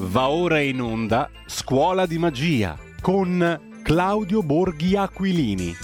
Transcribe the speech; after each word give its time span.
Va 0.00 0.28
ora 0.28 0.60
in 0.60 0.80
onda 0.80 1.28
Scuola 1.44 2.06
di 2.06 2.18
Magia 2.18 2.76
con 3.00 3.60
Claudio 3.82 4.44
Borghi 4.44 4.94
Aquilini. 4.94 5.76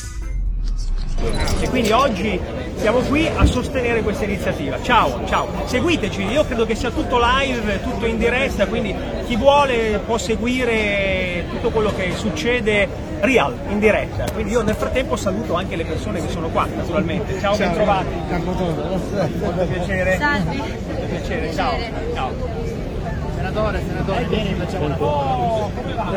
E 1.58 1.68
quindi 1.68 1.90
oggi 1.90 2.38
siamo 2.76 3.00
qui 3.00 3.26
a 3.26 3.44
sostenere 3.44 4.02
questa 4.02 4.24
iniziativa. 4.24 4.80
Ciao, 4.82 5.26
ciao, 5.26 5.48
seguiteci, 5.66 6.22
io 6.22 6.44
credo 6.44 6.64
che 6.64 6.76
sia 6.76 6.92
tutto 6.92 7.18
live, 7.20 7.82
tutto 7.82 8.06
in 8.06 8.16
diretta, 8.16 8.68
quindi 8.68 8.94
chi 9.26 9.34
vuole 9.34 10.00
può 10.06 10.16
seguire 10.16 11.46
tutto 11.50 11.70
quello 11.70 11.92
che 11.92 12.12
succede 12.14 12.88
real, 13.18 13.58
in 13.70 13.80
diretta. 13.80 14.30
Quindi 14.32 14.52
io 14.52 14.62
nel 14.62 14.76
frattempo 14.76 15.16
saluto 15.16 15.54
anche 15.54 15.74
le 15.74 15.84
persone 15.84 16.24
che 16.24 16.30
sono 16.30 16.50
qua, 16.50 16.66
naturalmente. 16.66 17.40
Ciao, 17.40 17.56
ben 17.56 17.72
trovati. 17.72 18.14
Molto 18.44 19.66
piacere. 19.66 20.18
Salve. 20.18 20.56
Molto 20.56 21.06
piacere, 21.08 21.52
ciao. 21.52 21.72
ciao. 22.14 22.83
Senatore, 23.54 23.82
senatore, 23.86 24.24
vieni, 24.24 24.54
facciamo 24.54 24.86
una 24.86 24.96
foto. 24.96 25.12
Oh, 25.12 25.70
come 25.76 25.94
va? 25.94 26.10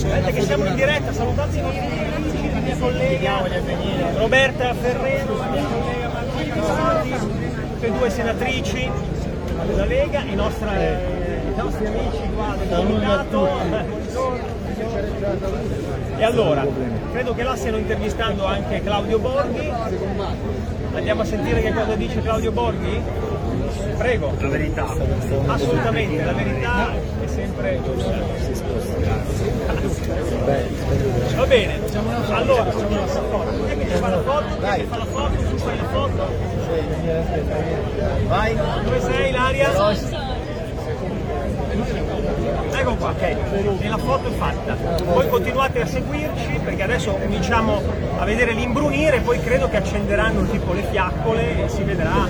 Vedete 0.00 0.32
che 0.32 0.40
siamo 0.40 0.64
in 0.64 0.74
diretta, 0.76 1.12
salutate 1.12 1.58
i 1.58 1.60
nostri 1.60 2.14
amici, 2.14 2.52
la 2.52 2.60
mia 2.60 2.76
collega 2.78 3.42
Roberta 4.16 4.72
Ferrero, 4.72 5.36
la 5.36 5.46
mia 5.48 5.62
collega 5.62 6.08
Martina 6.08 6.64
Sardi, 6.64 7.10
tutte 7.18 7.86
e 7.86 7.90
due 7.90 8.08
senatrici 8.08 8.90
della 9.66 9.84
Lega, 9.84 10.20
i 10.20 10.34
nostri, 10.34 10.68
i 10.68 11.54
nostri 11.54 11.84
amici 11.84 12.30
qua 12.34 12.56
del 12.58 12.76
comitato. 12.78 13.48
E 16.16 16.24
allora, 16.24 16.66
credo 17.12 17.34
che 17.34 17.42
là 17.42 17.54
stiano 17.56 17.76
intervistando 17.76 18.44
anche 18.44 18.82
Claudio 18.82 19.18
Borghi. 19.18 19.70
Andiamo 20.94 21.22
a 21.22 21.24
sentire 21.24 21.62
che 21.62 21.72
cosa 21.72 21.94
dice 21.94 22.20
Claudio 22.20 22.50
Borghi? 22.52 23.00
Prego. 23.96 24.32
La 24.40 24.48
verità. 24.48 24.94
Assolutamente, 25.46 26.24
la 26.24 26.32
verità 26.32 26.88
è 27.22 27.26
sempre 27.26 27.80
giusta. 27.84 28.10
Va 31.36 31.46
bene, 31.46 31.78
allora, 32.30 32.64
chi 32.64 32.82
è 33.66 33.78
che 33.78 33.86
fa 33.86 34.08
la 34.08 34.20
foto? 34.20 34.44
Chi 34.58 34.66
è 34.66 34.74
che 34.76 34.84
fa 34.84 34.96
la 34.96 35.04
foto? 35.04 35.36
Tu 35.50 35.56
fai 35.56 35.76
la 35.76 35.84
foto? 35.84 36.28
Vai, 38.26 38.56
dove 38.84 39.00
sei 39.00 39.28
Ilaria? 39.28 39.68
Ecco 42.80 42.94
qua, 42.94 43.10
ok, 43.10 43.22
e 43.80 43.88
la 43.88 43.98
foto 43.98 44.28
è 44.28 44.32
fatta. 44.32 44.74
Voi 45.04 45.28
continuate 45.28 45.82
a 45.82 45.86
seguirci 45.86 46.60
perché 46.64 46.82
adesso 46.82 47.12
cominciamo 47.12 47.78
a 48.16 48.24
vedere 48.24 48.52
l'imbrunire, 48.52 49.20
poi 49.20 49.38
credo 49.38 49.68
che 49.68 49.76
accenderanno 49.76 50.48
tipo 50.48 50.72
le 50.72 50.84
fiaccole 50.84 51.64
e 51.64 51.68
si 51.68 51.82
vedrà 51.82 52.26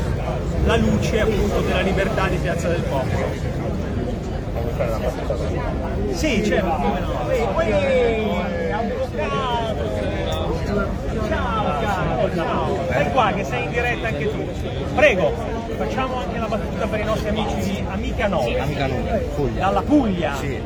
la 0.65 0.77
luce 0.77 1.21
appunto 1.21 1.61
della 1.61 1.83
libertà 1.83 2.27
di 2.27 2.37
Piazza 2.39 2.67
del 2.67 2.83
Popolo. 2.83 3.27
Sì, 6.11 6.45
certo. 6.45 6.83
Poi, 7.55 7.73
avvocato. 8.73 9.89
Ciao 11.29 12.35
ciao. 12.35 12.79
Stai 12.89 13.11
qua 13.13 13.33
che 13.37 13.45
sei 13.45 13.63
in 13.63 13.71
diretta 13.71 14.09
anche 14.09 14.29
tu. 14.29 14.49
Prego, 14.97 15.33
facciamo 15.81 16.17
anche 16.19 16.39
la 16.39 16.47
battuta 16.47 16.87
per 16.87 17.01
i 17.01 17.05
nostri 17.05 17.29
amici 17.29 17.85
Amica 17.89 18.29
9. 18.29 18.61
Amica 18.61 18.87
9, 18.87 19.19
Puglia. 19.35 19.61
Dalla 19.61 19.83
Puglia. 19.83 20.35
Sì. 20.37 20.61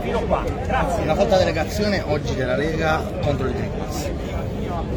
Fino 0.00 0.20
qua. 0.20 0.44
Grazie. 0.64 1.02
Una 1.02 1.14
volta 1.14 1.38
delegazione 1.38 2.02
oggi 2.06 2.34
della 2.36 2.56
Lega 2.56 3.02
contro 3.22 3.48
il 3.48 3.54
Green 3.54 3.70
Pass. 3.76 4.10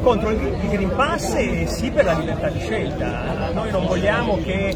contro 0.02 0.30
il 0.30 0.70
Green 0.70 0.96
Pass 0.96 1.34
e 1.34 1.66
sì 1.66 1.90
per 1.90 2.06
la 2.06 2.14
libertà 2.14 2.50
di 2.50 2.60
scelta. 2.60 3.50
Noi 3.54 3.72
non 3.72 3.88
vogliamo 3.88 4.38
che 4.44 4.76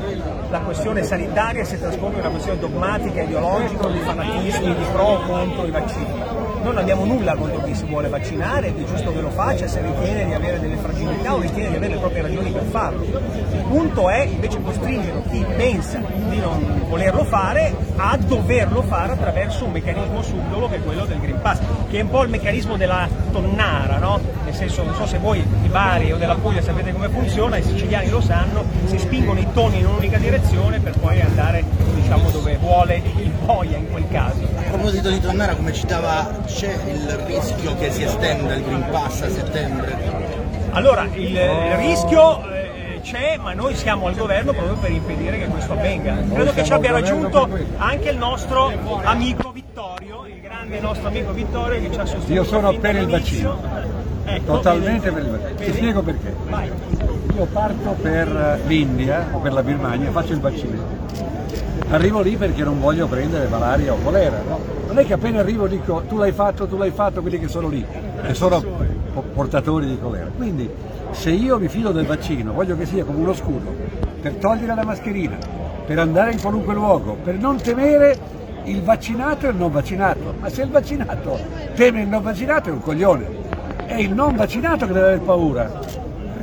la 0.49 0.59
questione 0.61 1.03
sanitaria 1.03 1.63
si 1.63 1.77
trasformi 1.77 2.15
in 2.15 2.21
una 2.21 2.29
questione 2.29 2.59
dogmatica, 2.59 3.21
ideologica, 3.21 3.87
di 3.87 3.99
fanatismi, 3.99 4.75
di 4.75 4.85
pro 4.91 5.03
o 5.03 5.21
contro 5.21 5.65
i 5.67 5.71
vaccini. 5.71 6.40
Non 6.63 6.77
abbiamo 6.77 7.05
nulla 7.05 7.35
contro 7.35 7.63
chi 7.63 7.73
si 7.73 7.85
vuole 7.85 8.07
vaccinare, 8.07 8.67
è 8.67 8.83
giusto 8.83 9.11
che 9.11 9.19
lo 9.19 9.31
faccia 9.31 9.67
se 9.67 9.81
ritiene 9.81 10.25
di 10.25 10.33
avere 10.33 10.59
delle 10.59 10.77
fragilità 10.77 11.33
o 11.33 11.39
ritiene 11.39 11.69
di 11.69 11.75
avere 11.75 11.95
le 11.95 11.99
proprie 11.99 12.21
ragioni 12.21 12.51
per 12.51 12.63
farlo. 12.63 13.03
Il 13.03 13.65
punto 13.67 14.09
è 14.09 14.21
invece 14.21 14.61
costringere 14.61 15.23
chi 15.29 15.43
pensa 15.57 15.97
di 15.97 16.37
non 16.37 16.85
volerlo 16.87 17.23
fare 17.23 17.73
a 17.95 18.15
doverlo 18.15 18.83
fare 18.83 19.13
attraverso 19.13 19.65
un 19.65 19.71
meccanismo 19.71 20.21
subdolo 20.21 20.69
che 20.69 20.75
è 20.75 20.83
quello 20.83 21.05
del 21.05 21.19
Green 21.19 21.41
Pass, 21.41 21.59
che 21.89 21.97
è 21.97 22.01
un 22.01 22.09
po' 22.09 22.23
il 22.23 22.29
meccanismo 22.29 22.77
della 22.77 23.07
tonnara, 23.31 23.97
no? 23.97 24.19
Nel 24.45 24.53
senso, 24.53 24.83
non 24.83 24.93
so 24.93 25.07
se 25.07 25.17
voi 25.17 25.43
di 25.61 25.67
Bari 25.67 26.11
o 26.11 26.17
della 26.17 26.35
Puglia 26.35 26.61
sapete 26.61 26.91
come 26.91 27.09
funziona, 27.09 27.57
i 27.57 27.63
siciliani 27.63 28.09
lo 28.09 28.21
sanno, 28.21 28.63
si 28.85 28.99
spingono 28.99 29.39
i 29.39 29.47
toni 29.51 29.79
in 29.79 29.87
un'unica 29.87 30.17
direzione 30.17 30.79
per 30.79 30.97
poi 30.99 31.19
andare 31.21 31.63
diciamo 31.95 32.29
dove 32.29 32.57
vuole 32.57 33.01
il 33.17 33.31
boia 33.45 33.77
in 33.77 33.89
quel 33.89 34.05
caso. 34.09 34.60
A 34.71 34.75
proposito 34.75 35.09
di 35.09 35.19
Tonnara, 35.19 35.53
come 35.53 35.73
citava, 35.73 36.31
c'è 36.45 36.73
il 36.87 37.09
rischio 37.25 37.75
che 37.75 37.91
si 37.91 38.03
estenda 38.03 38.53
il 38.53 38.63
Green 38.63 38.85
Pass 38.89 39.19
a 39.19 39.29
settembre. 39.29 39.97
Allora, 40.69 41.09
il, 41.11 41.35
il 41.35 41.75
rischio 41.75 42.41
eh, 42.49 43.01
c'è, 43.03 43.35
ma 43.35 43.51
noi 43.51 43.75
siamo 43.75 44.07
al 44.07 44.15
governo 44.15 44.53
proprio 44.53 44.75
per 44.75 44.91
impedire 44.91 45.39
che 45.39 45.47
questo 45.47 45.73
avvenga. 45.73 46.15
Credo 46.33 46.53
che 46.53 46.63
ci 46.63 46.71
abbia 46.71 46.93
raggiunto 46.93 47.49
anche 47.75 48.11
il 48.11 48.17
nostro 48.17 48.71
amico 49.03 49.51
Vittorio, 49.51 50.25
il 50.25 50.39
grande 50.39 50.79
nostro 50.79 51.09
amico 51.09 51.33
Vittorio 51.33 51.81
che 51.81 51.91
ci 51.91 51.99
ha 51.99 52.05
sostenuto. 52.05 52.31
Io 52.31 52.43
sono 52.45 52.71
per 52.71 52.95
il 52.95 53.07
vaccino. 53.07 53.59
Ecco, 54.23 54.53
Totalmente 54.53 55.11
vedi? 55.11 55.27
per 55.27 55.33
il 55.33 55.41
vaccino. 55.41 55.65
Ti 55.65 55.73
spiego 55.73 56.01
perché. 56.01 56.35
Vai. 56.47 56.71
Io 57.35 57.45
parto 57.51 57.89
per 58.01 58.61
l'India 58.67 59.31
o 59.33 59.39
per 59.39 59.51
la 59.51 59.63
Birmania, 59.63 60.11
faccio 60.11 60.31
il 60.31 60.39
vaccino. 60.39 61.01
Arrivo 61.91 62.21
lì 62.21 62.37
perché 62.37 62.63
non 62.63 62.79
voglio 62.79 63.05
prendere 63.05 63.49
malaria 63.49 63.91
o 63.91 63.97
colera, 64.01 64.41
no? 64.47 64.59
Non 64.87 64.97
è 64.97 65.05
che 65.05 65.11
appena 65.11 65.41
arrivo 65.41 65.67
dico 65.67 66.03
tu 66.07 66.17
l'hai 66.17 66.31
fatto, 66.31 66.65
tu 66.65 66.77
l'hai 66.77 66.91
fatto, 66.91 67.19
quelli 67.19 67.37
che 67.37 67.49
sono 67.49 67.67
lì, 67.67 67.85
che 68.25 68.33
sono 68.33 68.63
po- 69.11 69.25
portatori 69.33 69.87
di 69.87 69.99
colera. 69.99 70.29
Quindi 70.33 70.69
se 71.11 71.31
io 71.31 71.59
mi 71.59 71.67
fido 71.67 71.91
del 71.91 72.05
vaccino, 72.05 72.53
voglio 72.53 72.77
che 72.77 72.85
sia 72.85 73.03
come 73.03 73.17
uno 73.19 73.33
scudo, 73.33 73.75
per 74.21 74.35
togliere 74.35 74.73
la 74.73 74.85
mascherina, 74.85 75.37
per 75.85 75.99
andare 75.99 76.31
in 76.31 76.39
qualunque 76.39 76.73
luogo, 76.73 77.17
per 77.21 77.35
non 77.35 77.57
temere 77.57 78.17
il 78.63 78.81
vaccinato 78.83 79.47
e 79.47 79.49
il 79.49 79.57
non 79.57 79.69
vaccinato. 79.69 80.35
Ma 80.39 80.47
se 80.47 80.61
il 80.61 80.69
vaccinato 80.69 81.39
teme 81.75 82.03
il 82.03 82.07
non 82.07 82.23
vaccinato 82.23 82.69
è 82.69 82.71
un 82.71 82.79
coglione, 82.79 83.27
è 83.85 83.95
il 83.95 84.13
non 84.13 84.37
vaccinato 84.37 84.87
che 84.87 84.93
deve 84.93 85.07
avere 85.07 85.19
paura. 85.19 85.69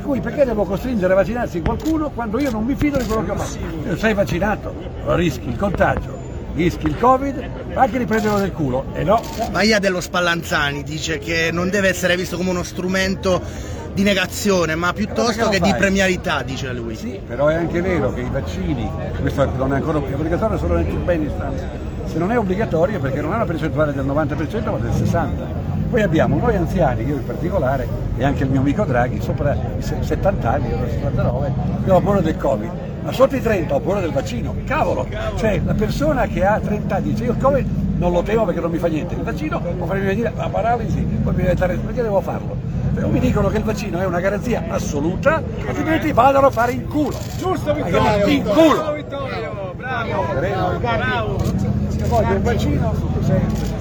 Cui 0.09 0.21
perché 0.21 0.43
devo 0.43 0.63
costringere 0.63 1.13
a 1.13 1.15
vaccinarsi 1.17 1.61
qualcuno 1.61 2.09
quando 2.09 2.39
io 2.39 2.49
non 2.49 2.63
mi 2.63 2.73
fido 2.73 2.97
di 2.97 3.05
quello 3.05 3.23
che 3.25 3.29
ho 3.29 3.35
fatto? 3.35 3.59
Se 3.89 3.95
sei 3.95 4.15
vaccinato, 4.15 4.73
rischi 5.09 5.49
il 5.49 5.55
contagio, 5.55 6.17
rischi 6.55 6.87
il 6.87 6.97
covid, 6.97 7.47
anche 7.75 7.99
di 7.99 8.05
prenderlo 8.05 8.39
nel 8.39 8.51
culo. 8.51 8.85
E 8.93 9.03
no, 9.03 9.21
Maia 9.51 9.77
dello 9.77 10.01
Spallanzani 10.01 10.81
dice 10.81 11.19
che 11.19 11.51
non 11.53 11.69
deve 11.69 11.89
essere 11.89 12.15
visto 12.15 12.37
come 12.37 12.49
uno 12.49 12.63
strumento 12.63 13.39
di 13.93 14.01
negazione, 14.01 14.73
ma 14.73 14.93
piuttosto 14.93 15.45
Ma 15.45 15.49
che 15.51 15.59
di 15.59 15.75
premialità, 15.77 16.41
dice 16.41 16.73
lui. 16.73 16.95
Sì, 16.95 17.19
però 17.23 17.45
è 17.45 17.53
anche 17.53 17.79
vero 17.79 18.11
che 18.11 18.21
i 18.21 18.29
vaccini, 18.31 18.89
questo 19.21 19.45
non 19.57 19.73
è 19.73 19.75
ancora 19.75 19.99
è 19.99 20.11
obbligatorio 20.11 20.57
solo 20.57 20.73
nel 20.73 20.87
Turkmenistan, 20.87 21.53
se 22.05 22.17
non 22.17 22.31
è 22.31 22.37
obbligatorio 22.39 22.99
perché 22.99 23.21
non 23.21 23.33
è 23.33 23.35
una 23.35 23.45
percentuale 23.45 23.93
del 23.93 24.07
90% 24.07 24.71
ma 24.71 24.77
del 24.79 24.89
60%. 24.89 25.68
Poi 25.89 26.01
abbiamo 26.03 26.37
noi 26.37 26.55
anziani, 26.55 27.03
io 27.03 27.15
in 27.15 27.25
particolare, 27.25 27.87
e 28.17 28.23
anche 28.23 28.43
il 28.43 28.49
mio 28.51 28.59
amico 28.59 28.83
Draghi, 28.83 29.19
sopra 29.21 29.53
i 29.53 29.81
se- 29.81 29.97
70 30.01 30.51
anni, 30.51 30.69
io 30.69 30.77
ero 30.77 30.89
59, 30.89 31.53
io 31.85 31.95
ho 31.95 31.99
paura 32.01 32.21
del 32.21 32.37
Covid, 32.37 32.69
ma 33.03 33.11
sotto 33.11 33.35
i 33.35 33.41
30 33.41 33.73
ho 33.73 33.79
paura 33.79 33.99
del 33.99 34.11
vaccino, 34.11 34.53
cavolo! 34.65 35.07
Cioè 35.37 35.59
la 35.65 35.73
persona 35.73 36.27
che 36.27 36.45
ha 36.45 36.59
30 36.59 36.95
anni 36.95 37.09
dice 37.09 37.23
io 37.23 37.31
il 37.31 37.37
Covid 37.39 37.67
non 37.97 38.11
lo 38.11 38.21
temo 38.21 38.45
perché 38.45 38.59
non 38.61 38.69
mi 38.69 38.77
fa 38.77 38.87
niente, 38.87 39.15
il 39.15 39.23
vaccino 39.23 39.59
può 39.59 39.87
farmi 39.87 40.05
venire 40.05 40.31
la 40.35 40.47
paralisi, 40.47 40.99
poi 41.01 41.33
mi 41.33 41.41
diventare, 41.41 41.75
perché 41.77 42.01
devo 42.03 42.21
farlo? 42.21 42.55
Però 42.93 43.07
mi 43.07 43.19
dicono 43.19 43.47
che 43.49 43.57
il 43.57 43.63
vaccino 43.63 43.99
è 43.99 44.05
una 44.05 44.19
garanzia 44.19 44.65
assoluta, 44.67 45.41
altrimenti 45.65 46.11
vadano 46.11 46.47
a 46.47 46.51
fare 46.51 46.73
in 46.73 46.87
culo. 46.87 47.17
Giusto 47.37 47.73
Vittorio! 47.73 48.27
In 48.27 48.43
culo! 48.43 48.93
Vittorio, 48.93 49.73
bravo, 49.75 50.33
Bravo. 50.39 50.77
bravo. 50.77 51.39
Se 51.87 52.03
voglio 52.07 52.33
il 52.33 52.41
vaccino, 52.41 52.91
tu 52.91 53.23
sei. 53.23 53.39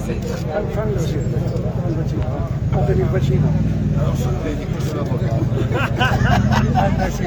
Fammi 0.09 0.73
fammi 0.73 0.93
lo 0.95 1.01
sentire. 1.01 1.68
Il 1.89 1.97
vaccino. 1.97 2.49
Fatemi 2.71 3.01
il 3.01 3.09
vaccino. 3.09 3.53
Non 3.97 4.17
so 4.17 4.31
di 4.43 4.67
questo 4.67 5.07
sì. 7.11 7.27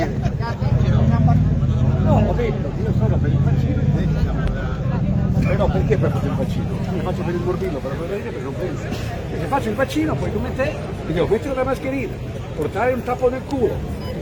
No, 2.03 2.13
ho 2.27 2.33
detto 2.33 2.71
io 2.81 2.93
sono 2.97 3.17
per 3.17 3.29
il 3.31 3.39
vaccino. 3.39 3.81
Però 5.39 5.65
perché 5.65 5.97
per 5.97 6.11
fare 6.11 6.27
il 6.27 6.33
vaccino? 6.33 6.65
Io 6.95 7.01
faccio 7.01 7.21
per 7.23 7.33
il 7.33 7.41
morbillo, 7.41 7.79
per 7.79 7.91
la 7.91 8.05
perché 8.05 8.41
non 8.41 8.53
penso. 8.55 8.83
Se 9.31 9.45
faccio 9.47 9.69
il 9.69 9.75
vaccino, 9.75 10.15
poi 10.15 10.31
come 10.31 10.55
te, 10.55 10.73
mi 11.07 11.13
devo 11.13 11.27
mettere 11.27 11.55
la 11.55 11.63
mascherina, 11.63 12.13
portare 12.55 12.93
un 12.93 13.03
tappo 13.03 13.29
nel 13.29 13.43
culo, 13.45 13.75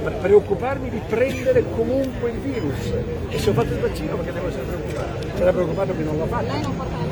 per 0.03 0.13
preoccuparmi 0.13 0.89
di 0.89 1.01
prendere 1.07 1.63
comunque 1.75 2.31
il 2.31 2.39
virus. 2.39 2.93
E 3.29 3.37
se 3.37 3.49
ho 3.49 3.53
fatto 3.53 3.73
il 3.73 3.79
vaccino 3.79 4.15
perché 4.15 4.33
devo 4.33 4.47
essere 4.47 4.63
preoccupato? 4.63 5.37
Sarà 5.37 5.51
preoccupato 5.51 5.95
che 5.95 6.03
non 6.03 6.17
l'ho 6.17 6.25
fatto. 6.25 7.08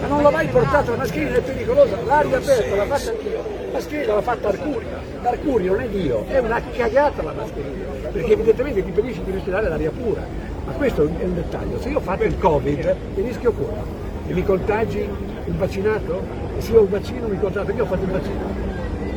Ma 0.00 0.06
non 0.06 0.22
l'ho 0.22 0.30
mai 0.30 0.46
portato, 0.46 0.92
la 0.92 0.96
mascherina 0.98 1.36
è 1.36 1.40
pericolosa, 1.40 1.96
l'aria 2.04 2.36
aperta 2.36 2.76
l'ha 2.76 2.84
fatta 2.84 3.12
Dio, 3.20 3.36
la 3.36 3.72
mascherina 3.72 4.14
l'ha 4.14 4.22
fatta 4.22 4.48
Arcurio, 4.48 4.88
Arcurio 5.22 5.72
non 5.72 5.80
è 5.80 5.88
Dio, 5.88 6.24
è 6.28 6.38
una 6.38 6.62
cagata 6.72 7.22
la 7.22 7.32
mascherina, 7.32 7.84
perché 8.12 8.32
evidentemente 8.32 8.82
ti 8.82 8.88
impedisce 8.88 9.24
di 9.24 9.32
respirare 9.32 9.68
l'aria 9.68 9.90
pura. 9.90 10.24
Ma 10.66 10.72
questo 10.72 11.02
è 11.02 11.24
un 11.24 11.34
dettaglio, 11.34 11.80
se 11.80 11.88
io 11.88 12.00
fatto 12.00 12.24
il 12.24 12.38
Covid, 12.38 12.96
che 13.14 13.22
rischio 13.22 13.52
corro? 13.52 13.84
E 14.28 14.32
mi 14.34 14.44
contagi 14.44 14.98
il 14.98 15.54
vaccinato? 15.54 16.22
E 16.56 16.60
se 16.60 16.72
io 16.72 16.80
ho 16.80 16.82
il 16.82 16.88
vaccino 16.88 17.26
mi 17.26 17.38
contagio, 17.40 17.66
perché 17.66 17.80
ho 17.80 17.86
fatto 17.86 18.04
il 18.04 18.10
vaccino? 18.10 18.66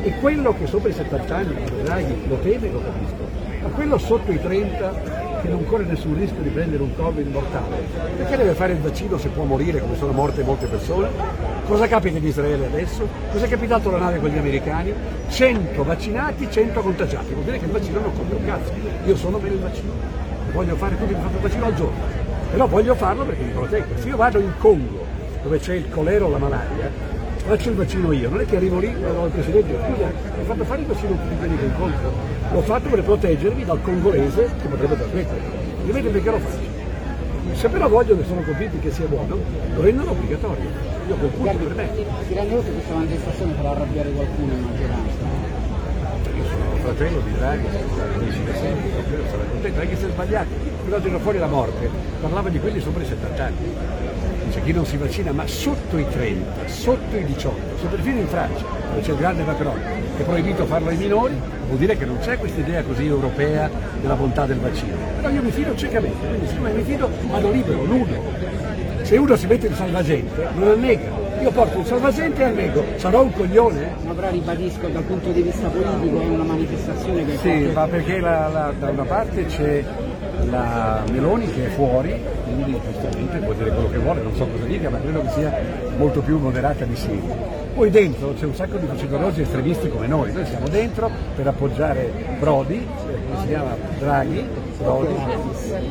E 0.02 0.14
quello 0.18 0.54
che 0.58 0.66
sopra 0.66 0.88
i 0.88 0.92
70 0.92 1.36
anni, 1.36 2.26
lo 2.26 2.36
teme, 2.38 2.70
lo 2.70 2.80
capisco, 2.80 3.28
ma 3.62 3.68
quello 3.68 3.98
sotto 3.98 4.32
i 4.32 4.40
30 4.40 5.21
che 5.42 5.48
non 5.48 5.66
corre 5.66 5.84
nessun 5.84 6.16
rischio 6.16 6.40
di 6.40 6.50
prendere 6.50 6.82
un 6.82 6.94
Covid 6.94 7.26
mortale, 7.26 7.76
perché 8.16 8.36
deve 8.36 8.52
fare 8.52 8.74
il 8.74 8.78
vaccino 8.78 9.18
se 9.18 9.28
può 9.28 9.42
morire 9.42 9.80
come 9.80 9.96
sono 9.96 10.12
morte 10.12 10.44
molte 10.44 10.66
persone? 10.66 11.08
Cosa 11.66 11.88
capita 11.88 12.16
in 12.16 12.24
Israele 12.24 12.66
adesso? 12.66 13.06
Cosa 13.32 13.44
è 13.44 13.48
capitato 13.48 13.88
alla 13.88 13.98
nave 13.98 14.20
con 14.20 14.30
gli 14.30 14.38
americani? 14.38 14.94
100 15.28 15.82
vaccinati, 15.82 16.48
100 16.48 16.80
contagiati, 16.80 17.32
vuol 17.32 17.44
dire 17.44 17.58
che 17.58 17.64
il 17.64 17.72
vaccino 17.72 17.98
non 17.98 18.14
compie 18.14 18.36
un 18.36 18.44
cazzo. 18.44 18.72
Io 19.04 19.16
sono 19.16 19.38
per 19.38 19.50
il 19.50 19.58
vaccino, 19.58 19.92
voglio 20.52 20.76
fare 20.76 20.96
tutti 20.96 21.12
che 21.12 21.20
fanno 21.20 21.36
il 21.36 21.42
vaccino 21.42 21.66
al 21.66 21.74
giorno, 21.74 22.00
però 22.52 22.66
voglio 22.68 22.94
farlo 22.94 23.24
perché 23.24 23.42
mi 23.42 23.50
proteggo. 23.50 23.98
Se 23.98 24.08
io 24.08 24.16
vado 24.16 24.38
in 24.38 24.52
Congo, 24.58 25.04
dove 25.42 25.58
c'è 25.58 25.74
il 25.74 25.90
colera 25.90 26.24
o 26.24 26.28
la 26.28 26.38
malaria, 26.38 27.10
faccio 27.44 27.68
il 27.70 27.74
vaccino 27.74 28.12
io, 28.12 28.28
non 28.28 28.40
è 28.40 28.46
che 28.46 28.56
arrivo 28.56 28.78
lì 28.78 28.86
e 28.86 28.94
dico 28.94 29.22
al 29.22 29.30
Presidente, 29.30 29.74
scusa, 29.74 30.06
ho 30.06 30.44
fatto 30.44 30.64
fare 30.64 30.80
il 30.80 30.86
vaccino 30.86 31.10
tutti 31.10 31.36
quelli 31.38 31.58
che 31.58 31.64
incontro, 31.64 32.12
l'ho 32.52 32.60
fatto 32.62 32.88
per 32.88 33.02
proteggermi 33.02 33.64
dal 33.64 33.82
congolese 33.82 34.50
che 34.60 34.68
potrebbe 34.68 34.96
trasmettere, 34.96 35.40
altrimenti 35.78 36.08
perché 36.08 36.30
lo 36.30 36.38
faccio? 36.38 36.80
Se 37.54 37.68
però 37.68 37.88
vogliono 37.88 38.20
e 38.20 38.24
sono 38.24 38.40
convinti 38.42 38.78
che 38.78 38.90
sia 38.90 39.06
buono, 39.06 39.36
lo 39.74 39.82
rendono 39.82 40.12
obbligatorio. 40.12 40.70
Io 41.08 41.14
punto 41.14 41.56
per 41.58 41.74
me. 41.74 41.88
Si 42.26 42.34
rende 42.34 42.54
conto 42.54 42.64
che 42.64 42.72
questa 42.72 42.94
manifestazione 42.94 43.52
farà 43.54 43.70
arrabbiare 43.70 44.10
qualcuno 44.10 44.52
in 44.52 44.62
maggioranza? 44.62 45.50
Io 46.34 46.44
sono 46.44 46.76
fratello 46.80 47.20
di 47.20 47.32
Draghi, 47.34 47.62
lo 47.62 48.24
dice 48.24 48.54
sempre, 48.54 48.90
sarei 49.30 49.48
contento, 49.50 49.80
anche 49.80 49.96
se 49.96 50.08
sbagliato. 50.08 50.48
Quello 50.82 51.00
tira 51.00 51.18
fuori 51.18 51.38
la 51.38 51.46
morte, 51.46 51.90
parlava 52.20 52.48
di 52.48 52.58
quelli 52.58 52.80
sopra 52.80 53.02
i 53.02 53.06
70 53.06 53.44
anni 53.44 54.11
c'è 54.52 54.62
chi 54.62 54.72
non 54.72 54.84
si 54.84 54.98
vaccina, 54.98 55.32
ma 55.32 55.46
sotto 55.46 55.96
i 55.96 56.06
30, 56.06 56.68
sotto 56.68 57.16
i 57.16 57.24
18, 57.24 57.78
se 57.80 57.86
perfino 57.86 58.20
in 58.20 58.26
Francia, 58.26 58.64
dove 58.90 59.00
c'è 59.00 59.12
il 59.12 59.16
grande 59.16 59.42
Macron, 59.44 59.80
che 60.14 60.22
è 60.22 60.26
proibito 60.26 60.66
farlo 60.66 60.90
ai 60.90 60.96
minori, 60.98 61.34
vuol 61.68 61.78
dire 61.78 61.96
che 61.96 62.04
non 62.04 62.18
c'è 62.18 62.36
questa 62.36 62.60
idea 62.60 62.82
così 62.82 63.06
europea 63.06 63.70
della 64.02 64.14
bontà 64.14 64.44
del 64.44 64.58
vaccino. 64.58 64.94
Però 65.16 65.30
io 65.30 65.40
mi 65.40 65.50
fido 65.50 65.74
ciecamente, 65.74 66.26
quindi 66.26 66.46
siccome 66.48 66.72
mi 66.72 66.82
fido 66.82 67.08
vado 67.30 67.50
libero, 67.50 67.84
nudo. 67.86 68.60
Se 69.00 69.16
uno 69.16 69.36
si 69.36 69.46
mette 69.46 69.68
in 69.68 69.74
salvagente, 69.74 70.48
non 70.54 70.68
annega. 70.68 71.20
Io 71.40 71.50
porto 71.50 71.78
il 71.78 71.86
salvagente 71.86 72.42
e 72.42 72.44
annego, 72.44 72.84
sarò 72.96 73.22
un 73.22 73.32
coglione? 73.32 73.94
Ma 74.04 74.12
però 74.12 74.30
ribadisco 74.30 74.86
dal 74.88 75.02
punto 75.02 75.30
di 75.30 75.40
vista 75.40 75.68
politico 75.68 76.20
è 76.20 76.26
una 76.26 76.44
manifestazione 76.44 77.24
che... 77.24 77.36
Sì, 77.38 77.70
ma 77.72 77.86
perché 77.86 78.20
la, 78.20 78.48
la, 78.48 78.72
da 78.78 78.90
una 78.90 79.04
parte 79.04 79.46
c'è 79.46 79.82
la 80.50 81.02
Meloni 81.10 81.50
che 81.50 81.66
è 81.66 81.68
fuori, 81.70 82.20
quindi 82.44 82.80
giustamente 82.84 83.38
può 83.38 83.52
dire 83.52 83.70
quello 83.70 83.90
che 83.90 83.98
vuole, 83.98 84.22
non 84.22 84.34
so 84.34 84.46
cosa 84.46 84.64
dica, 84.64 84.90
ma 84.90 84.98
credo 84.98 85.22
che 85.22 85.30
sia 85.30 85.60
molto 85.96 86.20
più 86.20 86.38
moderata 86.38 86.84
di 86.84 86.96
sì. 86.96 87.20
Poi 87.74 87.90
dentro 87.90 88.34
c'è 88.34 88.44
un 88.44 88.54
sacco 88.54 88.76
di 88.76 88.86
facinorosi 88.86 89.40
estremisti 89.40 89.88
come 89.88 90.06
noi, 90.06 90.32
noi 90.32 90.44
siamo 90.44 90.68
dentro 90.68 91.10
per 91.34 91.46
appoggiare 91.46 92.12
Prodi, 92.38 92.78
che 92.78 93.40
si 93.40 93.46
chiama 93.46 93.76
Draghi, 93.98 94.44
Prodi, 94.78 95.14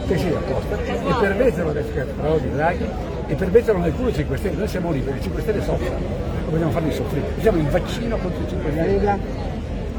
che 0.08 0.18
si 0.18 0.28
apposta, 0.28 0.78
e 0.84 1.14
per 1.20 1.36
metterlo 1.36 1.74
Prodi, 2.20 2.52
Draghi, 2.52 2.88
e 3.28 3.36
per 3.36 3.52
metterlo 3.52 3.82
nel 3.82 3.94
culo 3.96 4.14
5 4.14 4.38
Stelle, 4.38 4.58
noi 4.58 4.68
siamo 4.68 4.92
liberi, 4.92 5.18
i 5.18 5.22
5 5.22 5.42
Stelle 5.42 5.64
soffrono, 5.64 5.98
vogliamo 6.50 6.72
farli 6.72 6.92
soffrire, 6.92 7.26
siamo 7.40 7.58
il 7.58 7.68
vaccino 7.68 8.18
contro 8.18 8.44
i 8.44 8.48
5 8.48 8.72
Stelle. 8.72 9.50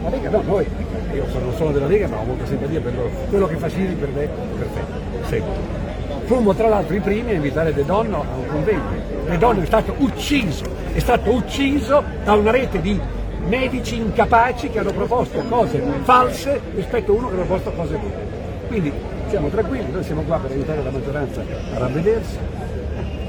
La 0.03 0.09
Lega 0.09 0.31
no, 0.31 0.43
noi, 0.45 0.67
io 1.15 1.25
sono 1.31 1.53
solo 1.53 1.71
della 1.71 1.87
Lega 1.87 2.09
ma 2.09 2.19
ho 2.19 2.25
molta 2.25 2.45
simpatia 2.45 2.81
per 2.81 2.95
loro, 2.95 3.11
quello 3.29 3.47
che 3.47 3.57
fa 3.57 3.69
Siri 3.69 3.95
per 3.95 4.09
me, 4.09 4.29
perfetto, 4.59 5.27
seguo. 5.29 5.81
Fummo 6.25 6.55
tra 6.55 6.69
l'altro 6.69 6.95
i 6.97 7.01
primi 7.01 7.31
a 7.31 7.35
invitare 7.35 7.73
De 7.73 7.85
Donno 7.85 8.17
a 8.17 8.37
un 8.37 8.47
convegno. 8.47 8.83
De 9.29 9.39
Donno 9.39 9.63
è 9.63 9.67
stato 9.67 9.95
ucciso, 9.99 10.65
è 10.93 10.99
stato 10.99 11.31
ucciso 11.31 12.03
da 12.25 12.33
una 12.35 12.51
rete 12.51 12.81
di 12.81 12.99
medici 13.47 13.97
incapaci 13.97 14.71
che 14.71 14.79
hanno 14.79 14.93
proposto 14.93 15.43
cose 15.49 15.83
false 16.03 16.61
rispetto 16.75 17.13
a 17.13 17.15
uno 17.17 17.29
che 17.29 17.35
ha 17.35 17.45
proposto 17.45 17.71
cose 17.73 17.93
vere. 17.93 18.41
Quindi 18.67 18.93
siamo 19.29 19.49
tranquilli, 19.49 19.91
noi 19.91 20.03
siamo 20.03 20.23
qua 20.23 20.39
per 20.39 20.51
aiutare 20.51 20.83
la 20.83 20.91
maggioranza 20.91 21.43
a 21.75 21.79
ravvedersi, 21.79 22.39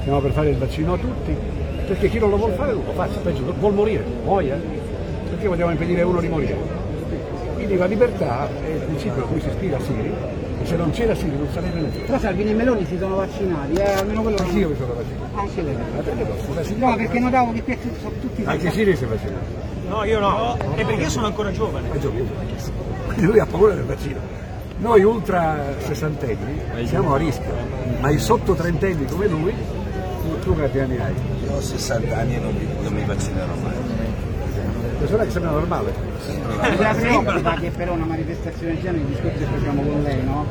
siamo 0.02 0.20
per 0.20 0.32
fare 0.32 0.50
il 0.50 0.56
vaccino 0.56 0.94
a 0.94 0.98
tutti, 0.98 1.36
perché 1.86 2.08
chi 2.08 2.18
non 2.18 2.30
lo 2.30 2.36
vuole 2.36 2.54
fare 2.54 2.72
non 2.72 2.82
lo 2.84 2.92
faccia, 2.92 3.18
peggio, 3.20 3.54
vuol 3.58 3.74
morire, 3.74 4.04
muoia 4.24 4.58
perché 5.44 5.48
vogliamo 5.48 5.70
impedire 5.72 6.00
a 6.00 6.06
uno 6.06 6.20
di 6.20 6.28
morire? 6.28 6.56
Quindi 7.54 7.76
la 7.76 7.86
libertà 7.86 8.48
è 8.48 8.68
il 8.68 8.80
principio 8.80 9.24
a 9.24 9.26
cui 9.26 9.40
si 9.40 9.48
ispira 9.48 9.78
Siri, 9.80 10.12
e 10.62 10.66
se 10.66 10.76
non 10.76 10.90
c'era 10.90 11.14
Siri 11.14 11.36
non 11.36 11.48
sarebbe 11.52 11.80
nessuno. 11.80 12.04
Però 12.04 12.18
Salvini 12.18 12.50
e 12.50 12.54
Meloni 12.54 12.86
si 12.86 12.96
sono 12.98 13.16
vaccinati, 13.16 13.72
eh? 13.74 13.92
almeno 13.92 14.22
quello 14.22 14.36
Anche 14.38 14.58
io 14.58 14.68
mi 14.68 14.76
sono 14.76 14.94
vaccinato. 14.94 15.38
Anche 15.38 15.62
lei. 15.62 15.74
Ma 15.74 16.02
perché 16.02 16.24
no? 16.24 16.88
No, 16.88 16.96
perché 16.96 17.18
notavo 17.18 17.52
che 17.52 17.62
qui 17.62 17.78
sono 18.00 18.14
tutti 18.20 18.42
Anche 18.44 18.70
Siri 18.70 18.96
si 18.96 19.04
è 19.04 19.06
vaccinato. 19.06 19.72
No, 19.88 20.04
io 20.04 20.18
no, 20.18 20.56
e 20.76 20.84
perché 20.84 21.08
sono 21.10 21.26
ancora 21.26 21.52
giovane. 21.52 21.92
È 21.92 21.98
giovane, 21.98 22.24
quindi 23.06 23.26
lui 23.26 23.38
ha 23.38 23.46
paura 23.46 23.74
del 23.74 23.84
vaccino. 23.84 24.20
Noi 24.78 25.02
ultra 25.02 25.74
sessantenni 25.78 26.60
siamo 26.84 27.14
a 27.14 27.18
rischio, 27.18 27.52
ma 28.00 28.10
i 28.10 28.18
sotto 28.18 28.54
trentenni 28.54 29.06
come 29.06 29.28
lui, 29.28 29.54
tu, 30.22 30.38
tu 30.40 30.54
quanti 30.54 30.78
anni 30.78 30.98
hai? 30.98 31.14
Io 31.44 31.52
ho 31.52 31.60
60 31.60 32.16
anni 32.16 32.34
e 32.34 32.38
non 32.38 32.54
mi, 32.54 32.66
non 32.82 32.92
mi 32.92 33.04
vaccinerò 33.04 33.54
mai. 33.62 33.83
Persona 35.04 35.24
che 35.24 35.30
sembra 35.32 35.50
normale. 35.50 35.92
La 36.78 36.94
preoccupa 36.94 37.54
che 37.60 37.70
però 37.76 37.92
una 37.92 38.06
manifestazione 38.06 38.72
del 38.72 38.82
genere, 38.82 38.98
il 39.00 39.04
discorso 39.04 39.36
che 39.36 39.44
facciamo 39.44 39.82
con 39.82 40.02
lei, 40.02 40.24
no? 40.24 40.46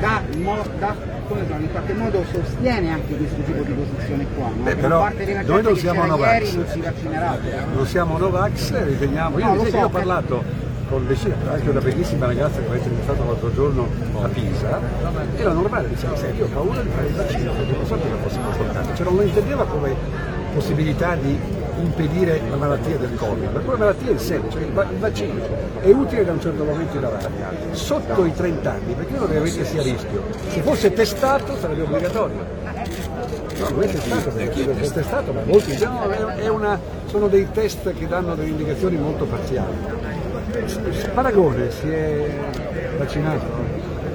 Da, 0.00 0.20
mo- 0.38 0.66
da, 0.80 0.96
come 1.28 1.46
sono, 1.46 1.60
in 1.60 1.70
qualche 1.70 1.92
modo 1.92 2.24
sostiene 2.32 2.90
anche 2.90 3.16
questo 3.16 3.40
tipo 3.42 3.62
di 3.62 3.72
posizione 3.72 4.26
qua, 4.36 4.48
no? 4.48 4.62
Beh, 4.64 4.74
però 4.74 4.96
una 4.96 5.04
parte 5.06 5.24
della 5.24 5.42
noi 5.42 5.62
non 5.62 5.76
siamo 5.76 6.04
Novax. 6.06 6.52
non 6.54 6.66
si 6.66 6.80
vaccinerà. 6.80 7.38
Non 7.72 7.86
siamo 7.86 8.18
Novax, 8.18 8.82
riteniamo. 8.84 9.38
Io, 9.38 9.44
No, 9.46 9.54
lo 9.54 9.62
io 9.62 9.70
so, 9.70 9.78
ho 9.78 9.88
parlato 9.88 10.42
con 10.88 11.06
tra 11.06 11.50
l'altro 11.52 11.70
una 11.70 11.80
bellissima 11.80 12.26
ragazza 12.26 12.60
che 12.60 12.68
ho 12.68 12.74
intervistato 12.74 13.24
l'altro 13.24 13.54
giorno 13.54 13.88
a 14.22 14.26
Pisa, 14.26 14.80
era 15.36 15.52
normale, 15.52 15.88
diceva, 15.88 16.16
sai, 16.16 16.34
io 16.36 16.46
ho 16.46 16.48
paura 16.48 16.82
di 16.82 16.88
fare 16.88 17.06
il 17.06 17.14
vaccino, 17.14 17.52
perché 17.52 17.76
non 17.76 17.86
so 17.86 17.94
cosa 17.94 18.16
fosse 18.22 18.36
importante. 18.38 18.94
Cioè 18.96 19.04
non 19.06 19.14
lo 19.14 19.22
intendeva 19.22 19.64
come 19.64 19.94
possibilità 20.52 21.14
di 21.14 21.38
impedire 21.80 22.40
la 22.48 22.56
malattia 22.56 22.96
del 22.96 23.14
Covid, 23.16 23.50
ma 23.52 23.60
come 23.60 23.76
malattia 23.76 24.10
in 24.10 24.18
sé, 24.18 24.40
cioè 24.50 24.62
il, 24.62 24.72
va- 24.72 24.86
il 24.90 24.98
vaccino 24.98 25.40
è 25.80 25.90
utile 25.90 26.24
da 26.24 26.32
un 26.32 26.40
certo 26.40 26.64
momento 26.64 26.96
in 26.96 27.04
avanti, 27.04 27.26
sotto 27.72 28.24
i 28.24 28.32
30 28.34 28.70
anni, 28.70 28.94
perché 28.94 29.14
uno 29.16 29.26
deve 29.26 29.40
vedere 29.40 29.64
sia 29.64 29.80
a 29.80 29.84
rischio. 29.84 30.22
Se 30.48 30.60
fosse 30.60 30.92
testato 30.92 31.56
sarebbe 31.58 31.82
obbligatorio. 31.82 32.62
No, 33.58 33.68
non 33.70 33.82
è 33.82 33.86
testato, 33.86 34.30
perché 34.30 34.70
è 34.70 34.90
testato, 34.90 35.32
ma 35.32 35.40
molti 35.44 35.78
no, 35.84 36.10
è- 36.10 36.42
è 36.42 36.48
una- 36.48 36.78
sono 37.06 37.28
dei 37.28 37.46
test 37.52 37.92
che 37.92 38.06
danno 38.08 38.34
delle 38.34 38.48
indicazioni 38.48 38.96
molto 38.96 39.24
parziali. 39.24 39.74
Paragone 41.14 41.70
si 41.70 41.88
è 41.88 42.30
vaccinato? 42.98 43.44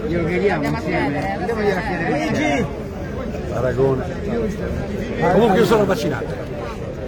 Glielo 0.08 0.26
chiediamo 0.28 0.64
insieme. 0.68 1.36
Andiamo 1.36 1.60
a 1.60 1.64
chiedere 1.82 2.26
insieme. 2.26 2.66
Paragone. 3.54 4.04
Comunque 5.34 5.58
io 5.58 5.66
sono 5.66 5.86
vaccinato. 5.86 6.48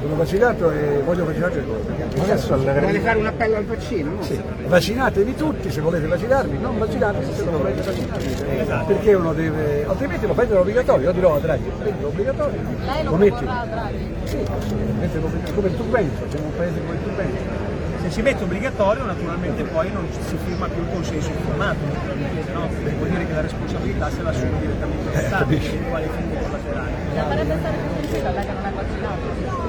Sono 0.01 0.15
vaccinato 0.15 0.72
e 0.72 1.01
voglio 1.05 1.25
cose. 1.63 2.22
Adesso 2.22 2.55
Vuole 2.55 2.88
alle 2.88 3.00
fare 3.00 3.20
un 3.20 3.25
appello 3.27 3.55
al 3.58 3.65
vaccino? 3.65 4.15
No? 4.15 4.24
sì. 4.24 4.41
Vaccinatevi 4.65 5.36
tutti 5.36 5.72
se 5.72 5.79
volete 5.79 6.08
vaccinarvi, 6.08 6.58
non 6.58 6.79
vaccinatevi 6.79 7.34
se 7.34 7.43
non 7.43 7.58
volete 7.58 7.81
vaccinarvi. 7.81 8.86
Perché 8.88 9.13
uno 9.13 9.34
deve. 9.34 9.86
altrimenti 9.88 10.25
lo 10.25 10.34
prendono 10.34 10.62
obbligatorio, 10.62 11.08
io 11.08 11.13
dirò 11.13 11.36
a 11.36 11.39
Draghi, 11.39 11.72
prendilo 11.77 12.08
obbligatorio. 12.08 12.60
Lei 12.84 13.03
lo 13.03 13.12
lo 13.12 13.17
metti. 13.17 13.48
Sì, 14.24 14.38
come 15.53 15.67
il 15.67 15.77
Turbenzo, 15.77 16.24
siamo 16.29 16.46
un 16.48 16.55
paese 16.55 16.79
come 16.79 16.93
il 16.93 17.03
Turbenzo. 17.03 17.70
Se 18.01 18.10
si 18.10 18.22
mette 18.24 18.43
obbligatorio 18.43 19.05
naturalmente 19.05 19.62
poi 19.65 19.91
non 19.91 20.08
si 20.10 20.36
firma 20.43 20.67
più 20.67 20.81
il 20.81 20.89
consenso 20.91 21.29
informato, 21.29 21.77
naturalmente, 21.93 22.51
no? 22.51 22.67
Vuol 22.98 23.10
dire 23.10 23.27
che 23.27 23.34
la 23.34 23.41
responsabilità 23.41 24.10
se 24.10 24.22
la 24.24 24.29
assume 24.31 24.60
direttamente 24.60 25.03
lo 25.05 25.20
Stato, 25.20 25.43
capisci. 25.43 25.70
quindi 25.70 25.89
quali 25.89 26.10
fini 26.15 26.34
collaterali. 26.41 26.91
La 27.13 27.24
farebbe 27.25 27.58
stare 27.60 27.77
più 27.77 27.89
tranquilla 27.93 28.31
lei 28.31 28.46
che 28.46 28.51
non 28.53 28.65
è 28.65 28.72
vaccinato? 28.74 29.60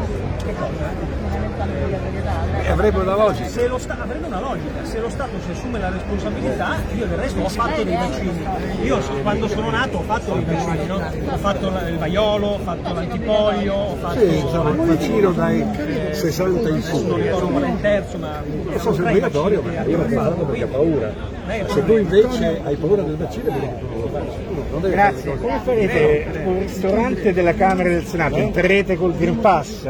Che 0.53 0.59
cosa? 0.59 0.91
Non 1.33 1.33
è 1.33 1.49
messa 1.49 1.65
l'obbligatorietà? 1.65 2.31
E 2.63 2.69
avrebbe 2.71 2.99
una 3.01 3.17
logica. 3.17 3.49
Se 3.49 3.67
lo 3.69 3.79
Sta- 3.79 3.97
avrebbe 4.01 4.27
una 4.27 4.41
logica, 4.41 4.85
se 4.85 4.99
lo 5.01 5.09
Stato 5.09 5.31
si 5.45 5.51
assume 5.51 5.79
la 5.79 5.89
responsabilità, 5.91 6.77
io 6.95 7.07
del 7.07 7.19
resto 7.19 7.41
ho 7.41 7.49
fatto 7.49 7.83
dei 7.83 7.95
vaccini. 7.95 8.45
Io 8.83 9.01
so- 9.01 9.13
quando 9.23 9.49
sono 9.49 9.71
nato 9.71 9.97
ho 9.99 10.03
fatto 10.03 10.35
dei 10.35 10.45
vaccini, 10.45 10.87
no? 10.87 10.97
Ho 10.97 11.37
fatto 11.39 11.67
il 11.67 11.97
vaiolo, 11.99 12.47
ho 12.49 12.59
fatto 12.59 12.93
l'antipolio, 12.93 13.75
ho 13.75 13.97
fatto 13.97 14.19
Sì, 14.19 14.37
insomma, 14.39 14.71
un 14.71 14.87
vaccino 14.87 15.31
dai 15.33 15.67
60 16.13 16.69
in 16.69 16.75
non 16.75 16.83
su. 16.83 17.15
ricordo 17.15 17.47
qual 17.49 17.63
è 17.63 17.69
il 17.69 17.81
terzo, 17.81 18.19
ma 18.19 18.43
E 18.73 18.79
fosse 18.79 19.03
obbligatorio, 19.03 19.63
ma 19.63 19.83
io 19.85 19.97
non 19.97 20.13
parlo 20.15 20.45
perché 20.45 20.65
ho 20.65 20.69
paura. 20.69 21.13
Se 21.67 21.85
tu 21.85 21.93
invece 21.97 22.61
hai 22.65 22.77
paura 22.77 23.03
del 23.03 23.17
vaccino, 23.17 23.51
non. 23.51 24.01
Non 24.81 24.91
Grazie. 24.91 25.31
cose- 25.37 25.41
Come 25.43 25.61
farete 25.65 26.27
un 26.45 26.59
ristorante 26.61 27.33
della 27.33 27.55
Camera 27.55 27.89
del 27.89 28.05
Senato? 28.05 28.37
Entrerete 28.37 28.97
col 28.97 29.15
Green 29.17 29.39
Pass? 29.41 29.89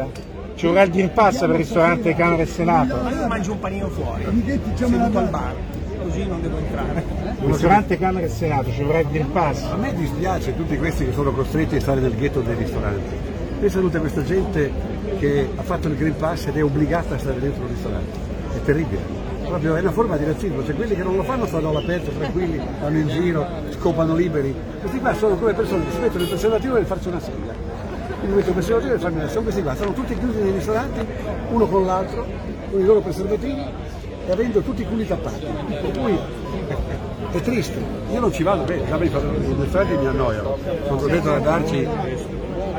Ci 0.63 0.69
vorrà 0.69 0.83
il 0.83 0.91
Green 0.91 1.11
Pass 1.11 1.39
per 1.39 1.49
il 1.49 1.55
ristorante 1.57 2.15
Camera 2.15 2.41
e 2.41 2.45
Senato? 2.45 2.95
Ma 3.03 3.11
io 3.11 3.27
mangio 3.27 3.51
un 3.51 3.59
panino 3.59 3.89
fuori, 3.89 4.23
seduto 4.75 5.17
al 5.17 5.27
bar, 5.27 5.53
così 6.01 6.25
non 6.25 6.41
devo 6.41 6.57
entrare. 6.57 7.03
Il 7.41 7.47
ristorante 7.47 7.97
Camera 7.97 8.25
e 8.25 8.29
Senato 8.29 8.71
ci 8.71 8.81
vorrà 8.81 8.99
il 8.99 9.09
Green 9.09 9.29
Pass? 9.29 9.61
A 9.63 9.75
me 9.75 9.93
dispiace 9.93 10.55
tutti 10.55 10.77
questi 10.77 11.03
che 11.03 11.11
sono 11.11 11.33
costretti 11.33 11.75
a 11.75 11.81
stare 11.81 11.99
nel 11.99 12.15
ghetto 12.15 12.39
dei 12.39 12.55
ristoranti. 12.55 13.13
Pensa 13.59 13.79
a 13.79 13.81
tutta 13.81 13.99
questa 13.99 14.23
gente 14.23 14.71
che 15.19 15.49
ha 15.53 15.63
fatto 15.63 15.89
il 15.89 15.97
Green 15.97 16.15
Pass 16.15 16.45
ed 16.45 16.55
è 16.55 16.63
obbligata 16.63 17.15
a 17.15 17.17
stare 17.17 17.41
dentro 17.41 17.63
un 17.63 17.67
ristorante. 17.67 18.17
È 18.55 18.61
terribile. 18.63 19.01
Proprio 19.45 19.75
è 19.75 19.81
una 19.81 19.91
forma 19.91 20.15
di 20.15 20.23
razzismo, 20.23 20.63
cioè 20.63 20.75
quelli 20.75 20.95
che 20.95 21.03
non 21.03 21.17
lo 21.17 21.23
fanno 21.23 21.45
stanno 21.45 21.71
all'aperto, 21.71 22.09
tranquilli, 22.11 22.61
vanno 22.79 22.97
in 22.99 23.09
giro, 23.09 23.45
scopano 23.71 24.15
liberi. 24.15 24.55
Questi 24.79 24.99
qua 25.01 25.13
sono 25.13 25.35
come 25.35 25.51
persone 25.51 25.83
che 25.83 25.91
si 25.91 25.99
mettono 25.99 26.21
il 26.21 26.29
preservativo 26.29 26.73
per 26.75 26.85
farsi 26.85 27.09
una 27.09 27.19
sega. 27.19 27.72
Quindi 28.23 28.37
metto 28.37 28.49
il 28.51 28.55
preservativo 28.55 28.91
per 28.91 29.01
farmi 29.01 29.17
una 29.17 29.27
Sono 29.27 29.41
questi 29.43 29.61
qua, 29.61 29.75
stanno 29.75 29.91
tutti 29.91 30.17
chiusi 30.17 30.39
nei 30.39 30.51
ristoranti, 30.53 31.05
uno 31.49 31.67
con 31.67 31.85
l'altro, 31.85 32.25
con 32.71 32.79
i 32.79 32.85
loro 32.85 33.01
preservativi 33.01 33.65
e 34.25 34.31
avendo 34.31 34.61
tutti 34.61 34.81
i 34.81 34.85
culi 34.85 35.05
tappati. 35.05 35.45
Per 35.67 35.91
cui 35.99 36.17
è 37.33 37.41
triste. 37.41 37.83
Io 38.13 38.19
non 38.21 38.31
ci 38.31 38.43
vado 38.43 38.63
bene, 38.63 38.83
i 38.83 39.55
ristoranti 39.59 39.97
mi 39.97 40.07
annoiano. 40.07 40.57
Sono 40.85 40.97
costretto 40.99 41.29
ad 41.31 41.35
andarci. 41.35 41.87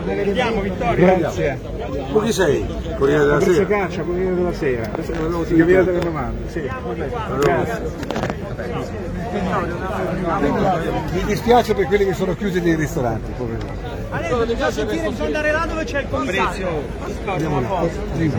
Vediamo 0.04 0.60
Vittorio. 0.62 1.04
Grazie. 1.04 1.60
Tu 2.10 2.22
chi 2.22 2.32
sei? 2.32 2.66
Corriere 2.96 3.24
della 3.24 3.40
Sera? 3.40 3.66
Caccia, 3.66 4.02
Corriere 4.02 4.34
della 4.34 4.52
Sera. 4.54 4.90
Sentire. 5.02 5.84
delle 5.84 5.98
domande. 5.98 6.48
Sì. 6.48 6.70
Grazie. 7.40 8.03
Mi 11.10 11.24
dispiace 11.24 11.74
per 11.74 11.86
quelli 11.86 12.04
che 12.04 12.14
sono 12.14 12.34
chiusi 12.36 12.60
nei 12.60 12.76
ristoranti, 12.76 13.32
poverini. 13.36 13.70
Adesso 14.10 14.36
bisogna 14.46 14.70
sentire, 14.70 15.08
bisogna 15.08 15.26
andare 15.26 15.50
là 15.50 15.66
dove 15.66 15.84
c'è 15.84 16.00
il 16.00 16.08
comitato. 16.08 16.82
Andiamo 17.26 17.60
là. 17.60 17.88
Prima. 18.14 18.36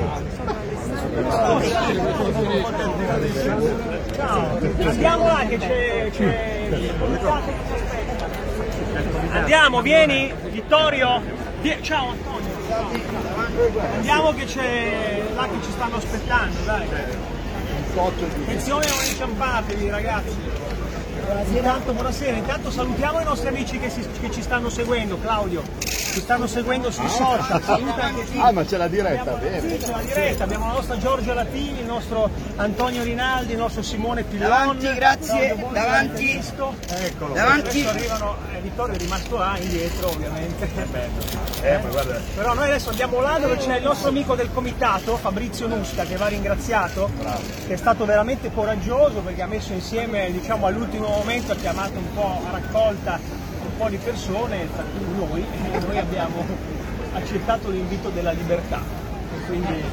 Andiamo 4.85 5.27
là 5.27 5.45
che 5.47 5.57
c'è, 5.57 6.09
c'è 6.11 6.67
il 6.69 6.93
comitato 6.97 7.41
che 7.45 7.53
ci 7.67 7.73
aspetta. 7.73 8.25
Andiamo, 9.37 9.81
vieni, 9.81 10.33
Vittorio. 10.49 11.21
Ciao 11.81 12.09
Antonio. 12.11 12.53
Andiamo 13.95 14.33
che 14.33 14.45
c'è 14.45 15.23
là 15.35 15.43
che 15.43 15.61
ci 15.61 15.71
stanno 15.71 15.95
aspettando, 15.97 16.57
dai. 16.63 16.87
Attenzione, 17.97 18.85
non 18.87 19.05
inciampatevi 19.09 19.89
ragazzi. 19.89 20.35
Intanto 21.27 21.93
buonasera, 21.93 22.37
intanto 22.37 22.69
salutiamo 22.69 23.19
i 23.19 23.23
nostri 23.23 23.47
amici 23.47 23.79
che, 23.79 23.89
si- 23.89 24.05
che 24.21 24.29
ci 24.29 24.43
stanno 24.43 24.69
seguendo, 24.69 25.17
Claudio, 25.19 25.63
ci 26.15 26.21
stanno 26.21 26.47
seguendo 26.47 26.89
sui 26.91 27.09
social, 27.09 27.61
saluta 27.61 28.03
anche 28.03 28.23
chi. 28.23 28.39
Ah, 28.39 28.51
ma 28.53 28.63
c'è 28.63 28.77
la 28.77 28.87
diretta, 28.87 29.33
Abbiamo- 29.33 29.37
bene. 29.37 29.69
Sì, 29.69 29.77
c'è 29.85 29.91
la 29.91 30.01
diretta, 30.01 30.43
abbiamo 30.45 30.67
la 30.67 30.73
nostra 30.73 30.97
Giorgia 30.97 31.33
Latini, 31.33 31.79
il 31.81 31.85
nostro 31.85 32.29
Antonio 32.55 33.03
Rinaldi, 33.03 33.51
il 33.51 33.57
nostro 33.57 33.81
Simone 33.81 34.23
Pillon. 34.23 34.47
Davanti, 34.47 34.93
grazie, 34.93 35.55
davanti. 35.73 36.41
Eccolo. 36.87 37.33
Davanti. 37.33 37.79
Adesso 37.81 37.89
arrivano, 37.89 38.37
eh, 38.53 38.61
Vittorio 38.61 38.95
è 38.95 38.97
rimasto 38.97 39.37
là, 39.37 39.57
indietro 39.59 40.07
ovviamente. 40.07 40.69
Eh, 41.61 41.79
Però 42.35 42.53
noi 42.53 42.63
adesso 42.67 42.89
andiamo 42.91 43.19
là 43.19 43.37
dove 43.37 43.57
c'è 43.57 43.77
il 43.77 43.83
nostro 43.83 44.07
amico 44.07 44.35
del 44.35 44.49
comitato, 44.53 45.17
Fabrizio 45.17 45.67
Nusca, 45.67 46.03
che 46.05 46.15
va 46.15 46.27
ringraziato, 46.27 47.09
che 47.67 47.73
è 47.73 47.77
stato 47.77 48.05
veramente 48.05 48.53
coraggioso 48.53 49.19
perché 49.19 49.41
ha 49.41 49.47
messo 49.47 49.73
insieme, 49.73 50.31
diciamo 50.31 50.65
all'ultimo 50.65 51.09
momento, 51.09 51.51
ha 51.51 51.55
chiamato 51.55 51.97
un 51.97 52.13
po' 52.13 52.41
a 52.47 52.51
raccolta 52.51 53.19
po' 53.77 53.89
di 53.89 53.97
persone, 53.97 54.67
tra 54.73 54.83
cui 54.83 55.27
noi, 55.27 55.45
e 55.71 55.79
noi 55.79 55.97
abbiamo 55.97 56.45
accettato 57.13 57.69
l'invito 57.69 58.09
della 58.09 58.31
libertà. 58.31 58.81
E 59.35 59.45
quindi 59.47 59.83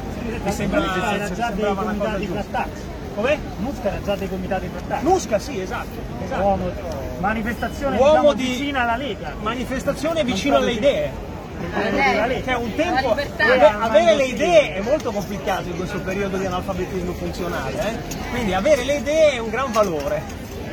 mi 0.43 0.51
sembra 0.51 0.79
mi 0.79 1.35
sembrava 1.35 1.81
una 1.81 1.93
cosa 1.93 2.19
giusta. 2.19 2.67
Com'è? 3.15 3.37
Musca 3.57 3.87
era 3.89 4.01
già 4.03 4.15
dei 4.15 4.29
comitati 4.29 4.69
trattati. 4.71 5.03
Nusca, 5.05 5.37
sì, 5.37 5.59
esatto. 5.59 5.97
esatto. 6.23 6.41
Uomo, 6.41 6.71
manifestazione 7.19 7.97
Uomo 7.97 8.11
diciamo, 8.11 8.33
di- 8.33 8.43
vicina 8.43 8.81
alla 8.81 8.95
Lega. 8.95 9.35
Manifestazione 9.39 10.23
vicino 10.23 10.57
alle 10.57 10.71
idee. 10.71 11.31
Che 12.43 12.53
un 12.53 12.75
tempo 12.75 13.15
avere 13.79 14.15
le 14.15 14.25
idee 14.25 14.75
è 14.75 14.81
molto 14.81 15.11
complicato 15.11 15.69
in 15.69 15.77
questo 15.77 15.99
periodo 16.01 16.35
di 16.37 16.45
analfabetismo 16.45 17.13
funzionale, 17.13 17.79
eh? 17.79 18.17
quindi 18.31 18.53
avere 18.53 18.83
le 18.83 18.95
idee 18.95 19.31
è 19.33 19.37
un 19.37 19.49
gran 19.49 19.71
valore, 19.71 20.21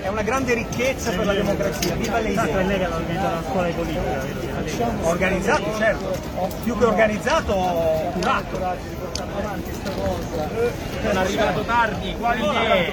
è 0.02 0.08
una 0.08 0.22
grande 0.22 0.54
ricchezza 0.54 1.10
per 1.10 1.26
la 1.26 1.32
democrazia. 1.34 1.94
Viva 1.94 2.18
le 2.20 2.34
Tanto 2.34 2.58
è 2.58 2.62
idee! 2.62 2.66
Lega 2.66 2.88
l'ha 2.88 2.96
organizzata 2.96 3.34
la 3.34 3.42
scuola 3.48 3.66
di 3.66 3.72
politica. 3.72 4.00
Lega. 4.00 4.90
Organizzato, 5.02 5.76
certo, 5.76 6.18
più 6.62 6.78
che 6.78 6.84
organizzato, 6.84 7.54
curato. 8.12 8.58
Sono 11.02 11.20
arrivato 11.20 11.62
tardi, 11.62 12.14
quali 12.18 12.44
idee? 12.44 12.92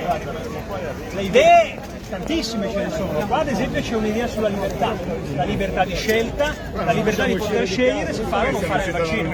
Le 1.12 1.22
idee 1.22 1.87
tantissime 2.10 2.70
ce 2.70 2.84
ne 2.84 2.90
sono. 2.90 3.26
Qua 3.28 3.40
ad 3.40 3.48
esempio 3.48 3.82
c'è 3.82 3.96
un'idea 3.96 4.28
sulla 4.28 4.48
libertà, 4.48 4.94
la 5.36 5.44
libertà 5.44 5.86
di 5.86 5.96
scelta, 5.96 6.54
la 6.74 6.92
libertà 6.92 7.26
di 7.26 7.36
poter 7.36 7.68
scegliere 7.68 8.14
se 8.14 8.24
fare 8.24 8.50
o 8.50 8.52
non 8.52 8.62
fare 8.62 8.86
il 8.86 8.92
vaccino. 8.92 9.30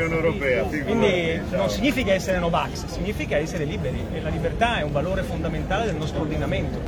Quindi 0.84 1.42
non 1.51 1.70
significa 1.70 2.13
essere 2.13 2.39
Novax, 2.39 2.86
significa 2.86 3.38
essere 3.38 3.65
liberi 3.65 4.06
e 4.13 4.22
la 4.22 4.30
libertà 4.30 4.77
è 4.77 4.84
un 4.84 4.92
valore 4.92 5.24
fondamentale 5.24 5.86
del 5.86 5.96
nostro 5.96 6.22
ordinamento. 6.22 6.82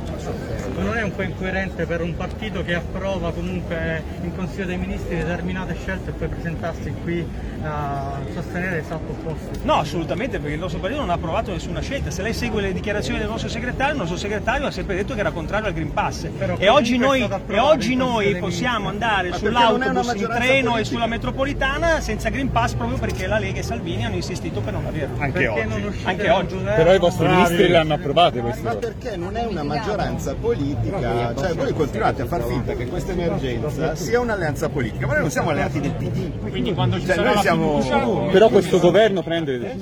Non 0.78 0.96
è 0.96 1.02
un 1.02 1.14
po' 1.14 1.22
incoerente 1.22 1.86
per 1.86 2.00
un 2.02 2.16
partito 2.16 2.62
che 2.62 2.74
approva 2.74 3.32
comunque 3.32 4.02
in 4.22 4.34
Consiglio 4.34 4.66
dei 4.66 4.76
Ministri 4.76 5.16
determinate 5.16 5.74
scelte 5.80 6.10
e 6.10 6.12
poi 6.12 6.28
presentarsi 6.28 6.94
qui 7.02 7.26
a 7.62 8.18
sostenere 8.32 8.76
l'esatto 8.76 9.12
opposto? 9.12 9.50
No, 9.62 9.74
assolutamente, 9.74 10.38
perché 10.38 10.54
il 10.54 10.60
nostro 10.60 10.78
partito 10.78 11.00
non 11.00 11.10
ha 11.10 11.14
approvato 11.14 11.50
nessuna 11.50 11.80
scelta. 11.80 12.10
Se 12.10 12.22
lei 12.22 12.34
segue 12.34 12.60
le 12.60 12.72
dichiarazioni 12.72 13.18
del 13.18 13.28
nostro 13.28 13.48
segretario, 13.48 13.92
il 13.92 13.98
nostro 14.00 14.16
segretario 14.18 14.66
ha 14.66 14.70
sempre 14.70 14.96
detto 14.96 15.14
che 15.14 15.20
era 15.20 15.30
contrario 15.30 15.68
al 15.68 15.72
Green 15.76 15.92
Pass. 15.92 16.26
Però 16.38 16.54
E 16.58 16.68
oggi 16.70 16.96
noi, 16.96 17.20
e 17.48 17.58
oggi 17.58 17.94
noi 17.94 18.34
possiamo 18.36 18.88
andare 18.88 19.28
perché 19.28 19.46
sull'autobus, 19.46 20.14
in 20.14 20.26
treno 20.26 20.46
e 20.46 20.62
politica? 20.62 20.84
sulla 20.84 21.06
metropolitana 21.06 22.00
senza 22.00 22.30
Green 22.30 22.50
Pass 22.50 22.72
proprio 22.72 22.96
perché 22.96 23.26
la 23.26 23.38
Lega 23.38 23.58
e 23.58 23.62
Salvini 23.62 24.04
hanno 24.06 24.14
insistito 24.14 24.60
per 24.60 24.72
non 24.72 24.86
averlo. 24.86 25.16
Perché 25.18 25.64
non 25.64 25.82
uscite 25.84 26.08
Anche 26.08 26.30
oggi. 26.30 26.56
Però 26.56 26.94
i 26.94 26.98
vostri 26.98 27.28
ministri 27.28 27.68
l'hanno 27.68 27.94
approvate 27.94 28.40
queste 28.40 28.62
Ma 28.62 28.74
perché 28.76 29.16
non 29.16 29.36
è 29.36 29.44
una 29.44 29.62
maggioranza 29.62 30.34
politica? 30.34 31.34
Cioè 31.36 31.54
voi 31.54 31.72
continuate 31.74 32.22
a 32.22 32.26
far 32.26 32.42
finta 32.44 32.72
che 32.74 32.86
questa 32.86 33.12
emergenza 33.12 33.94
sia 33.94 34.18
un'alleanza 34.20 34.68
politica, 34.70 35.06
ma 35.06 35.12
noi 35.12 35.22
non 35.22 35.30
siamo 35.30 35.50
alleati 35.50 35.80
del 35.80 35.92
PD. 35.92 36.48
Quindi 36.48 36.72
quando 36.72 36.98
ci 36.98 37.04
Cioè, 37.06 37.16
sarà 37.16 37.40
siamo- 37.40 37.80
fiducia, 37.80 38.30
Però 38.30 38.48
questo 38.48 38.78
governo 38.78 39.22
prende 39.22 39.76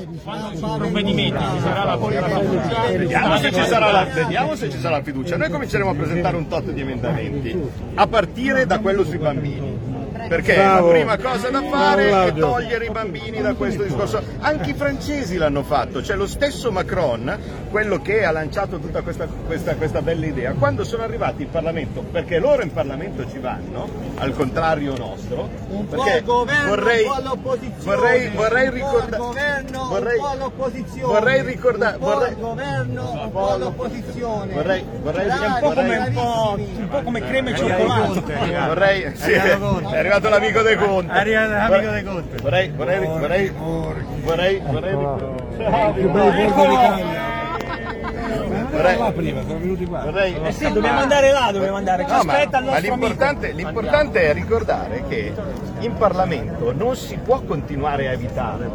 provvedimenti, 0.61 1.39
ci 1.39 1.61
sarà 1.63 1.85
la 1.85 1.99
fiducia. 1.99 2.83
Vediamo 2.97 3.37
se, 3.37 3.53
ci 3.53 3.65
sarà 3.65 3.91
la, 3.93 4.05
vediamo 4.13 4.55
se 4.57 4.71
ci 4.71 4.79
sarà 4.81 4.97
la 4.97 5.03
fiducia. 5.03 5.37
Noi 5.37 5.51
cominceremo 5.51 5.84
a 5.91 5.95
presentare 5.95 6.37
un 6.37 6.49
tot 6.49 6.71
di 6.71 6.81
emendamenti, 6.81 7.57
a 7.95 8.07
partire 8.07 8.67
da 8.67 8.79
quello 8.81 9.05
sui 9.05 9.19
bambini. 9.19 9.94
Perché 10.29 10.55
Bravo. 10.55 10.87
la 10.87 10.93
prima 10.93 11.17
cosa 11.19 11.51
da 11.51 11.63
fare 11.63 12.09
Bravo, 12.09 12.29
è 12.29 12.33
togliere 12.35 12.85
i 12.87 12.91
bambini 12.91 13.41
da 13.41 13.55
questo 13.55 13.83
discorso. 13.83 14.23
Anche 14.41 14.71
i 14.71 14.75
francesi 14.75 15.37
l'hanno 15.37 15.63
fatto, 15.63 16.03
cioè 16.03 16.17
lo 16.17 16.27
stesso 16.27 16.71
Macron, 16.73 17.39
quello 17.71 18.01
che 18.01 18.25
ha 18.25 18.31
lanciato 18.31 18.79
tutta 18.79 19.03
questa, 19.03 19.27
questa- 19.47 19.75
questa 19.75 20.01
bella 20.03 20.27
idea, 20.27 20.53
quando 20.53 20.85
sono 20.85 21.03
arrivati 21.03 21.43
in 21.43 21.51
Parlamento, 21.51 22.01
perché 22.03 22.39
loro 22.39 22.63
in 22.63 22.73
Parlamento 22.73 23.29
ci 23.31 23.39
vanno, 23.39 23.89
al 24.17 24.35
contrario 24.35 24.97
nostro, 24.97 25.49
perché 25.91 26.23
vorrei, 26.23 27.05
vorrei, 27.83 28.29
vorrei 28.31 28.71
ricordare... 28.71 29.23
Vorrei, 29.75 30.21
vorrei 31.05 31.43
ricordare... 31.43 31.97
Vorrei, 31.99 32.35
governo, 32.39 33.11
un 33.25 33.31
po' 33.31 33.57
l'opposizione. 33.59 34.53
vorrei, 34.55 34.85
vorrei, 35.03 35.27
È 35.29 35.33
un 35.47 35.57
po' 35.61 35.69
come, 35.73 35.85
vorrei- 35.85 36.07
un 36.07 36.15
po', 36.15 36.57
un 36.59 36.89
po' 36.89 37.03
come 37.03 37.21
crema 37.21 37.51
e 37.51 37.55
cioccolato. 37.57 38.23
Vorrei, 38.67 39.13
sì, 39.17 39.33
è 39.33 39.59
arrivato 40.15 40.29
l'amico 40.29 40.63
De 40.63 40.77
Conte. 40.77 41.13
È 41.13 41.19
arrivato 41.19 41.51
l'amico 41.51 41.91
De 41.91 42.03
Conte. 42.05 42.37
Vorrei, 42.43 42.69
vorrei, 42.71 43.07
vorrei, 43.07 43.49
vorrei, 43.51 43.93
vorrei, 44.23 44.61
vorrei, 44.61 44.95
Là 48.99 49.13
prima, 49.13 49.43
sono 49.43 49.59
venuti 49.59 49.85
qua. 49.87 50.01
vorrei. 50.01 50.37
Eh 50.43 50.53
sì, 50.53 50.73
dobbiamo 50.73 51.01
andare 51.01 51.31
là, 51.31 51.51
dobbiamo 51.53 51.77
andare. 51.77 52.05
Ci 52.05 52.11
No, 52.11 52.23
ma, 52.25 52.33
aspetta 52.33 52.59
il 52.59 52.65
ma 52.65 52.71
nostro 52.71 52.93
amico. 52.93 53.07
l'importante, 53.07 53.53
l'importante 53.53 54.23
è 54.23 54.33
ricordare 54.33 55.05
che 55.09 55.33
in 55.81 55.95
Parlamento 55.95 56.73
non 56.73 56.97
si 56.97 57.17
può 57.19 57.41
continuare 57.43 58.09
a 58.09 58.13
evitare 58.13 58.69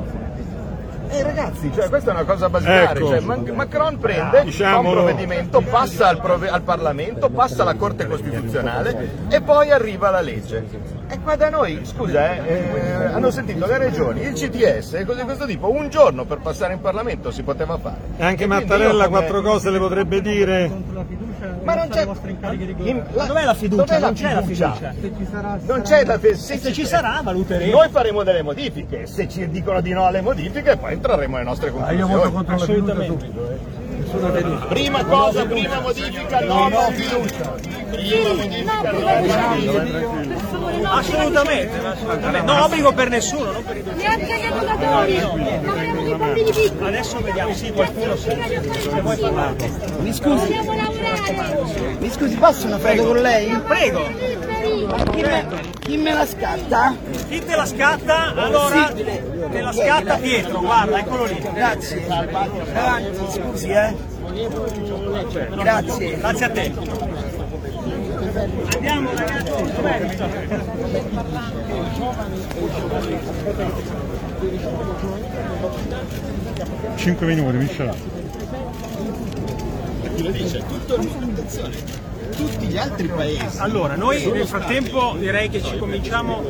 Eh 1.12 1.24
ragazzi, 1.24 1.72
cioè, 1.74 1.90
questa 1.90 2.12
è 2.12 2.14
una 2.14 2.24
cosa 2.24 2.50
basilare. 2.50 3.00
Ecco. 3.00 3.08
cioè, 3.10 3.20
Ma- 3.22 3.38
Macron 3.54 3.98
prende, 3.98 4.30
fa 4.38 4.40
un 4.44 4.46
Diciamolo. 4.46 5.04
provvedimento, 5.04 5.62
passa 5.62 6.08
al, 6.08 6.20
prove- 6.22 6.50
al 6.50 6.62
Parlamento, 6.62 7.30
passa 7.30 7.64
alla 7.64 7.74
Corte 7.76 8.06
Costituzionale 8.08 9.10
e 9.30 9.42
poi 9.42 9.72
arriva 9.72 10.10
la 10.12 10.22
legge. 10.22 10.98
E 11.08 11.20
qua 11.22 11.36
da 11.36 11.50
noi, 11.50 11.80
scusa, 11.84 12.36
eh, 12.36 12.48
eh, 12.48 13.06
hanno 13.06 13.32
sentito 13.32 13.66
le 13.66 13.78
regioni, 13.80 14.22
il 14.22 14.34
CTS 14.34 14.94
e 14.94 15.06
cose 15.06 15.20
di 15.22 15.26
questo 15.26 15.46
tipo, 15.46 15.72
un 15.72 15.90
giorno 15.90 16.26
per 16.26 16.38
passare 16.38 16.74
in 16.74 16.82
Parlamento 16.82 17.32
si 17.32 17.42
poteva 17.42 17.78
fare. 17.78 17.98
E 18.18 18.24
anche 18.24 18.44
E 18.44 18.48
Mattarella 18.48 19.06
come- 19.06 19.18
quattro 19.18 19.42
cose 19.42 19.72
le 19.72 19.80
potrebbe 19.80 20.22
dire. 20.22 20.72
Ma 21.64 21.74
non 21.76 21.88
c'è. 21.90 22.06
in- 22.84 23.04
Ma 23.16 23.26
dov'è 23.26 23.44
la 23.46 23.54
fiducia? 23.56 23.84
dov'è 23.84 24.00
non 24.00 24.14
c'è 24.14 24.34
la 24.34 24.42
fiducia. 24.42 24.94
Non 25.66 25.82
c'è 25.82 26.06
la 26.06 26.18
fiducia. 26.20 26.54
E 26.54 26.58
se 26.60 26.74
ci 26.74 26.86
sarà, 26.86 27.22
valuteremo. 27.24 27.72
Noi 27.78 27.90
faremo 27.90 28.24
delle 28.24 28.42
modifiche, 28.44 29.08
se 29.08 29.28
ci 29.28 29.50
dicono 29.50 29.82
di 29.82 29.92
no 29.94 30.06
alle 30.06 30.22
modifiche 30.22 30.78
poi 30.78 30.99
entreremo 31.00 31.36
alle 31.38 31.46
nostre 31.46 31.70
Ah, 31.70 31.72
conclusioni. 31.72 32.00
io 32.12 32.18
voto 32.18 32.32
contro 32.32 32.58
la 32.58 32.66
fiducia 32.66 33.04
subito, 33.06 33.52
eh. 33.52 33.78
Prima 34.70 35.06
cosa, 35.06 35.46
prima 35.46 35.80
modifica, 35.82 36.40
no, 36.42 36.68
no 36.70 36.80
fiducia. 36.92 37.52
Prima 37.92 38.34
modifica, 38.34 38.92
no 38.92 39.08
fiducia. 39.56 40.59
Assolutamente, 40.84 41.78
assolutamente. 41.86 42.42
Non 42.52 42.60
obbligo 42.62 42.92
per 42.94 43.10
nessuno, 43.10 43.52
non 43.52 43.64
per 43.64 43.78
i 43.78 43.84
Neanche 43.96 44.34
agli 44.34 44.44
educatori, 44.46 45.20
non 45.20 45.78
abbiamo 45.78 46.02
dei 46.04 46.16
bambini 46.16 46.52
piccoli. 46.52 46.88
Adesso 46.88 47.22
vediamo, 47.22 47.54
sì, 47.54 47.72
qualcuno 47.72 48.16
sì. 48.16 48.30
Se 48.30 49.02
vuoi 49.02 49.18
parlare. 49.18 49.56
Mi 50.00 50.14
scusi, 50.14 50.46
Dobbiamo 50.46 50.76
lavorare. 50.76 51.98
mi 52.00 52.10
scusi, 52.10 52.36
posso 52.36 52.66
una 52.68 52.78
foto 52.78 53.04
con 53.06 53.18
lei? 53.22 53.50
Prego, 53.68 54.02
Chi 55.12 55.22
me, 55.22 55.48
chi 55.80 55.98
me 55.98 56.14
la 56.14 56.26
scatta? 56.26 56.96
chi 57.28 57.44
te 57.44 57.56
la 57.56 57.66
scatta? 57.66 58.34
Allora, 58.36 58.92
te 58.94 59.62
la 59.62 59.72
scatta 59.74 60.16
Pietro, 60.18 60.60
guarda, 60.60 61.00
eccolo 61.00 61.26
lì. 61.26 61.40
Grazie. 61.54 62.06
Avanti, 62.08 63.18
scusi, 63.32 63.70
eh. 63.70 63.96
Grazie. 65.56 66.18
Grazie 66.18 66.46
a 66.46 66.50
te. 66.50 66.72
Andiamo 68.32 69.10
ragazzi, 69.16 69.74
dov'è? 69.74 70.18
5 76.96 77.26
minuti, 77.26 77.58
Michel. 77.58 77.94
Tutti 82.36 82.68
gli 82.68 82.78
altri 82.78 83.08
paesi. 83.08 83.58
Allora, 83.58 83.96
noi 83.96 84.24
nel 84.32 84.46
frattempo 84.46 85.16
direi 85.18 85.50
che 85.50 85.64
ci 85.64 85.78
cominciamo 85.78 86.44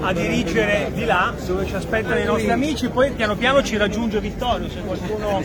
a 0.00 0.12
dirigere 0.12 0.90
di 0.94 1.04
là, 1.04 1.32
dove 1.46 1.66
ci 1.66 1.74
aspettano 1.74 2.18
i 2.18 2.24
nostri 2.24 2.50
amici, 2.50 2.88
poi 2.88 3.10
piano 3.10 3.36
piano 3.36 3.62
ci 3.62 3.76
raggiunge 3.76 4.20
Vittorio, 4.20 4.68
se 4.68 4.80
qualcuno 4.80 5.42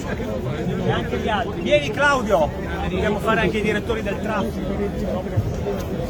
e 0.86 0.92
anche 0.92 1.18
gli 1.18 1.28
altri. 1.28 1.62
Vieni 1.62 1.90
Claudio, 1.90 2.50
dobbiamo 2.90 3.20
fare 3.20 3.42
anche 3.42 3.58
i 3.58 3.62
direttori 3.62 4.02
del 4.02 4.20
traffico. 4.22 5.24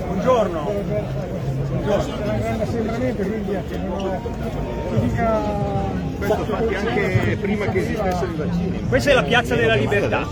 Buongiorno. 0.08 0.74
Anche 6.26 7.38
prima 7.42 7.66
che. 7.66 7.98
Questa 8.88 9.12
è 9.12 9.14
la 9.14 9.24
piazza 9.24 9.56
della 9.56 9.76
libertà, 9.76 10.28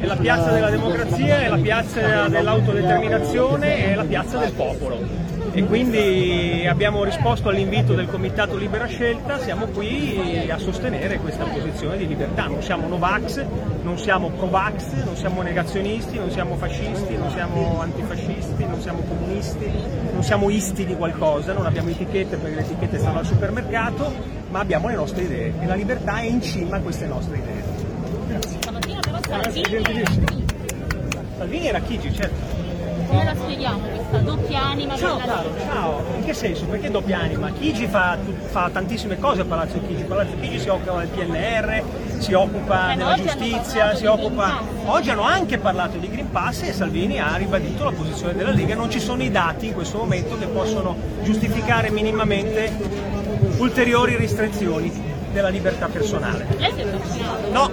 è 0.00 0.06
la 0.06 0.16
piazza 0.16 0.50
della 0.50 0.70
democrazia, 0.70 1.40
è 1.42 1.48
la 1.48 1.56
piazza 1.56 2.28
dell'autodeterminazione, 2.28 3.92
è 3.92 3.94
la 3.94 4.04
piazza 4.04 4.38
del 4.38 4.52
popolo. 4.52 5.25
E 5.56 5.64
quindi 5.64 6.66
abbiamo 6.68 7.02
risposto 7.02 7.48
all'invito 7.48 7.94
del 7.94 8.08
Comitato 8.08 8.58
Libera 8.58 8.84
Scelta, 8.84 9.38
siamo 9.38 9.64
qui 9.64 10.46
a 10.50 10.58
sostenere 10.58 11.16
questa 11.16 11.44
posizione 11.44 11.96
di 11.96 12.06
libertà. 12.06 12.44
Non 12.44 12.62
siamo 12.62 12.86
Novax, 12.86 13.42
non 13.82 13.98
siamo 13.98 14.28
Provax, 14.28 15.02
non 15.02 15.16
siamo 15.16 15.40
negazionisti, 15.40 16.18
non 16.18 16.30
siamo 16.30 16.56
fascisti, 16.56 17.16
non 17.16 17.30
siamo 17.30 17.80
antifascisti, 17.80 18.66
non 18.66 18.82
siamo 18.82 19.00
comunisti, 19.08 19.70
non 20.12 20.22
siamo 20.22 20.50
isti 20.50 20.84
di 20.84 20.94
qualcosa, 20.94 21.54
non 21.54 21.64
abbiamo 21.64 21.88
etichette 21.88 22.36
perché 22.36 22.56
le 22.56 22.60
etichette 22.60 22.98
stanno 22.98 23.20
al 23.20 23.26
supermercato, 23.26 24.12
ma 24.50 24.58
abbiamo 24.58 24.88
le 24.88 24.94
nostre 24.96 25.22
idee 25.22 25.54
e 25.58 25.64
la 25.64 25.74
libertà 25.74 26.18
è 26.18 26.26
in 26.26 26.42
cima 26.42 26.76
a 26.76 26.80
queste 26.80 27.06
nostre 27.06 27.38
idee. 27.38 27.64
Salvini, 29.26 30.04
Salvini 31.38 31.66
era 31.66 31.80
Chigi, 31.80 32.12
certo. 32.12 32.55
Come 33.06 33.24
la 33.24 33.34
spieghiamo 33.34 33.78
questa 33.86 34.18
doppia 34.18 34.62
anima 34.62 34.96
Ciao 34.96 35.16
caro, 35.18 35.54
ciao. 35.58 36.02
In 36.16 36.24
che 36.24 36.34
senso? 36.34 36.64
Perché 36.66 36.90
doppia 36.90 37.18
anima? 37.20 37.50
Chigi 37.50 37.86
fa, 37.86 38.16
fa 38.50 38.70
tantissime 38.72 39.18
cose 39.18 39.42
a 39.42 39.44
Palazzo 39.44 39.80
Chigi. 39.86 40.02
Palazzo 40.04 40.34
Chigi 40.40 40.58
si 40.58 40.68
occupa 40.68 40.98
del 40.98 41.08
PNR, 41.08 41.82
si 42.18 42.32
occupa 42.32 42.92
Eh, 42.92 42.96
della 42.96 43.14
giustizia, 43.16 43.94
si 43.94 44.06
occupa. 44.06 44.60
Oggi 44.86 45.10
hanno 45.10 45.22
anche 45.22 45.58
parlato 45.58 45.98
di 45.98 46.08
Green 46.08 46.30
Pass 46.30 46.62
e 46.62 46.72
Salvini 46.72 47.20
ha 47.20 47.36
ribadito 47.36 47.84
la 47.84 47.92
posizione 47.92 48.34
della 48.34 48.50
Lega. 48.50 48.74
Non 48.74 48.90
ci 48.90 49.00
sono 49.00 49.22
i 49.22 49.30
dati 49.30 49.66
in 49.68 49.74
questo 49.74 49.98
momento 49.98 50.36
che 50.38 50.46
possono 50.46 50.96
giustificare 51.22 51.90
minimamente 51.90 52.72
ulteriori 53.58 54.16
restrizioni 54.16 55.14
della 55.32 55.48
libertà 55.48 55.86
personale. 55.88 56.46
No, 57.50 57.70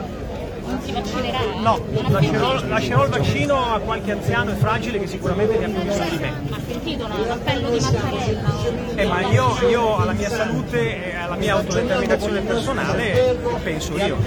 Non 0.74 0.82
si 0.82 0.92
vaccinerà? 0.92 1.40
no, 1.62 1.80
lascerò, 2.10 2.68
lascerò 2.68 3.04
il 3.04 3.10
vaccino 3.12 3.74
a 3.74 3.80
qualche 3.80 4.12
anziano 4.12 4.52
e 4.52 4.56
fragile 4.56 5.00
che 5.00 5.06
sicuramente 5.06 5.56
ne 5.60 5.66
ha 5.66 5.70
più 5.70 5.82
bisogno 5.84 6.10
di 6.10 6.18
me. 6.18 6.34
Ha 6.50 6.60
sentito 6.68 7.08
l'appello 7.08 7.70
di 7.70 7.80
Mattarella? 7.80 8.52
Eh, 8.96 9.06
ma 9.06 9.22
io, 9.22 9.58
io 9.70 9.98
alla 9.98 10.14
mia 10.14 10.30
salute 10.30 11.12
e 11.12 11.16
alla 11.16 11.36
mia 11.36 11.54
autodeterminazione 11.54 12.42
personale 12.42 13.38
penso 13.64 13.96
io. 13.98 14.18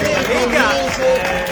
La 0.00 0.22
Lega 0.26 0.86
eh, 0.96 1.44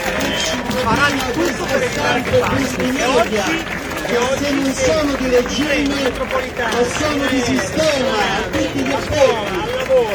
farà 0.82 1.11
di 1.11 1.20
tutto 1.32 1.64
per 1.64 1.82
evitare 1.82 2.22
che 2.22 2.38
passi. 2.38 2.76
E 2.76 3.04
oggi, 3.04 3.75
e 4.08 4.38
se 4.38 4.50
non 4.50 4.72
sono 4.72 5.12
di 5.16 5.28
regime 5.28 6.06
o 6.06 6.84
sono 6.98 7.26
di 7.26 7.40
sistema 7.40 8.12
a 8.36 8.42
tutti 8.50 8.78
gli 8.78 8.92
effetti. 8.92 9.64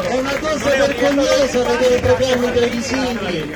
È 0.07 0.17
una 0.17 0.37
cosa 0.39 0.69
vergognosa 0.69 1.63
vedere 1.63 1.95
i 1.95 1.99
programmi 1.99 2.51
televisivi. 2.53 3.55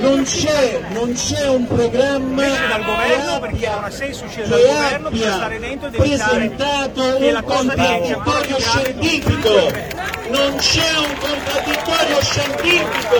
Non 0.00 0.22
c'è, 0.24 0.80
non 0.90 1.12
c'è 1.12 1.48
un 1.48 1.66
programma 1.66 2.42
dal 2.42 2.84
governo 2.84 3.34
che 3.34 3.40
perché 3.40 3.68
non 3.68 3.84
ha 3.84 3.90
senso 3.90 4.24
uscire 4.24 4.48
dal 4.48 4.58
che 4.58 4.66
governo, 4.66 5.10
bisogna 5.10 5.34
stare 5.34 5.58
dentro 5.58 5.88
evitare 5.88 6.28
presentato 6.28 7.16
che 7.16 7.32
un 7.32 7.42
contraddittorio 7.44 8.58
scientifico. 8.58 9.72
Non 10.30 10.56
c'è 10.56 10.98
un 10.98 11.16
contraddittorio 11.18 12.20
scientifico, 12.22 13.16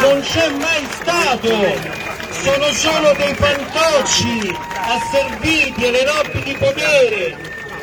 non 0.00 0.20
c'è 0.20 0.48
mai 0.50 0.86
stato. 1.00 2.07
Sono 2.40 2.72
solo 2.72 3.12
dei 3.14 3.34
fantocci 3.34 4.54
asserviti 4.72 5.86
alle 5.86 6.04
lobby 6.04 6.42
di 6.44 6.54
potere. 6.54 7.36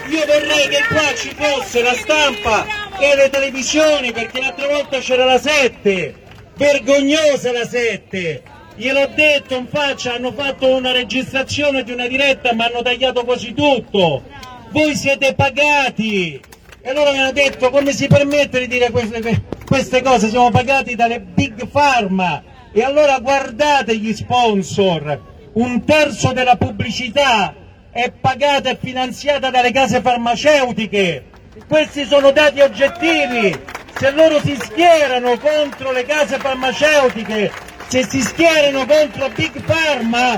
Io 0.07 0.25
vorrei 0.25 0.67
che 0.69 0.83
qua 0.87 1.13
ci 1.15 1.35
fosse 1.35 1.81
la 1.81 1.93
stampa 1.93 2.65
e 2.97 3.15
le 3.15 3.29
televisioni 3.29 4.13
perché 4.13 4.39
l'altra 4.39 4.67
volta 4.67 4.99
c'era 4.99 5.25
la 5.25 5.37
7, 5.37 6.15
vergognosa 6.55 7.51
la 7.51 7.67
7. 7.67 8.43
Gliel'ho 8.75 9.07
detto 9.13 9.55
in 9.55 9.67
faccia, 9.67 10.13
hanno 10.13 10.31
fatto 10.31 10.73
una 10.73 10.91
registrazione 10.91 11.83
di 11.83 11.91
una 11.91 12.07
diretta 12.07 12.53
ma 12.53 12.65
hanno 12.65 12.81
tagliato 12.81 13.25
quasi 13.25 13.53
tutto. 13.53 14.23
Voi 14.69 14.95
siete 14.95 15.35
pagati. 15.35 16.39
E 16.81 16.89
allora 16.89 17.11
mi 17.11 17.19
hanno 17.19 17.33
detto 17.33 17.69
come 17.71 17.91
si 17.91 18.07
permette 18.07 18.59
di 18.59 18.67
dire 18.67 18.89
queste, 18.89 19.43
queste 19.65 20.01
cose? 20.01 20.29
Siamo 20.29 20.49
pagati 20.49 20.95
dalle 20.95 21.19
big 21.19 21.67
pharma. 21.67 22.53
E 22.77 22.83
allora 22.83 23.19
guardate 23.19 23.95
gli 23.95 24.13
sponsor, 24.13 25.21
un 25.53 25.85
terzo 25.85 26.33
della 26.33 26.57
pubblicità 26.57 27.55
è 27.89 28.11
pagata 28.11 28.69
e 28.69 28.77
finanziata 28.77 29.49
dalle 29.49 29.71
case 29.71 30.01
farmaceutiche. 30.01 31.23
Questi 31.69 32.03
sono 32.03 32.31
dati 32.31 32.59
oggettivi. 32.59 33.57
Se 33.97 34.11
loro 34.11 34.41
si 34.41 34.57
schierano 34.59 35.38
contro 35.38 35.93
le 35.93 36.03
case 36.03 36.38
farmaceutiche, 36.38 37.49
se 37.88 38.05
si 38.09 38.19
schierano 38.19 38.85
contro 38.85 39.29
Big 39.29 39.57
Pharma, 39.61 40.38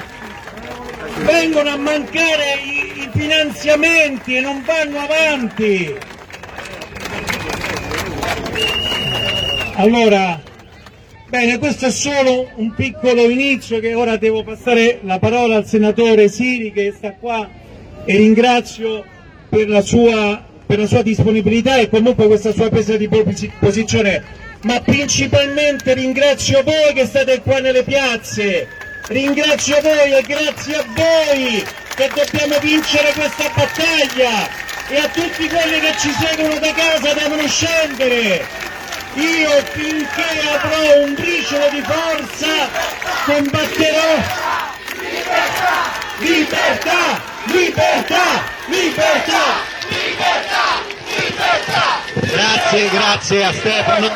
vengono 1.22 1.72
a 1.72 1.78
mancare 1.78 2.60
i, 2.64 3.02
i 3.02 3.10
finanziamenti 3.16 4.36
e 4.36 4.42
non 4.42 4.64
vanno 4.64 5.00
avanti. 5.00 5.98
Allora, 9.74 10.40
bene, 11.30 11.58
questo 11.58 11.88
è 11.88 11.92
solo 11.92 12.50
un 12.56 12.74
piccolo 12.74 13.30
inizio 13.30 13.80
che 13.80 13.94
ora 13.94 14.18
devo 14.18 14.44
passare 14.44 15.00
la 15.04 15.20
parola 15.20 15.58
al 15.58 15.66
senatore 15.66 16.30
Siri 16.30 16.72
che 16.72 16.94
sta 16.96 17.14
qua 17.14 17.50
e 18.06 18.16
ringrazio 18.16 19.04
per 19.50 19.68
la 19.68 19.82
sua, 19.82 20.44
per 20.66 20.80
la 20.80 20.88
sua 20.88 21.02
disponibilità 21.02 21.78
e 21.78 21.90
comunque 21.90 22.28
questa 22.28 22.54
sua 22.54 22.70
presa 22.70 22.96
di 22.98 23.08
posi- 23.08 23.52
posizione, 23.60 24.24
ma 24.64 24.80
principalmente 24.82 25.94
ringrazio 25.94 26.64
voi 26.64 26.94
che 26.94 27.06
state 27.06 27.42
qua 27.42 27.60
nelle 27.60 27.84
piazze, 27.84 28.68
ringrazio 29.08 29.80
voi 29.82 30.12
e 30.12 30.22
grazie 30.26 30.76
a 30.76 30.86
voi 30.96 31.64
che 31.96 32.10
dobbiamo 32.14 32.60
vincere 32.60 33.12
questa 33.14 33.52
battaglia. 33.56 34.66
E 34.90 34.96
a 34.96 35.10
tutti 35.10 35.50
quelli 35.50 35.80
che 35.82 35.94
ci 36.00 36.10
seguono 36.12 36.60
da 36.60 36.72
casa 36.72 37.14
devono 37.14 37.46
scendere. 37.46 38.77
Io 39.18 39.50
finché 39.72 40.42
avrò 40.54 41.02
un 41.02 41.16
briciolo 41.16 41.70
di 41.70 41.82
forza 41.82 42.70
combatterò. 43.26 44.16
Libertà! 46.20 47.22
Libertà! 47.46 48.44
Libertà! 48.68 49.66
Grazie, 52.22 52.90
grazie 52.90 53.44
a 53.44 53.54
Stefano. 53.54 54.08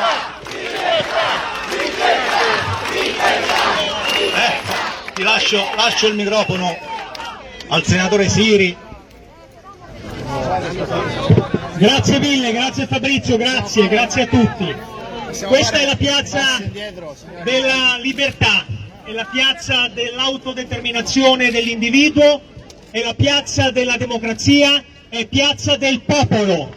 Eh, 4.34 5.12
ti 5.14 5.22
lascio, 5.22 5.68
lascio 5.74 6.06
il 6.06 6.14
microfono 6.14 6.78
al 7.68 7.84
senatore 7.84 8.28
Siri. 8.28 8.76
Grazie 11.74 12.18
mille, 12.20 12.52
grazie 12.52 12.86
Fabrizio, 12.86 13.36
grazie, 13.36 13.88
grazie 13.88 14.22
a 14.22 14.26
tutti. 14.26 14.90
Questa 15.40 15.78
è 15.78 15.86
la 15.86 15.96
piazza 15.96 16.60
della 17.42 17.96
libertà, 18.02 18.66
è 19.02 19.12
la 19.12 19.24
piazza 19.24 19.88
dell'autodeterminazione 19.88 21.50
dell'individuo, 21.50 22.42
è 22.90 23.02
la 23.02 23.14
piazza 23.14 23.70
della 23.70 23.96
democrazia, 23.96 24.84
è 25.08 25.26
piazza 25.26 25.76
del 25.78 26.02
popolo, 26.02 26.70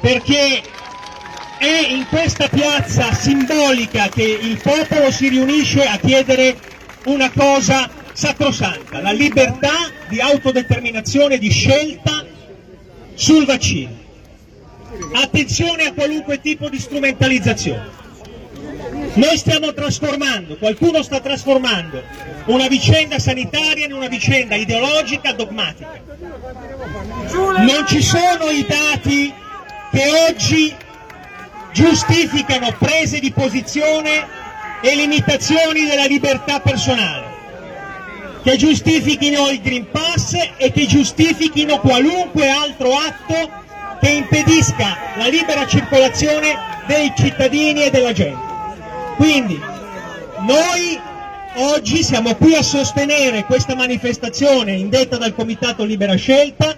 perché 0.00 0.62
è 1.58 1.86
in 1.90 2.06
questa 2.08 2.48
piazza 2.48 3.12
simbolica 3.12 4.08
che 4.08 4.38
il 4.40 4.58
popolo 4.62 5.10
si 5.10 5.28
riunisce 5.28 5.84
a 5.86 5.98
chiedere 5.98 6.56
una 7.04 7.30
cosa 7.30 7.90
sacrosanta, 8.14 9.02
la 9.02 9.12
libertà 9.12 9.90
di 10.08 10.18
autodeterminazione, 10.18 11.36
di 11.36 11.50
scelta 11.50 12.24
sul 13.12 13.44
vaccino. 13.44 13.96
Attenzione 15.12 15.84
a 15.84 15.92
qualunque 15.92 16.40
tipo 16.40 16.70
di 16.70 16.78
strumentalizzazione. 16.78 17.97
Noi 19.14 19.36
stiamo 19.36 19.72
trasformando, 19.72 20.56
qualcuno 20.56 21.02
sta 21.02 21.20
trasformando 21.20 22.02
una 22.46 22.68
vicenda 22.68 23.18
sanitaria 23.18 23.86
in 23.86 23.92
una 23.92 24.08
vicenda 24.08 24.54
ideologica 24.54 25.32
dogmatica. 25.32 26.00
Non 27.32 27.84
ci 27.86 28.02
sono 28.02 28.50
i 28.50 28.64
dati 28.66 29.32
che 29.90 30.10
oggi 30.28 30.74
giustificano 31.72 32.74
prese 32.78 33.18
di 33.18 33.32
posizione 33.32 34.26
e 34.80 34.94
limitazioni 34.94 35.86
della 35.86 36.06
libertà 36.06 36.60
personale, 36.60 37.26
che 38.42 38.56
giustifichino 38.56 39.48
il 39.50 39.60
Green 39.60 39.90
Pass 39.90 40.34
e 40.56 40.70
che 40.70 40.86
giustifichino 40.86 41.80
qualunque 41.80 42.48
altro 42.48 42.92
atto 42.92 43.50
che 44.00 44.10
impedisca 44.10 44.96
la 45.16 45.26
libera 45.26 45.66
circolazione 45.66 46.54
dei 46.86 47.12
cittadini 47.16 47.84
e 47.84 47.90
della 47.90 48.12
gente. 48.12 48.47
Quindi 49.18 49.60
noi 50.46 50.96
oggi 51.56 52.04
siamo 52.04 52.36
qui 52.36 52.54
a 52.54 52.62
sostenere 52.62 53.44
questa 53.46 53.74
manifestazione 53.74 54.74
indetta 54.74 55.16
dal 55.16 55.34
Comitato 55.34 55.82
Libera 55.82 56.14
Scelta 56.14 56.72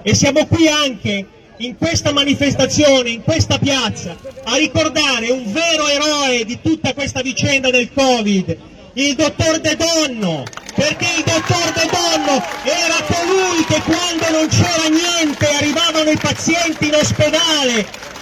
e 0.00 0.14
siamo 0.14 0.46
qui 0.46 0.68
anche 0.68 1.26
in 1.56 1.76
questa 1.76 2.12
manifestazione, 2.12 3.10
in 3.10 3.22
questa 3.24 3.58
piazza, 3.58 4.16
a 4.44 4.54
ricordare 4.54 5.32
un 5.32 5.50
vero 5.52 5.88
eroe 5.88 6.44
di 6.44 6.60
tutta 6.62 6.94
questa 6.94 7.22
vicenda 7.22 7.70
del 7.70 7.92
Covid, 7.92 8.56
il 8.92 9.14
dottor 9.16 9.58
De 9.58 9.76
Donno, 9.76 10.44
perché 10.76 11.06
il 11.16 11.24
dottor 11.24 11.72
De 11.72 11.88
Donno 11.90 12.40
era 12.62 13.02
colui 13.04 13.64
che 13.64 13.82
quando 13.82 14.30
non 14.30 14.46
c'era 14.46 14.86
niente 14.88 15.48
arrivavano 15.48 16.10
i 16.10 16.18
pazienti 16.18 16.86
in 16.86 16.94
ospedale, 16.94 18.12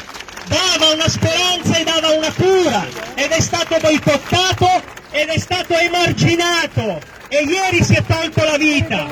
dava 0.53 0.93
una 0.93 1.09
speranza 1.09 1.79
e 1.79 1.85
dava 1.85 2.11
una 2.11 2.33
cura 2.33 2.87
ed 3.15 3.31
è 3.31 3.41
stato 3.41 3.79
boicottato 3.81 4.83
ed 5.11 5.29
è 5.29 5.39
stato 5.39 5.75
emarginato 5.75 7.01
e 7.29 7.43
ieri 7.45 7.83
si 7.83 7.95
è 7.95 8.03
tolto 8.07 8.45
la 8.45 8.59
vita. 8.59 9.07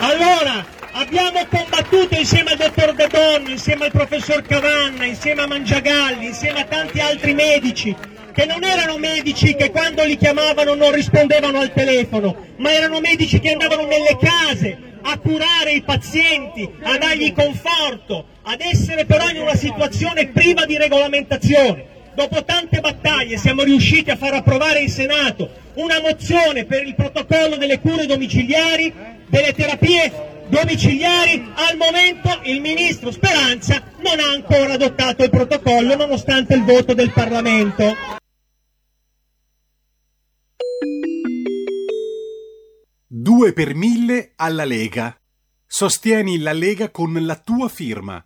Allora, 0.00 0.64
abbiamo 0.92 1.46
combattuto 1.46 2.14
insieme 2.16 2.50
al 2.52 2.58
dottor 2.58 2.92
De 2.94 3.08
Donno, 3.08 3.48
insieme 3.48 3.86
al 3.86 3.90
professor 3.90 4.42
Cavanna, 4.42 5.06
insieme 5.06 5.42
a 5.42 5.46
Mangiagalli, 5.46 6.26
insieme 6.26 6.60
a 6.60 6.64
tanti 6.64 7.00
altri 7.00 7.32
medici, 7.32 7.94
che 8.32 8.44
non 8.44 8.62
erano 8.62 8.98
medici 8.98 9.54
che 9.54 9.70
quando 9.70 10.04
li 10.04 10.18
chiamavano 10.18 10.74
non 10.74 10.92
rispondevano 10.92 11.60
al 11.60 11.72
telefono, 11.72 12.36
ma 12.58 12.72
erano 12.72 13.00
medici 13.00 13.40
che 13.40 13.52
andavano 13.52 13.86
nelle 13.86 14.18
case 14.20 14.78
a 15.00 15.18
curare 15.18 15.72
i 15.72 15.82
pazienti, 15.82 16.68
a 16.82 16.98
dargli 16.98 17.32
conforto, 17.32 18.26
ad 18.48 18.60
essere 18.60 19.04
però 19.06 19.28
in 19.28 19.38
una 19.38 19.56
situazione 19.56 20.28
priva 20.28 20.64
di 20.66 20.76
regolamentazione. 20.76 21.94
Dopo 22.14 22.44
tante 22.44 22.80
battaglie 22.80 23.36
siamo 23.36 23.62
riusciti 23.62 24.10
a 24.10 24.16
far 24.16 24.34
approvare 24.34 24.80
in 24.80 24.88
Senato 24.88 25.50
una 25.74 26.00
mozione 26.00 26.64
per 26.64 26.86
il 26.86 26.94
protocollo 26.94 27.56
delle 27.56 27.80
cure 27.80 28.06
domiciliari, 28.06 28.92
delle 29.26 29.52
terapie 29.52 30.44
domiciliari. 30.48 31.44
Al 31.54 31.76
momento 31.76 32.40
il 32.44 32.60
ministro 32.60 33.10
Speranza 33.10 33.82
non 33.98 34.20
ha 34.20 34.30
ancora 34.30 34.74
adottato 34.74 35.24
il 35.24 35.30
protocollo 35.30 35.96
nonostante 35.96 36.54
il 36.54 36.62
voto 36.62 36.94
del 36.94 37.10
Parlamento. 37.10 37.94
2 43.08 43.52
per 43.52 43.74
1000 43.74 44.32
alla 44.36 44.64
Lega. 44.64 45.20
Sostieni 45.66 46.38
la 46.38 46.52
Lega 46.52 46.90
con 46.90 47.12
la 47.12 47.36
tua 47.36 47.68
firma. 47.68 48.25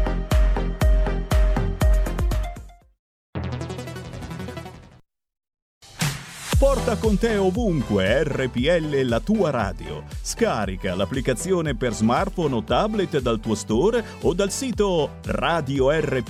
Porta 6.61 6.95
con 6.97 7.17
te 7.17 7.37
ovunque 7.37 8.23
RPL 8.23 9.01
la 9.07 9.19
tua 9.19 9.49
radio. 9.49 10.03
Scarica 10.21 10.93
l'applicazione 10.93 11.75
per 11.75 11.91
smartphone 11.91 12.53
o 12.53 12.63
tablet 12.63 13.19
dal 13.19 13.39
tuo 13.39 13.55
store 13.55 14.05
o 14.21 14.35
dal 14.35 14.51
sito 14.51 15.13
radiorpl.it. 15.25 16.29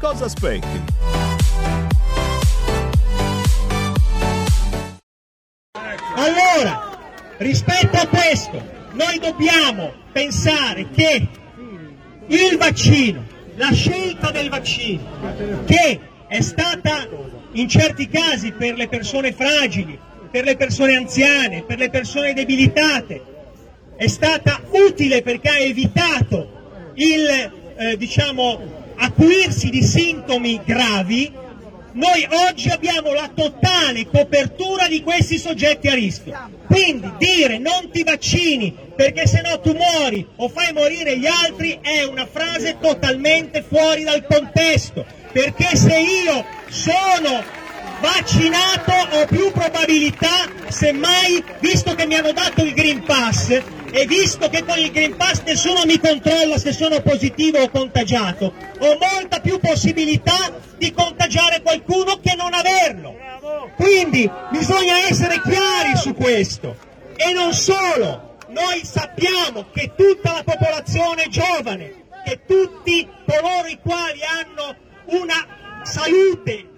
Cosa 0.00 0.24
aspetti? 0.24 0.82
Allora, 6.16 6.98
rispetto 7.36 7.96
a 7.96 8.08
questo, 8.08 8.60
noi 8.94 9.20
dobbiamo 9.20 9.92
pensare 10.10 10.90
che 10.90 11.28
il 12.26 12.56
vaccino, 12.58 13.24
la 13.54 13.70
scelta 13.70 14.32
del 14.32 14.48
vaccino, 14.48 15.04
che 15.66 16.00
è 16.28 16.40
stata 16.40 17.08
in 17.52 17.68
certi 17.68 18.08
casi 18.08 18.52
per 18.52 18.74
le 18.74 18.88
persone 18.88 19.32
fragili, 19.32 19.98
per 20.30 20.44
le 20.44 20.56
persone 20.56 20.96
anziane, 20.96 21.62
per 21.62 21.78
le 21.78 21.90
persone 21.90 22.34
debilitate, 22.34 23.22
è 23.96 24.06
stata 24.08 24.60
utile 24.70 25.22
perché 25.22 25.48
ha 25.48 25.58
evitato 25.58 26.92
il 26.94 27.52
eh, 27.76 27.96
diciamo, 27.96 28.92
acuirsi 28.96 29.70
di 29.70 29.82
sintomi 29.82 30.60
gravi, 30.64 31.32
noi 31.92 32.28
oggi 32.48 32.68
abbiamo 32.68 33.14
la 33.14 33.30
totale 33.34 34.06
copertura 34.06 34.86
di 34.86 35.02
questi 35.02 35.38
soggetti 35.38 35.88
a 35.88 35.94
rischio. 35.94 36.50
Quindi 36.66 37.10
dire 37.18 37.58
non 37.58 37.90
ti 37.90 38.02
vaccini 38.02 38.74
perché 38.94 39.26
se 39.26 39.40
no 39.40 39.60
tu 39.60 39.72
muori 39.72 40.26
o 40.36 40.48
fai 40.48 40.74
morire 40.74 41.18
gli 41.18 41.26
altri 41.26 41.78
è 41.80 42.04
una 42.04 42.26
frase 42.26 42.76
totalmente 42.78 43.62
fuori 43.62 44.04
dal 44.04 44.26
contesto. 44.26 45.06
Perché 45.36 45.76
se 45.76 45.94
io 45.98 46.46
sono 46.70 47.44
vaccinato 48.00 48.90
ho 48.90 49.26
più 49.26 49.52
probabilità, 49.52 50.48
semmai, 50.68 51.44
visto 51.58 51.94
che 51.94 52.06
mi 52.06 52.14
hanno 52.14 52.32
dato 52.32 52.64
il 52.64 52.72
Green 52.72 53.04
Pass 53.04 53.50
e 53.50 54.06
visto 54.06 54.48
che 54.48 54.64
con 54.64 54.78
il 54.78 54.90
Green 54.90 55.14
Pass 55.14 55.42
nessuno 55.42 55.84
mi 55.84 56.00
controlla 56.00 56.56
se 56.56 56.72
sono 56.72 57.02
positivo 57.02 57.58
o 57.58 57.68
contagiato, 57.68 58.54
ho 58.78 58.98
molta 58.98 59.40
più 59.40 59.60
possibilità 59.60 60.54
di 60.78 60.90
contagiare 60.94 61.60
qualcuno 61.60 62.18
che 62.18 62.34
non 62.34 62.54
averlo. 62.54 63.14
Quindi 63.76 64.30
bisogna 64.50 65.00
essere 65.06 65.42
chiari 65.42 65.98
su 65.98 66.14
questo. 66.14 66.74
E 67.14 67.34
non 67.34 67.52
solo, 67.52 68.38
noi 68.48 68.82
sappiamo 68.86 69.66
che 69.70 69.92
tutta 69.94 70.32
la 70.32 70.42
popolazione 70.42 71.26
giovane, 71.28 72.04
che 72.24 72.40
tutti 72.46 73.06
coloro 73.26 73.68
i 73.68 73.78
quali 73.82 74.20
hanno 74.22 74.84
una 75.06 75.46
salute 75.84 76.68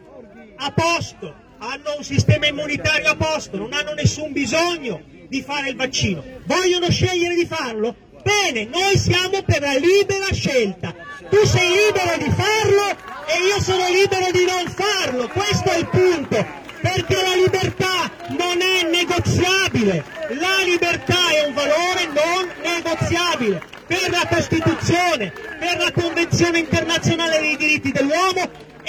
a 0.56 0.70
posto, 0.72 1.34
hanno 1.58 1.96
un 1.96 2.04
sistema 2.04 2.46
immunitario 2.46 3.10
a 3.10 3.16
posto, 3.16 3.56
non 3.56 3.72
hanno 3.72 3.94
nessun 3.94 4.32
bisogno 4.32 5.02
di 5.28 5.42
fare 5.42 5.70
il 5.70 5.76
vaccino. 5.76 6.22
Vogliono 6.44 6.90
scegliere 6.90 7.34
di 7.34 7.46
farlo? 7.46 7.94
Bene, 8.22 8.64
noi 8.66 8.98
siamo 8.98 9.42
per 9.42 9.60
la 9.60 9.74
libera 9.74 10.32
scelta. 10.32 10.94
Tu 11.30 11.44
sei 11.46 11.68
libero 11.68 12.16
di 12.18 12.30
farlo 12.30 12.90
e 13.26 13.46
io 13.48 13.60
sono 13.60 13.88
libero 13.88 14.30
di 14.30 14.44
non 14.44 14.68
farlo. 14.68 15.28
Questo 15.28 15.70
è 15.70 15.78
il 15.78 15.88
punto. 15.88 16.66
Perché 16.80 17.14
la 17.14 17.34
libertà 17.34 18.10
non 18.28 18.60
è 18.60 18.88
negoziabile. 18.90 20.04
La 20.38 20.62
libertà 20.64 21.30
è 21.30 21.46
un 21.46 21.54
valore 21.54 22.06
non 22.06 22.50
negoziabile. 22.62 23.62
Per 23.86 24.10
la 24.10 24.26
Costituzione, 24.28 25.32
per 25.58 25.78
la 25.78 25.92
Convenzione 25.92 26.58
internazionale 26.58 27.17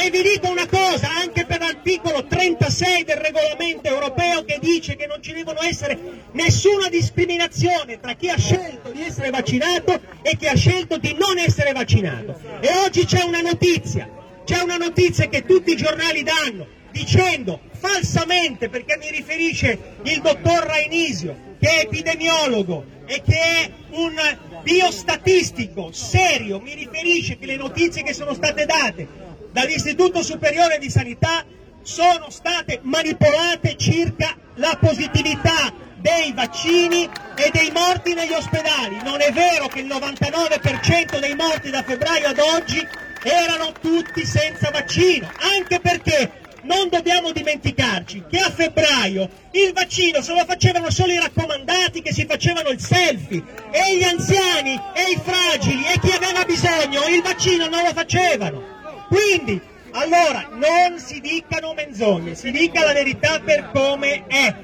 e 0.10 0.12
vi 0.12 0.24
dico 0.24 0.50
una 0.50 0.66
cosa, 0.66 1.08
anche 1.22 1.46
per 1.46 1.60
l'articolo 1.60 2.26
36 2.26 3.04
del 3.04 3.18
regolamento 3.18 3.88
europeo 3.88 4.44
che 4.44 4.58
dice 4.60 4.96
che 4.96 5.06
non 5.06 5.22
ci 5.22 5.34
devono 5.34 5.62
essere 5.62 5.98
nessuna 6.32 6.90
discriminazione 6.90 8.00
tra 8.00 8.14
chi 8.14 8.30
ha 8.30 8.38
scelto 8.38 8.90
di 8.90 9.04
essere 9.04 9.30
vaccinato 9.30 10.02
e 10.24 10.36
chi 10.36 10.48
ha 10.48 10.56
scelto 10.56 10.98
di 10.98 11.16
non 11.18 11.38
essere 11.38 11.74
vaccinato. 11.74 12.40
E 12.60 12.70
oggi 12.84 13.06
c'è 13.06 13.24
una 13.24 13.42
notizia, 13.42 14.10
c'è 14.44 14.60
una 14.62 14.78
notizia 14.78 15.28
che 15.28 15.46
tutti 15.46 15.74
i 15.74 15.78
giornali 15.78 16.24
danno 16.24 16.66
dicendo 16.90 17.62
falsamente, 17.78 18.68
perché 18.68 18.98
mi 18.98 19.12
riferisce 19.12 19.78
il 20.04 20.22
dottor 20.22 20.66
Rainisio, 20.66 21.56
che 21.60 21.70
è 21.70 21.80
epidemiologo 21.82 22.84
e 23.06 23.22
che 23.22 23.40
è 23.40 23.72
un 23.92 24.16
biostatistico 24.64 25.92
serio, 25.92 26.60
mi 26.60 26.74
riferisce 26.74 27.38
che 27.38 27.46
le 27.46 27.58
notizie 27.58 28.02
che 28.02 28.14
sono 28.14 28.34
state 28.34 28.66
date 28.66 29.28
dall'Istituto 29.60 30.24
Superiore 30.24 30.78
di 30.78 30.90
Sanità 30.90 31.44
sono 31.82 32.30
state 32.30 32.80
manipolate 32.84 33.76
circa 33.76 34.34
la 34.56 34.78
positività 34.80 35.74
dei 35.98 36.32
vaccini 36.32 37.10
e 37.36 37.50
dei 37.52 37.70
morti 37.72 38.14
negli 38.14 38.32
ospedali. 38.32 39.00
Non 39.04 39.20
è 39.20 39.34
vero 39.34 39.68
che 39.68 39.82
il 39.82 39.88
99% 39.88 41.20
dei 41.20 41.36
morti 41.36 41.72
da 41.72 41.84
febbraio 41.84 42.30
ad 42.30 42.40
oggi 42.40 42.82
erano 43.22 43.74
tutti 43.82 44.26
senza 44.26 44.70
vaccino, 44.72 45.30
anche 45.58 45.82
perché 45.82 46.32
non 46.62 46.88
dobbiamo 46.88 47.32
dimenticarci 47.32 48.24
che 48.30 48.40
a 48.40 48.50
febbraio 48.50 49.30
il 49.52 49.74
vaccino 49.74 50.22
se 50.22 50.34
lo 50.36 50.46
facevano 50.46 50.90
solo 50.90 51.12
i 51.12 51.20
raccomandati 51.20 52.02
che 52.02 52.14
si 52.14 52.26
facevano 52.26 52.70
il 52.70 52.80
selfie 52.80 53.44
e 53.72 53.98
gli 53.98 54.04
anziani 54.04 54.80
e 54.94 55.12
i 55.12 55.20
fragili 55.22 55.84
e 55.86 56.00
chi 56.00 56.12
aveva 56.12 56.46
bisogno 56.46 57.04
il 57.10 57.22
vaccino 57.22 57.68
non 57.68 57.84
lo 57.84 57.92
facevano. 57.94 58.79
Quindi, 59.10 59.60
allora, 59.92 60.48
non 60.52 61.00
si 61.00 61.20
dicano 61.20 61.74
menzogne, 61.74 62.36
si 62.36 62.52
dica 62.52 62.86
la 62.86 62.94
verità 62.94 63.40
per 63.40 63.72
come 63.74 64.28
è. 64.28 64.56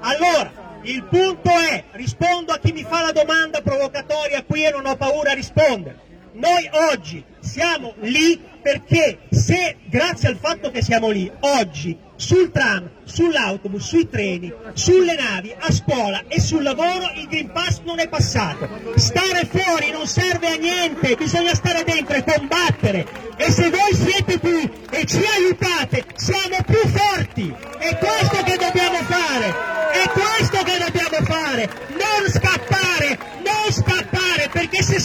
Allora, 0.00 0.78
il 0.82 1.02
punto 1.04 1.50
è, 1.50 1.84
rispondo 1.92 2.52
a 2.52 2.58
chi 2.58 2.72
mi 2.72 2.84
fa 2.84 3.02
la 3.02 3.12
domanda 3.12 3.60
provocatoria 3.60 4.44
qui 4.44 4.64
e 4.64 4.70
non 4.70 4.86
ho 4.86 4.96
paura 4.96 5.32
a 5.32 5.34
rispondere. 5.34 6.07
Noi 6.32 6.68
oggi 6.92 7.24
siamo 7.40 7.94
lì 8.00 8.40
perché 8.60 9.20
se, 9.30 9.76
grazie 9.86 10.28
al 10.28 10.36
fatto 10.36 10.70
che 10.70 10.82
siamo 10.82 11.10
lì, 11.10 11.30
oggi 11.40 11.96
sul 12.16 12.50
tram, 12.50 12.90
sull'autobus, 13.04 13.86
sui 13.86 14.08
treni, 14.08 14.52
sulle 14.74 15.14
navi, 15.14 15.54
a 15.56 15.72
scuola 15.72 16.24
e 16.28 16.40
sul 16.40 16.62
lavoro 16.62 17.12
il 17.14 17.28
Green 17.28 17.50
Pass 17.52 17.80
non 17.84 17.98
è 18.00 18.08
passato. 18.08 18.68
Stare 18.96 19.46
fuori 19.46 19.90
non 19.90 20.06
serve 20.06 20.48
a 20.48 20.56
niente, 20.56 21.14
bisogna 21.16 21.54
stare 21.54 21.84
dentro 21.84 22.16
e 22.16 22.24
combattere. 22.24 23.06
E 23.36 23.50
se 23.50 23.70
voi 23.70 23.94
siete 23.94 24.38
qui 24.38 24.70
e 24.90 25.04
ci 25.06 25.22
aiutate, 25.24 26.04
siamo 26.16 26.56
più 26.66 26.88
forti. 26.88 27.54
È 27.78 27.96
questo 27.96 28.42
che 28.42 28.56
dobbiamo 28.56 28.98
fare. 29.04 29.76
È 29.92 30.08
questo 30.10 30.62
che 30.64 30.78
dobbiamo 30.78 31.24
fare. 31.24 31.70
Non 31.88 32.28
scappare, 32.28 33.18
non 33.44 33.72
scappare, 33.72 34.48
perché 34.52 34.82
se 34.82 34.98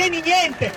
ottieni 0.00 0.22
niente. 0.22 0.69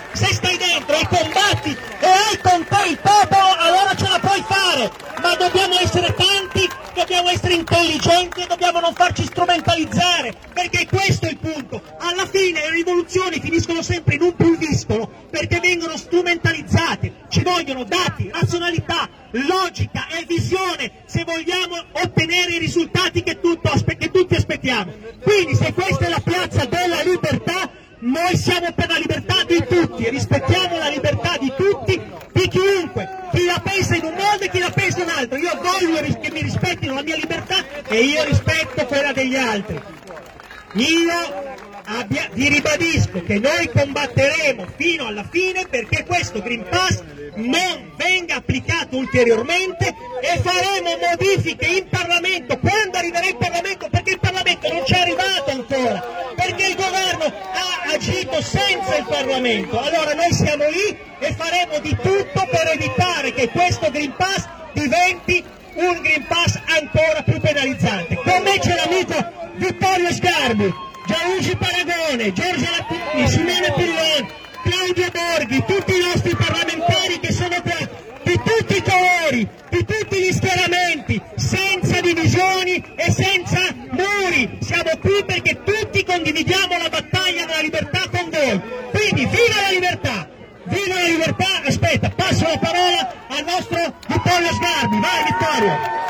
Ribadisco 42.73 43.23
che 43.23 43.39
noi 43.39 43.69
combatteremo 43.69 44.65
fino 44.75 45.07
alla 45.07 45.25
fine 45.29 45.65
perché 45.69 46.03
questo 46.05 46.41
Green 46.41 46.65
Pass 46.67 47.01
non 47.35 47.91
venga 47.95 48.35
applicato 48.35 48.97
ulteriormente 48.97 49.93
e 50.21 50.39
faremo 50.39 50.97
modifiche 50.97 51.65
in 51.65 51.87
Parlamento. 51.89 52.57
Quando 52.57 52.97
arriverà 52.97 53.25
in 53.25 53.37
Parlamento? 53.37 53.87
Perché 53.89 54.11
il 54.11 54.19
Parlamento 54.19 54.71
non 54.71 54.85
ci 54.85 54.93
è 54.93 54.99
arrivato 54.99 55.51
ancora. 55.51 55.99
Perché 56.35 56.65
il 56.67 56.75
governo 56.75 57.25
ha 57.25 57.93
agito 57.93 58.41
sempre 58.41 58.95
del 58.95 59.05
Parlamento. 59.07 59.79
Allora 59.79 60.13
noi 60.13 60.33
siamo 60.33 60.67
lì 60.69 60.97
e 61.19 61.33
faremo 61.33 61.79
di 61.79 61.95
tutto 62.01 62.47
per 62.49 62.69
evitare 62.73 63.33
che 63.33 63.49
questo 63.49 63.89
Green 63.91 64.13
Pass 64.15 64.47
diventi 64.73 65.43
un 65.75 66.01
Green 66.01 66.25
Pass 66.27 66.59
ancora 66.79 67.21
più 67.23 67.39
penalizzante. 67.39 68.15
Con 68.15 68.41
me 68.43 68.59
c'è 68.59 68.75
l'amico 68.75 69.41
Vittorio 69.55 70.11
Sgarbi, 70.11 70.73
Gianluigi 71.05 71.55
Paragone, 71.57 72.31
Giorgio 72.31 72.65
Lattini, 72.71 73.27
Simone 73.27 73.73
Pillon, 73.75 74.27
Claudio 74.63 75.11
Borghi, 75.11 75.63
tutti 75.65 75.91
i 75.91 75.99
nostri 75.99 76.35
parlamentari 76.35 77.19
che 77.19 77.33
sono 77.33 77.61
qua, 77.61 77.89
di 78.23 78.39
tutti 78.41 78.77
i 78.77 78.81
colori, 78.81 79.47
di 79.69 79.85
tutti 79.85 80.21
gli 80.21 80.31
schieramenti, 80.31 81.21
senza 81.35 81.99
divisioni 81.99 82.83
e 82.95 83.11
senza 83.11 83.59
muri. 83.89 84.57
Siamo 84.61 84.91
qui 85.01 85.23
perché 85.25 85.61
tutti 85.63 86.05
condividiamo 86.05 86.77
la 86.77 86.89
battaglia 86.89 87.45
della 87.45 87.61
libertà 87.61 88.01
con 88.09 88.29
voi. 88.29 88.61
Quindi 88.91 89.25
viva 89.25 89.61
la 89.61 89.71
libertà! 89.71 90.27
Viva 90.63 90.93
la 90.93 91.07
libertà! 91.07 91.61
Aspetta, 91.65 92.09
passo 92.09 92.47
la 92.47 92.57
parola 92.57 93.13
al 93.27 93.43
nostro 93.43 93.93
Vittorio 94.07 94.53
Sgarbi. 94.53 94.99
Vai 95.01 95.23
Vittorio! 95.25 96.01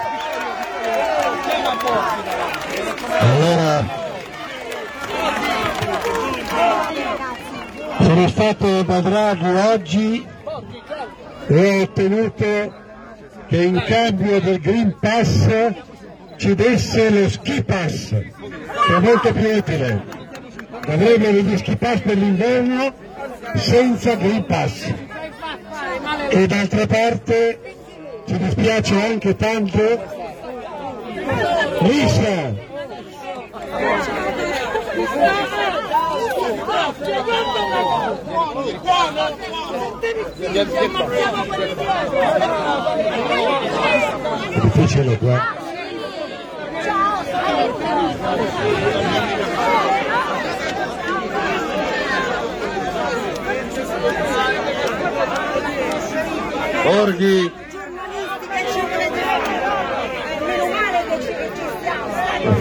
Allora, 8.03 8.31
stato 8.43 8.83
da 8.83 8.99
Draghi 8.99 9.45
oggi 9.45 10.27
e 11.47 11.69
ho 11.69 11.81
ottenuto 11.83 12.73
che 13.47 13.63
in 13.63 13.81
cambio 13.87 14.41
del 14.41 14.59
Green 14.59 14.97
Pass 14.99 15.47
ci 16.35 16.53
desse 16.53 17.09
lo 17.09 17.29
Ski 17.29 17.63
Pass, 17.63 18.09
che 18.09 18.95
è 18.95 18.99
molto 18.99 19.31
più 19.31 19.47
utile. 19.47 20.03
Avremo 20.85 21.31
degli 21.31 21.57
ski 21.57 21.77
pass 21.77 21.99
per 22.01 22.17
l'inverno 22.17 22.93
senza 23.55 24.15
Green 24.15 24.45
Pass. 24.45 24.93
E 26.29 26.45
d'altra 26.45 26.85
parte 26.85 27.59
ci 28.27 28.37
dispiace 28.37 29.01
anche 29.01 29.37
tanto 29.37 30.03
Lisa 31.79 32.62
difficile 44.85 45.17
qua. 45.17 45.61
Borghi. 56.83 57.51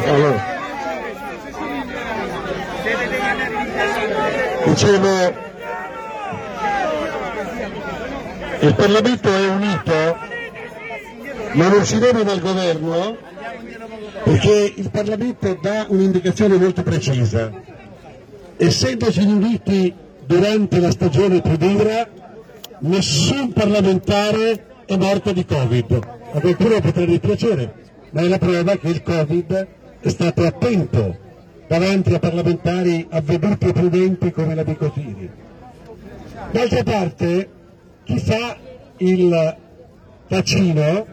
Allora. 0.07 0.51
Dicevo, 4.65 5.52
il 8.63 8.75
Parlamento 8.75 9.29
è 9.29 9.49
unito, 9.49 10.17
ma 11.55 11.69
non 11.69 11.85
si 11.85 11.99
vede 11.99 12.23
dal 12.23 12.41
governo 12.41 13.17
perché 14.23 14.73
il 14.77 14.89
Parlamento 14.91 15.59
dà 15.61 15.87
un'indicazione 15.89 16.57
molto 16.57 16.83
precisa. 16.85 17.51
Essendoci 18.57 19.21
uniti 19.23 19.93
durante 20.25 20.79
la 20.79 20.93
stagione 20.93 21.41
più 21.41 21.57
dura, 21.57 22.09
nessun 22.81 23.53
parlamentare 23.53 24.65
è 24.87 24.97
morto 24.97 25.33
di 25.33 25.45
Covid. 25.45 25.93
A 26.35 26.41
qualcuno 26.41 26.81
potrà 26.81 27.05
dispiacere, 27.05 27.75
ma 28.11 28.21
è 28.21 28.29
la 28.29 28.39
prova 28.39 28.77
che 28.77 28.89
il 28.89 29.03
Covid 29.03 29.67
è 30.01 30.09
stato 30.09 30.45
attento 30.45 31.19
davanti 31.67 32.15
a 32.15 32.21
parlamentari 32.21 33.07
avveduti 33.11 33.67
e 33.67 33.73
prudenti 33.73 34.31
come 34.31 34.55
l'amico 34.55 34.93
Siri. 34.95 35.29
D'altra 36.53 36.83
parte, 36.85 37.49
chi 38.05 38.19
fa 38.19 38.57
il 38.99 39.57
vaccino, 40.29 41.07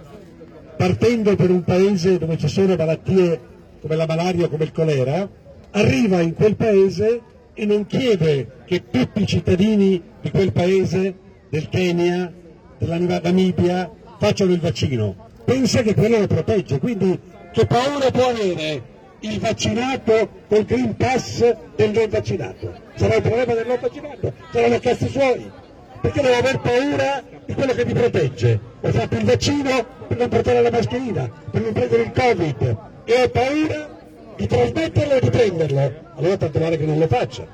partendo 0.78 1.36
per 1.36 1.50
un 1.50 1.64
paese 1.64 2.18
dove 2.18 2.38
ci 2.38 2.48
sono 2.48 2.76
malattie 2.76 3.40
come 3.82 3.96
la 3.96 4.06
malaria 4.06 4.46
o 4.46 4.50
come 4.50 4.64
il 4.64 4.72
colera, 4.72 5.30
arriva 5.72 6.22
in 6.22 6.34
quel 6.34 6.56
paese 6.56 7.22
e 7.54 7.66
non 7.66 7.86
chiede 7.86 8.64
che 8.66 8.90
tutti 8.90 9.22
i 9.22 9.28
cittadini 9.28 10.02
di 10.22 10.32
quel 10.32 10.52
paese, 10.52 11.16
del 11.50 11.68
Kenya, 11.70 12.32
della 12.78 13.20
Namibia, 13.20 13.92
facciano 14.18 14.52
il 14.52 14.60
vaccino. 14.60 15.28
Pensa 15.46 15.82
che 15.82 15.94
quello 15.94 16.20
lo 16.20 16.28
protegge, 16.28 16.80
quindi 16.80 17.20
che 17.52 17.66
paura 17.66 18.12
può 18.12 18.30
avere 18.30 18.98
il 19.22 19.40
vaccinato 19.40 20.30
col 20.48 20.64
Green 20.66 20.96
Pass 20.96 21.40
del 21.76 21.92
non 21.92 22.08
vaccinato? 22.10 22.74
Sarà 22.96 23.16
il 23.16 23.22
problema 23.22 23.54
del 23.54 23.68
non 23.68 23.78
vaccinato? 23.82 24.34
Saranno 24.52 24.80
cazzi 24.80 25.10
suoi? 25.10 25.52
Perché 26.02 26.22
deve 26.22 26.36
aver 26.36 26.60
paura 26.60 27.24
di 27.46 27.54
quello 27.54 27.74
che 27.74 27.86
ti 27.86 27.94
protegge? 27.94 28.60
Ho 28.82 28.92
fatto 28.92 29.16
il 29.16 29.26
vaccino 29.26 29.86
per 30.08 30.18
non 30.18 30.30
portare 30.30 30.62
la 30.62 30.72
mascherina, 30.72 31.30
per 31.52 31.62
non 31.62 31.74
prendere 31.74 32.04
il 32.04 32.12
Covid 32.12 32.78
e 33.04 33.22
ho 33.22 33.30
paura 33.30 33.98
di 34.36 34.48
trasmetterlo 34.48 35.14
e 35.14 35.20
di 35.20 35.30
prenderlo. 35.30 35.94
Allora 36.16 36.38
tanto 36.38 36.60
male 36.60 36.78
che 36.78 36.86
non 36.86 36.98
lo 36.98 37.08
faccia. 37.08 37.46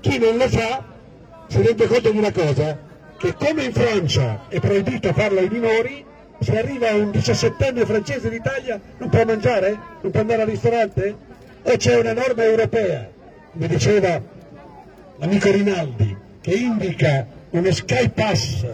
Chi 0.00 0.18
non 0.18 0.36
lo 0.36 0.48
fa 0.48 0.84
si 1.46 1.62
rende 1.62 1.86
conto 1.86 2.10
di 2.10 2.18
una 2.18 2.32
cosa, 2.32 2.78
che 3.16 3.34
come 3.34 3.64
in 3.64 3.72
Francia 3.72 4.42
è 4.48 4.60
proibito 4.60 5.12
farlo 5.12 5.38
ai 5.38 5.48
minori, 5.48 6.04
se 6.40 6.58
arriva 6.58 6.92
un 6.92 7.10
diciassettenne 7.10 7.86
francese 7.86 8.28
d'Italia 8.28 8.78
non 8.98 9.08
può 9.08 9.24
mangiare? 9.24 9.78
Non 10.02 10.10
può 10.10 10.20
andare 10.20 10.42
al 10.42 10.48
ristorante? 10.48 11.16
O 11.62 11.76
c'è 11.76 11.98
una 11.98 12.12
norma 12.12 12.44
europea, 12.44 13.08
come 13.52 13.66
diceva 13.66 14.20
l'amico 15.16 15.50
Rinaldi, 15.50 16.16
che 16.42 16.52
indica 16.52 17.26
uno 17.54 17.70
Sky 17.70 18.08
Pass 18.08 18.66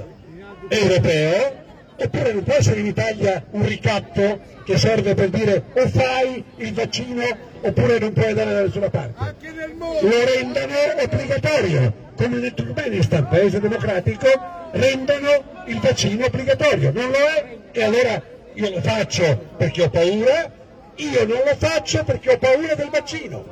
europeo, 0.68 1.58
oppure 1.96 2.32
non 2.32 2.42
può 2.42 2.54
essere 2.54 2.80
in 2.80 2.86
Italia 2.86 3.44
un 3.50 3.66
ricatto 3.66 4.40
che 4.64 4.78
serve 4.78 5.14
per 5.14 5.28
dire 5.28 5.64
o 5.74 5.86
fai 5.88 6.42
il 6.56 6.72
vaccino 6.72 7.22
oppure 7.60 7.98
non 7.98 8.12
puoi 8.12 8.28
andare 8.28 8.52
da 8.54 8.62
nessuna 8.62 8.88
parte. 8.88 9.34
Lo 9.76 10.24
rendono 10.24 10.74
obbligatorio, 10.98 11.92
come 12.16 12.38
nel 12.38 12.54
Turkmenistan, 12.54 13.28
paese 13.28 13.60
democratico, 13.60 14.28
rendono 14.72 15.64
il 15.66 15.78
vaccino 15.78 16.24
obbligatorio, 16.24 16.90
non 16.90 17.10
lo 17.10 17.18
è 17.18 17.58
e 17.72 17.82
allora 17.82 18.22
io 18.54 18.70
lo 18.70 18.80
faccio 18.80 19.46
perché 19.58 19.82
ho 19.82 19.90
paura, 19.90 20.50
io 20.94 21.26
non 21.26 21.42
lo 21.44 21.54
faccio 21.56 22.02
perché 22.04 22.30
ho 22.30 22.38
paura 22.38 22.74
del 22.74 22.88
vaccino. 22.88 23.44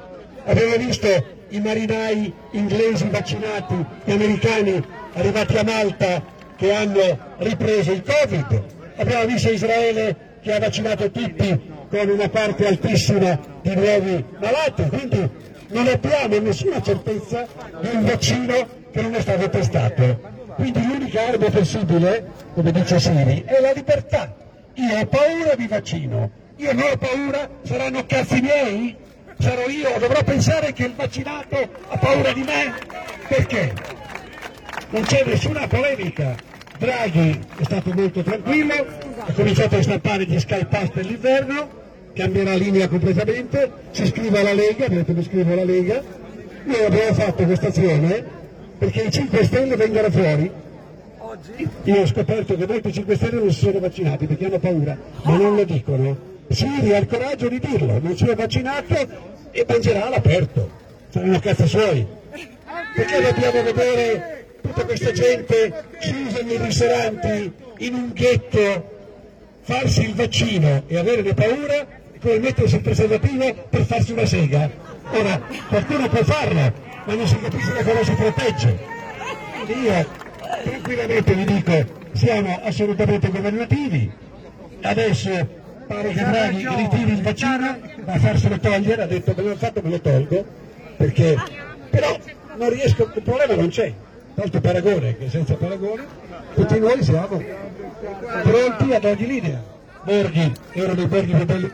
Avevo 0.45 0.79
visto 0.79 1.37
i 1.51 1.61
marinai 1.61 2.33
inglesi 2.53 3.09
vaccinati, 3.09 3.75
gli 4.05 4.13
americani 4.13 4.83
arrivati 5.19 5.57
a 5.57 5.65
Malta 5.65 6.23
che 6.57 6.73
hanno 6.73 7.19
ripreso 7.39 7.93
il 7.93 8.03
Covid, 8.03 8.65
abbiamo 8.97 9.27
visto 9.27 9.51
Israele 9.51 10.17
che 10.41 10.55
ha 10.55 10.59
vaccinato 10.59 11.11
tutti 11.11 11.61
con 11.89 12.09
una 12.09 12.29
parte 12.29 12.67
altissima 12.67 13.39
di 13.63 13.75
nuovi 13.75 14.25
malati, 14.39 14.83
quindi 14.85 15.31
non 15.69 15.87
abbiamo 15.87 16.39
nessuna 16.39 16.81
certezza 16.83 17.47
di 17.81 17.89
un 17.93 18.05
vaccino 18.05 18.69
che 18.91 19.03
non 19.03 19.15
è 19.15 19.21
stato 19.21 19.49
testato. 19.49 20.37
Quindi 20.55 20.85
l'unica 20.85 21.29
arma 21.29 21.51
possibile, 21.51 22.31
come 22.55 22.73
dice 22.73 22.99
Siri, 22.99 23.45
è 23.47 23.61
la 23.61 23.73
libertà. 23.73 24.35
Io 24.75 24.99
ho 24.99 25.07
paura 25.07 25.55
di 25.57 25.67
vaccino, 25.67 26.31
io 26.57 26.73
non 26.73 26.85
ho 26.93 26.97
paura, 26.97 27.49
saranno 27.63 28.05
cazzi 28.07 28.41
miei? 28.41 28.97
Sarò 29.39 29.69
io, 29.69 29.97
dovrò 29.99 30.23
pensare 30.25 30.73
che 30.73 30.85
il 30.85 30.95
vaccinato 30.95 31.57
ha 31.89 31.97
paura 31.97 32.33
di 32.33 32.43
me? 32.43 32.75
Perché? 33.29 33.73
Non 34.91 35.03
c'è 35.03 35.25
nessuna 35.25 35.67
polemica. 35.67 36.35
Draghi 36.79 37.39
è 37.59 37.65
stato 37.65 37.93
molto 37.93 38.23
tranquillo, 38.23 38.75
ha 39.19 39.33
cominciato 39.33 39.77
a 39.77 39.83
stampare 39.83 40.25
gli 40.25 40.39
Sky 40.39 40.65
Pass 40.65 40.91
per 40.91 41.05
l'inverno, 41.07 41.69
cambierà 42.13 42.55
linea 42.55 42.89
completamente, 42.89 43.71
si 43.91 44.05
iscrive 44.05 44.39
alla 44.39 44.53
Lega, 44.53 44.87
ha 44.87 44.89
mi 44.89 45.19
iscrivo 45.19 45.53
alla 45.53 45.65
Lega, 45.65 46.01
noi 46.65 46.85
abbiamo 46.85 47.15
fatto 47.15 47.45
questa 47.45 47.67
azione 47.69 48.25
perché 48.79 49.03
i 49.03 49.11
5 49.11 49.45
Stelle 49.45 49.75
vengano 49.75 50.11
fuori. 50.11 50.51
Io 51.85 52.01
ho 52.01 52.07
scoperto 52.07 52.57
che 52.57 52.67
molti 52.67 52.93
5 52.93 53.17
Stelle 53.17 53.41
non 53.41 53.53
si 53.53 53.61
sono 53.61 53.81
vaccinati 53.81 54.27
perché 54.27 54.47
hanno 54.47 54.59
paura, 54.59 54.97
ma 55.23 55.37
non 55.37 55.57
lo 55.57 55.65
dicono. 55.65 56.17
Siri 56.49 56.95
ha 56.95 56.99
il 56.99 57.07
coraggio 57.07 57.49
di 57.49 57.59
dirlo, 57.59 57.99
non 58.01 58.17
si 58.17 58.25
è 58.25 58.35
vaccinato 58.35 58.95
e 59.51 59.67
mangerà 59.69 60.07
all'aperto. 60.07 60.71
Saranno 61.09 61.41
cazzo 61.41 61.67
suoi. 61.67 62.07
Perché 62.95 63.21
dobbiamo 63.21 63.63
vedere 63.63 64.47
tutta 64.69 64.85
questa 64.85 65.13
gente 65.13 65.85
chiusa 65.99 66.43
nei 66.43 66.59
ristoranti, 66.59 67.53
in 67.79 67.95
un 67.95 68.11
ghetto, 68.13 68.97
farsi 69.63 70.03
il 70.03 70.15
vaccino 70.15 70.83
e 70.87 70.97
avere 70.97 71.23
le 71.23 71.35
paure 71.35 71.87
come 72.21 72.39
mettersi 72.39 72.77
il 72.77 72.83
preservativo 72.83 73.55
per 73.69 73.85
farsi 73.85 74.13
una 74.13 74.27
sega. 74.27 74.71
Ora, 75.11 75.41
qualcuno 75.69 76.09
può 76.09 76.23
farlo, 76.23 76.73
ma 77.05 77.15
non 77.15 77.27
si 77.27 77.39
capisce 77.39 77.73
da 77.73 77.83
cosa 77.83 78.05
si 78.05 78.13
protegge. 78.13 78.79
Io 79.67 80.07
tranquillamente 80.65 81.35
vi 81.35 81.45
dico, 81.45 81.85
siamo 82.13 82.61
assolutamente 82.63 83.31
governativi, 83.31 84.11
adesso 84.83 85.49
pare 85.87 86.09
che 86.11 86.25
Draghi 86.25 86.67
ritiri 86.69 87.13
il 87.13 87.23
vaccino, 87.23 87.79
va 88.05 88.13
a 88.13 88.19
farselo 88.19 88.59
togliere, 88.59 89.03
ha 89.03 89.07
detto 89.07 89.35
me 89.37 89.43
l'ho 89.43 89.57
fatto 89.57 89.81
me 89.83 89.91
lo 89.91 90.01
tolgo, 90.01 90.45
perché 90.97 91.37
però 91.91 92.19
non 92.57 92.71
riesco, 92.71 93.11
il 93.15 93.23
problema 93.23 93.55
non 93.55 93.69
c'è, 93.69 93.93
tanto 94.39 94.61
paragone 94.61 95.19
che 95.19 95.29
senza 95.29 95.55
paragone, 95.55 96.07
tutti 96.55 96.79
noi 96.79 97.03
siamo 97.03 97.43
pronti 98.43 98.95
ad 98.95 99.05
ogni 99.05 99.27
linea. 99.27 99.61
Borghi, 100.05 100.53
erano 100.73 100.95
dei 100.95 101.07
Borghi 101.07 101.33
fratelli, 101.33 101.73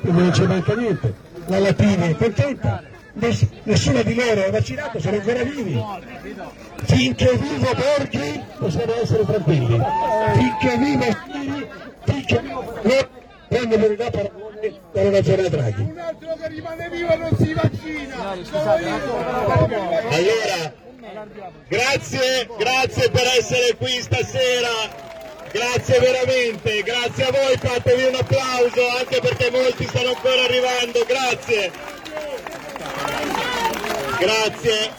quindi 0.00 0.20
non 0.20 0.34
ci 0.34 0.42
manca 0.42 0.74
niente. 0.74 1.14
La 1.46 1.58
Latina 1.58 2.04
è 2.04 2.14
contenta, 2.16 2.82
Ness- 3.14 3.46
nessuno 3.62 4.02
di 4.02 4.14
loro 4.14 4.44
è 4.44 4.50
vaccinato, 4.50 5.00
sono 5.00 5.16
ancora 5.16 5.42
vivi. 5.42 5.82
Finché 6.82 7.38
vivo 7.38 7.70
Borghi 7.74 8.42
possiamo 8.58 8.94
essere 9.02 9.24
tranquilli. 9.24 9.80
Finché 10.34 10.76
vivo 10.76 11.06
Borghi, 11.06 11.66
finché 12.04 12.40
vivo 12.40 12.62
Borghi, 12.82 13.08
quando 13.48 13.78
morirà 13.78 14.10
paragone 14.10 14.74
dalla 14.92 15.10
ragione 15.10 15.48
Draghi. 15.48 15.80
Un 15.80 15.98
altro 15.98 16.36
che 16.40 16.48
rimane 16.48 16.90
vivo 16.90 17.16
non 17.16 17.36
si 17.38 17.54
vaccina. 17.54 18.30
Allora, 20.10 20.88
grazie, 21.68 22.48
grazie 22.58 23.10
per 23.10 23.26
essere 23.38 23.76
qui 23.76 24.00
stasera. 24.02 25.08
Grazie 25.52 25.98
veramente, 25.98 26.82
grazie 26.82 27.24
a 27.24 27.32
voi, 27.32 27.56
fatevi 27.56 28.04
un 28.04 28.14
applauso 28.14 28.88
anche 28.98 29.20
perché 29.20 29.50
molti 29.50 29.84
stanno 29.88 30.10
ancora 30.10 30.44
arrivando, 30.44 31.04
grazie. 31.04 31.72
Grazie, 34.20 34.90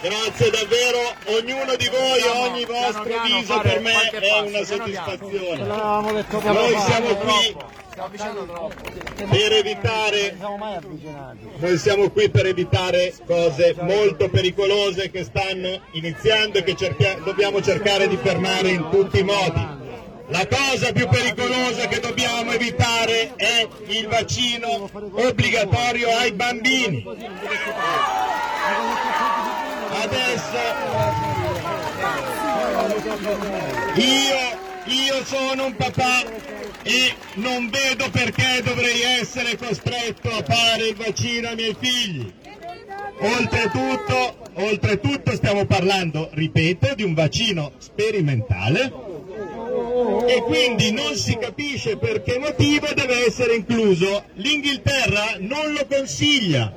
grazie 0.00 0.50
davvero, 0.50 1.14
ognuno 1.26 1.76
di 1.76 1.88
voi, 1.88 2.22
ogni 2.22 2.64
vostro 2.64 3.22
viso 3.24 3.60
per 3.60 3.80
me 3.80 4.08
è 4.10 4.40
una 4.40 4.64
soddisfazione. 4.64 5.64
Noi 5.66 6.80
siamo 6.80 7.14
qui 7.16 7.56
per 7.94 9.52
evitare 9.52 10.36
noi 11.58 11.78
siamo 11.78 12.10
qui 12.10 12.28
per 12.28 12.46
evitare 12.46 13.14
cose 13.24 13.74
molto 13.80 14.28
pericolose 14.28 15.10
che 15.10 15.22
stanno 15.22 15.80
iniziando 15.92 16.58
e 16.58 16.64
che 16.64 16.74
cerchia- 16.74 17.14
dobbiamo 17.22 17.62
cercare 17.62 18.08
di 18.08 18.16
fermare 18.16 18.70
in 18.70 18.88
tutti 18.90 19.20
i 19.20 19.22
modi. 19.22 19.82
La 20.28 20.46
cosa 20.48 20.90
più 20.92 21.06
pericolosa 21.06 21.86
che 21.86 22.00
dobbiamo 22.00 22.50
evitare 22.52 23.34
è 23.36 23.68
il 23.86 24.08
vaccino 24.08 24.90
obbligatorio 24.92 26.08
ai 26.16 26.32
bambini. 26.32 27.06
Adesso 30.02 30.58
io, 33.94 34.58
io 34.86 35.24
sono 35.24 35.66
un 35.66 35.76
papà 35.76 36.24
e 36.84 37.14
non 37.34 37.70
vedo 37.70 38.10
perché 38.10 38.60
dovrei 38.62 39.00
essere 39.18 39.56
costretto 39.56 40.28
a 40.28 40.44
fare 40.44 40.88
il 40.88 40.94
vaccino 40.94 41.48
ai 41.48 41.54
miei 41.54 41.76
figli. 41.78 42.32
Oltretutto, 43.18 44.36
oltretutto 44.54 45.34
stiamo 45.34 45.64
parlando, 45.64 46.28
ripeto, 46.32 46.94
di 46.94 47.02
un 47.02 47.14
vaccino 47.14 47.72
sperimentale 47.78 48.92
e 50.26 50.42
quindi 50.42 50.92
non 50.92 51.14
si 51.16 51.36
capisce 51.38 51.96
per 51.96 52.22
che 52.22 52.38
motivo 52.38 52.86
deve 52.94 53.26
essere 53.26 53.54
incluso. 53.54 54.24
L'Inghilterra 54.34 55.36
non 55.38 55.72
lo 55.72 55.86
consiglia, 55.88 56.72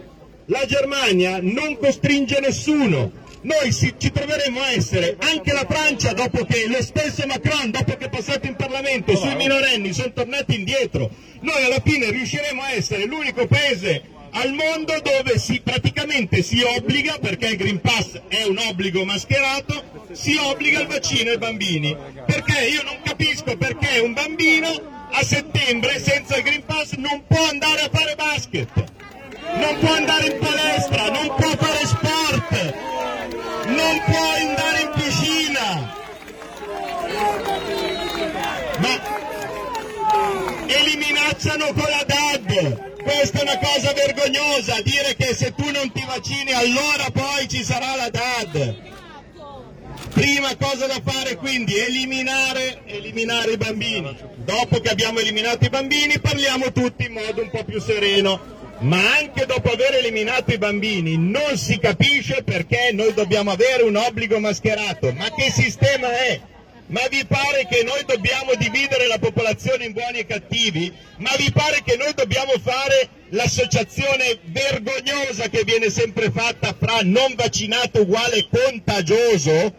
la 0.45 0.65
Germania 0.65 1.39
non 1.41 1.77
costringe 1.77 2.39
nessuno. 2.39 3.25
Noi 3.41 3.71
si- 3.71 3.93
ci 3.97 4.11
troveremo 4.11 4.59
a 4.59 4.71
essere, 4.71 5.15
anche 5.19 5.53
la 5.53 5.65
Francia, 5.69 6.13
dopo 6.13 6.43
che 6.45 6.67
lo 6.67 6.81
stesso 6.81 7.25
Macron, 7.27 7.71
dopo 7.71 7.95
che 7.95 8.05
è 8.05 8.09
passato 8.09 8.47
in 8.47 8.55
Parlamento, 8.55 9.15
sui 9.15 9.35
minorenni 9.35 9.93
sono 9.93 10.11
tornati 10.11 10.55
indietro. 10.55 11.09
Noi 11.41 11.63
alla 11.63 11.81
fine 11.83 12.09
riusciremo 12.09 12.61
a 12.61 12.71
essere 12.71 13.05
l'unico 13.05 13.45
paese 13.47 14.01
al 14.31 14.53
mondo 14.53 14.93
dove 15.01 15.39
si 15.39 15.61
praticamente 15.63 16.43
si 16.43 16.61
obbliga, 16.61 17.17
perché 17.19 17.47
il 17.47 17.57
Green 17.57 17.79
Pass 17.79 18.19
è 18.27 18.43
un 18.43 18.57
obbligo 18.57 19.05
mascherato, 19.05 19.83
si 20.11 20.35
obbliga 20.35 20.81
il 20.81 20.87
vaccino 20.87 21.31
ai 21.31 21.37
bambini. 21.37 21.95
Perché 22.25 22.65
io 22.67 22.83
non 22.83 22.97
capisco 23.03 23.55
perché 23.55 23.99
un 23.99 24.13
bambino 24.13 24.67
a 25.11 25.23
settembre 25.23 25.99
senza 25.99 26.35
il 26.37 26.43
Green 26.43 26.65
Pass 26.65 26.93
non 26.97 27.23
può 27.25 27.47
andare 27.47 27.81
a 27.81 27.89
fare 27.91 28.15
basket, 28.15 28.69
non 29.55 29.77
può 29.79 29.93
andare 29.93 30.27
in 30.27 30.37
palestra, 30.39 31.09
non 31.09 31.27
può 31.27 31.49
fare 31.55 31.85
sport, 31.85 32.06
non 33.87 34.01
può 34.03 34.31
andare 34.33 34.81
in 34.81 34.91
piscina. 34.95 35.95
Ma 38.79 39.15
e 40.67 40.83
li 40.83 40.97
minacciano 40.97 41.67
con 41.67 41.89
la 41.89 42.03
DAD. 42.05 42.85
Questa 43.01 43.39
è 43.39 43.41
una 43.43 43.57
cosa 43.57 43.93
vergognosa, 43.93 44.81
dire 44.81 45.15
che 45.15 45.33
se 45.33 45.53
tu 45.55 45.71
non 45.71 45.89
ti 45.93 46.03
vaccini 46.05 46.51
allora 46.51 47.09
poi 47.13 47.47
ci 47.47 47.63
sarà 47.63 47.95
la 47.95 48.09
DAD. 48.09 48.85
Prima 50.13 50.55
cosa 50.57 50.87
da 50.87 50.99
fare 51.03 51.35
quindi 51.35 51.77
eliminare, 51.77 52.81
eliminare 52.85 53.51
i 53.51 53.57
bambini. 53.57 54.17
Dopo 54.35 54.79
che 54.81 54.89
abbiamo 54.89 55.19
eliminato 55.19 55.63
i 55.65 55.69
bambini 55.69 56.19
parliamo 56.19 56.71
tutti 56.71 57.05
in 57.05 57.13
modo 57.13 57.41
un 57.41 57.49
po' 57.49 57.63
più 57.63 57.79
sereno. 57.79 58.56
Ma 58.79 59.17
anche 59.17 59.45
dopo 59.45 59.71
aver 59.71 59.95
eliminato 59.95 60.53
i 60.53 60.57
bambini 60.57 61.17
non 61.17 61.57
si 61.57 61.79
capisce 61.79 62.43
perché 62.43 62.91
noi 62.93 63.13
dobbiamo 63.13 63.51
avere 63.51 63.83
un 63.83 63.95
obbligo 63.95 64.39
mascherato. 64.39 65.11
Ma 65.13 65.31
che 65.31 65.49
sistema 65.51 66.11
è? 66.11 66.39
Ma 66.87 67.01
vi 67.09 67.25
pare 67.25 67.67
che 67.69 67.83
noi 67.83 68.05
dobbiamo 68.05 68.53
dividere 68.57 69.07
la 69.07 69.17
popolazione 69.17 69.85
in 69.85 69.91
buoni 69.91 70.19
e 70.19 70.25
cattivi? 70.25 70.93
Ma 71.17 71.31
vi 71.37 71.51
pare 71.51 71.81
che 71.83 71.97
noi 71.97 72.13
dobbiamo 72.13 72.53
fare 72.63 73.09
l'associazione 73.29 74.39
vergognosa 74.43 75.49
che 75.49 75.63
viene 75.65 75.89
sempre 75.89 76.31
fatta 76.31 76.73
fra 76.79 76.99
non 77.03 77.33
vaccinato 77.35 78.01
uguale 78.01 78.47
contagioso? 78.49 79.73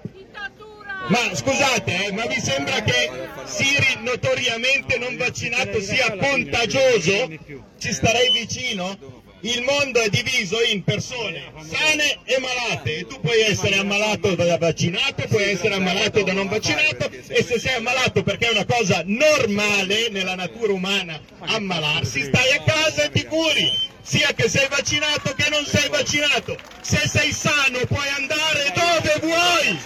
Ma 1.08 1.34
scusate, 1.34 2.06
eh, 2.06 2.12
ma 2.12 2.26
vi 2.26 2.38
sembra 2.40 2.82
che 2.82 3.10
Siri 3.44 4.02
notoriamente 4.02 4.98
non 4.98 5.16
vaccinato 5.16 5.80
sia 5.80 6.14
contagioso? 6.16 7.30
Ci 7.78 7.92
starei 7.92 8.30
vicino? 8.30 9.17
Il 9.42 9.62
mondo 9.62 10.00
è 10.00 10.08
diviso 10.08 10.60
in 10.62 10.82
persone 10.82 11.52
sane 11.70 12.18
e 12.24 12.38
malate 12.40 12.96
e 12.96 13.06
tu 13.06 13.20
puoi 13.20 13.40
essere 13.42 13.76
ammalato 13.76 14.34
da 14.34 14.58
vaccinato, 14.58 15.26
puoi 15.28 15.50
essere 15.50 15.74
ammalato 15.74 16.24
da 16.24 16.32
non 16.32 16.48
vaccinato 16.48 17.08
e 17.10 17.44
se 17.44 17.60
sei 17.60 17.74
ammalato 17.74 18.24
perché 18.24 18.48
è 18.48 18.50
una 18.50 18.64
cosa 18.64 19.02
normale 19.04 20.08
nella 20.08 20.34
natura 20.34 20.72
umana 20.72 21.20
ammalarsi, 21.38 22.24
stai 22.24 22.50
a 22.56 22.62
casa 22.64 23.04
e 23.04 23.10
ti 23.10 23.24
curi, 23.26 23.70
sia 24.02 24.32
che 24.34 24.48
sei 24.48 24.66
vaccinato 24.68 25.32
che 25.34 25.48
non 25.50 25.64
sei 25.64 25.88
vaccinato. 25.88 26.56
Se 26.80 27.06
sei 27.06 27.32
sano 27.32 27.78
puoi 27.86 28.08
andare 28.16 28.72
dove 28.74 29.18
vuoi. 29.20 29.78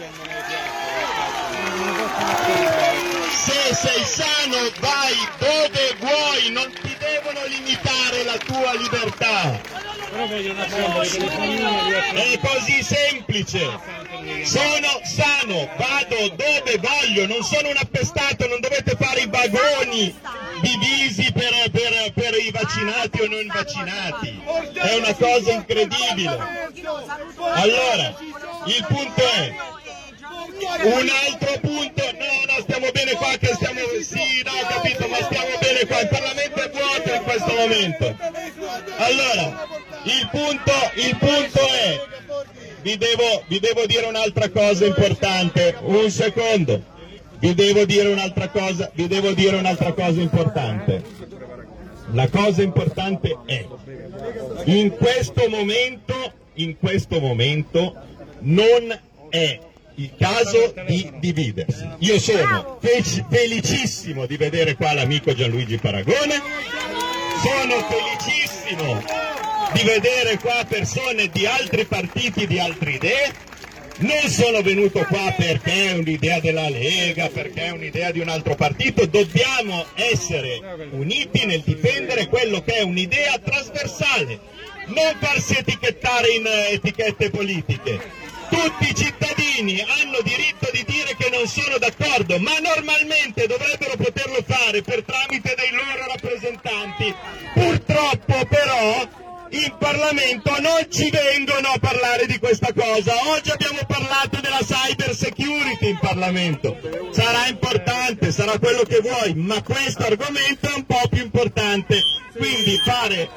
Se 3.34 3.74
sei 3.74 4.04
sano 4.04 4.70
vai 4.80 5.14
dove 5.38 5.96
vuoi, 5.98 6.50
non 6.52 6.72
ti 6.80 6.96
la 8.24 8.36
tua 8.38 8.74
libertà. 8.74 9.60
È 12.14 12.38
così 12.40 12.82
semplice. 12.82 13.60
Sono 14.44 15.00
sano, 15.04 15.68
vado 15.76 16.28
dove 16.36 16.78
voglio, 16.80 17.26
non 17.26 17.42
sono 17.42 17.68
un 17.70 17.76
appestato, 17.78 18.46
non 18.46 18.60
dovete 18.60 18.94
fare 18.98 19.20
i 19.22 19.26
vagoni 19.28 20.14
divisi 20.60 21.32
per, 21.32 21.70
per- 21.70 22.12
per 22.14 22.34
i 22.38 22.50
vaccinati 22.50 23.20
o 23.20 23.26
non 23.28 23.46
vaccinati. 23.52 24.42
È 24.74 24.94
una 24.96 25.14
cosa 25.14 25.52
incredibile. 25.52 26.38
Allora, 27.54 28.14
il 28.66 28.84
punto 28.86 29.22
è, 29.22 29.54
un 30.82 31.08
altro 31.08 31.58
punto, 31.60 32.02
no, 32.12 32.52
no, 32.52 32.62
stiamo 32.62 32.90
bene 32.92 33.12
qua, 33.12 33.36
che 33.38 33.54
stiamo, 33.54 33.80
sì, 34.00 34.42
no, 34.44 34.50
ho 34.50 34.66
capito, 34.68 35.08
ma 35.08 35.16
stiamo 35.16 35.58
bene 35.60 35.86
qua, 35.86 36.00
il 36.00 36.08
Parlamento 36.08 36.62
è 36.62 36.70
vuoto 36.70 37.14
in 37.14 37.22
questo 37.22 37.54
momento. 37.54 38.16
Allora, 38.96 39.66
il 40.04 40.28
punto, 40.30 40.72
il 40.96 41.16
punto 41.16 41.60
è, 41.68 42.00
vi 42.82 42.96
devo, 42.96 43.44
vi 43.48 43.60
devo 43.60 43.86
dire 43.86 44.06
un'altra 44.06 44.48
cosa 44.50 44.84
importante, 44.84 45.76
un 45.82 46.10
secondo, 46.10 46.82
vi 47.38 47.54
devo 47.54 47.84
dire 47.84 48.08
un'altra 48.08 48.48
cosa, 48.48 48.90
vi 48.94 49.06
devo 49.08 49.32
dire 49.32 49.56
un'altra 49.56 49.92
cosa 49.92 50.20
importante. 50.20 51.02
La 52.12 52.28
cosa 52.28 52.62
importante 52.62 53.38
è, 53.46 53.66
in 54.64 54.90
questo 54.90 55.48
momento, 55.48 56.14
in 56.54 56.76
questo 56.78 57.20
momento, 57.20 57.94
non 58.40 59.00
è 59.30 59.58
il 59.96 60.10
caso 60.18 60.74
di 60.86 61.10
dividersi. 61.18 61.86
Io 61.98 62.18
sono 62.18 62.78
fe- 62.80 63.24
felicissimo 63.28 64.26
di 64.26 64.36
vedere 64.36 64.74
qua 64.74 64.92
l'amico 64.92 65.34
Gianluigi 65.34 65.76
Paragone, 65.76 66.40
sono 67.42 67.86
felicissimo 67.88 69.02
di 69.72 69.82
vedere 69.82 70.38
qua 70.38 70.64
persone 70.68 71.28
di 71.28 71.46
altri 71.46 71.84
partiti, 71.84 72.46
di 72.46 72.58
altre 72.58 72.92
idee. 72.92 73.50
Non 73.98 74.28
sono 74.28 74.62
venuto 74.62 75.04
qua 75.04 75.32
perché 75.36 75.90
è 75.90 75.92
un'idea 75.92 76.40
della 76.40 76.68
Lega, 76.68 77.28
perché 77.28 77.66
è 77.66 77.70
un'idea 77.70 78.10
di 78.10 78.20
un 78.20 78.28
altro 78.28 78.54
partito. 78.54 79.06
Dobbiamo 79.06 79.84
essere 79.94 80.60
uniti 80.90 81.44
nel 81.44 81.60
difendere 81.60 82.26
quello 82.26 82.62
che 82.62 82.76
è 82.76 82.82
un'idea 82.82 83.38
trasversale, 83.38 84.40
non 84.86 85.16
farsi 85.20 85.56
etichettare 85.56 86.30
in 86.30 86.46
eh, 86.46 86.72
etichette 86.72 87.30
politiche. 87.30 88.00
Tutti 88.52 88.90
i 88.90 88.94
cittadini 88.94 89.80
hanno 89.80 90.20
diritto 90.22 90.68
di 90.72 90.84
dire 90.86 91.16
che 91.16 91.30
non 91.30 91.46
sono 91.48 91.78
d'accordo, 91.78 92.38
ma 92.38 92.52
normalmente 92.58 93.46
dovrebbero 93.46 93.96
poterlo 93.96 94.44
fare 94.46 94.82
per 94.82 95.02
tramite 95.04 95.54
dei 95.56 95.70
loro 95.70 96.06
rappresentanti. 96.12 97.14
Purtroppo 97.54 98.44
però 98.44 99.08
in 99.52 99.74
Parlamento 99.78 100.50
non 100.60 100.86
ci 100.90 101.08
vengono 101.08 101.68
a 101.68 101.78
parlare 101.78 102.26
di 102.26 102.38
questa 102.38 102.74
cosa. 102.74 103.14
Oggi 103.28 103.50
abbiamo 103.50 103.80
parlato 103.86 104.38
della 104.42 104.60
cyber 104.60 105.14
security 105.14 105.88
in 105.88 105.98
Parlamento. 105.98 106.76
Sarà 107.10 107.46
importante, 107.48 108.32
sarà 108.32 108.58
quello 108.58 108.82
che 108.82 109.00
vuoi, 109.00 109.32
ma 109.34 109.62
questo 109.62 110.04
argomento 110.04 110.68
è 110.68 110.74
un 110.76 110.84
po' 110.84 111.08
più 111.08 111.22
importante. 111.22 112.02
Quindi 112.36 112.78
fare 112.84 113.28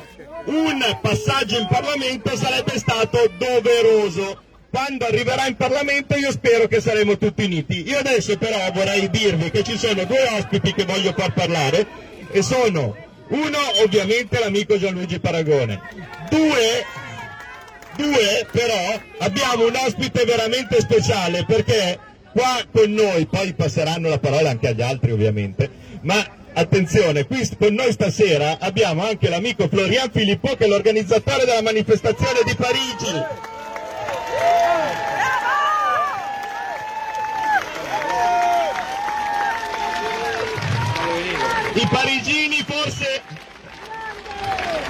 un 0.47 0.99
passaggio 1.01 1.57
in 1.57 1.67
Parlamento 1.67 2.35
sarebbe 2.35 2.77
stato 2.77 3.31
doveroso. 3.37 4.43
Quando 4.75 5.05
arriverà 5.05 5.47
in 5.47 5.55
Parlamento 5.55 6.17
io 6.17 6.31
spero 6.31 6.67
che 6.67 6.81
saremo 6.81 7.17
tutti 7.17 7.45
uniti. 7.45 7.87
Io 7.87 7.97
adesso 7.97 8.37
però 8.37 8.57
vorrei 8.73 9.09
dirvi 9.09 9.49
che 9.49 9.63
ci 9.63 9.77
sono 9.77 10.03
due 10.03 10.27
ospiti 10.37 10.73
che 10.73 10.83
voglio 10.83 11.13
far 11.13 11.31
parlare 11.31 11.87
e 12.29 12.41
sono 12.41 12.93
uno 13.29 13.57
ovviamente 13.81 14.37
l'amico 14.37 14.77
Gianluigi 14.77 15.19
Paragone, 15.19 15.79
due, 16.29 16.83
due 17.95 18.45
però 18.51 18.99
abbiamo 19.19 19.65
un 19.65 19.75
ospite 19.77 20.25
veramente 20.25 20.81
speciale 20.81 21.45
perché 21.45 21.97
qua 22.33 22.61
con 22.69 22.91
noi, 22.91 23.27
poi 23.27 23.53
passeranno 23.53 24.09
la 24.09 24.19
parola 24.19 24.49
anche 24.49 24.67
agli 24.67 24.81
altri 24.81 25.13
ovviamente, 25.13 25.69
ma 26.01 26.21
attenzione, 26.51 27.25
qui 27.25 27.49
con 27.57 27.73
noi 27.73 27.93
stasera 27.93 28.57
abbiamo 28.59 29.05
anche 29.07 29.29
l'amico 29.29 29.69
Florian 29.69 30.11
Filippo 30.11 30.53
che 30.57 30.65
è 30.65 30.67
l'organizzatore 30.67 31.45
della 31.45 31.61
manifestazione 31.61 32.41
di 32.43 32.55
Parigi. 32.55 33.53
I 41.77 41.87
parigini 41.89 42.63
forse, 42.65 43.21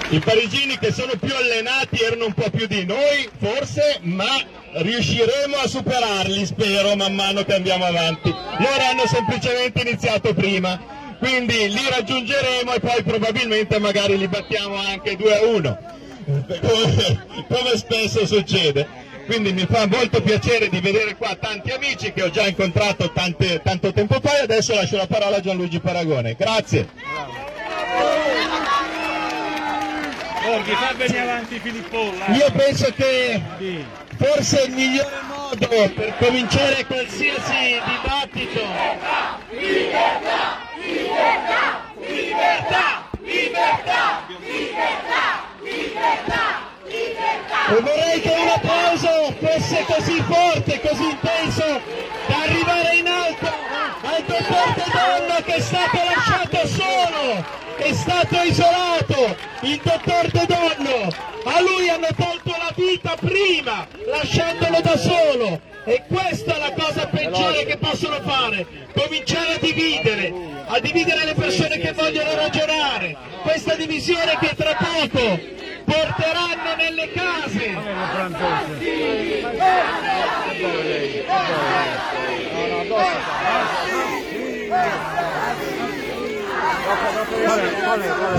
i 0.09 0.19
parigini 0.19 0.77
che 0.77 0.91
sono 0.91 1.13
più 1.19 1.33
allenati 1.35 1.99
erano 2.01 2.27
un 2.27 2.33
po' 2.33 2.49
più 2.51 2.67
di 2.67 2.85
noi, 2.85 3.27
forse, 3.39 3.97
ma 4.01 4.39
riusciremo 4.73 5.55
a 5.57 5.67
superarli, 5.67 6.45
spero, 6.45 6.95
man 6.95 7.15
mano 7.15 7.43
che 7.43 7.55
andiamo 7.55 7.85
avanti. 7.85 8.29
Loro 8.29 8.83
hanno 8.89 9.07
semplicemente 9.07 9.81
iniziato 9.81 10.33
prima, 10.33 10.79
quindi 11.17 11.69
li 11.69 11.89
raggiungeremo 11.89 12.73
e 12.73 12.79
poi 12.79 13.03
probabilmente 13.03 13.79
magari 13.79 14.17
li 14.17 14.27
battiamo 14.27 14.75
anche 14.75 15.15
2 15.15 15.37
a 15.37 15.45
1, 15.45 15.79
come, 17.47 17.77
spesso 17.77 18.25
succede. 18.25 19.04
Quindi 19.25 19.53
mi 19.53 19.65
fa 19.69 19.87
molto 19.87 20.21
piacere 20.21 20.69
di 20.69 20.79
vedere 20.79 21.15
qua 21.15 21.35
tanti 21.35 21.71
amici 21.71 22.13
che 22.13 22.21
ho 22.21 22.29
già 22.29 22.47
incontrato 22.47 23.11
tante- 23.11 23.61
tanto 23.63 23.91
tempo 23.91 24.19
fa 24.21 24.37
e 24.37 24.41
adesso 24.43 24.73
lascio 24.75 24.97
la 24.97 25.07
parola 25.07 25.37
a 25.37 25.39
Gianluigi 25.39 25.79
Paragone. 25.79 26.35
Grazie. 26.35 26.87
Borghi, 30.43 30.71
fa 30.71 30.93
venire 30.95 31.19
avanti 31.21 31.59
Filippolla. 31.59 32.25
Io 32.27 32.51
penso 32.51 32.93
che 32.95 33.41
forse 34.17 34.63
il 34.67 34.73
migliore 34.73 35.21
modo 35.27 35.67
per 35.67 36.13
cominciare 36.19 36.85
qualsiasi 36.85 37.81
dibattito 37.83 38.61
Libertà! 39.49 40.59
Libertà! 40.79 41.91
Libertà! 41.99 43.09
Libertà! 43.19 44.25
Libertà! 44.39 45.45
Libertà! 45.61 46.54
E 47.67 47.81
vorrei 47.81 48.21
che 48.21 48.29
un 48.29 48.47
applauso 48.47 49.33
fosse 49.39 49.85
così 49.87 50.21
forte, 50.21 50.79
così 50.81 51.09
intenso 51.09 51.81
da 52.27 52.41
arrivare 52.41 52.95
in 52.95 53.07
alto 53.07 53.47
al 54.01 54.23
dottor 54.23 54.73
De 54.75 54.83
Donno 54.91 55.41
che 55.43 55.55
è 55.55 55.59
stato 55.59 55.97
lasciato 55.97 56.67
solo, 56.67 57.45
è 57.77 57.93
stato 57.93 58.41
isolato, 58.43 59.35
il 59.61 59.81
dottor 59.83 60.27
De 60.29 60.45
Donno, 60.45 61.13
a 61.45 61.61
lui 61.61 61.89
hanno 61.89 62.07
tolto 62.15 62.55
la 62.55 62.71
vita 62.75 63.15
prima, 63.19 63.87
lasciandolo 64.11 64.81
da 64.81 64.97
solo. 64.97 65.73
E 65.87 66.03
questa 66.07 66.55
è 66.55 66.59
la 66.59 66.71
cosa 66.71 67.05
peggiore 67.07 67.63
che 67.65 67.77
possono 67.77 68.19
fare, 68.21 68.65
cominciare 68.95 69.53
a 69.53 69.57
dividere, 69.59 70.33
a 70.65 70.79
dividere 70.79 71.25
le 71.25 71.35
persone 71.35 71.77
che 71.77 71.91
vogliono 71.91 72.33
ragionare, 72.33 73.15
questa 73.43 73.75
divisione 73.75 74.35
che 74.39 74.55
tra 74.55 74.75
poco 74.75 75.39
porteranno 75.85 76.75
nelle 76.77 77.11
case. 77.11 77.77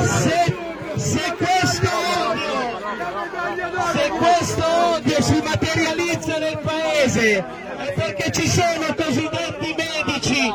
Se, 0.07 0.55
se 0.97 1.35
questo 1.37 1.91
odio, 2.29 2.81
se 3.93 4.09
questo 4.11 4.65
odio 4.95 5.23
si 5.23 5.43
materializza 5.43 6.39
nel 6.39 6.59
paese 6.59 7.39
è 7.39 7.93
perché 7.93 8.33
ci 8.33 8.49
sono 8.49 8.95
cosiddetti 8.95 9.75
medici 9.77 10.53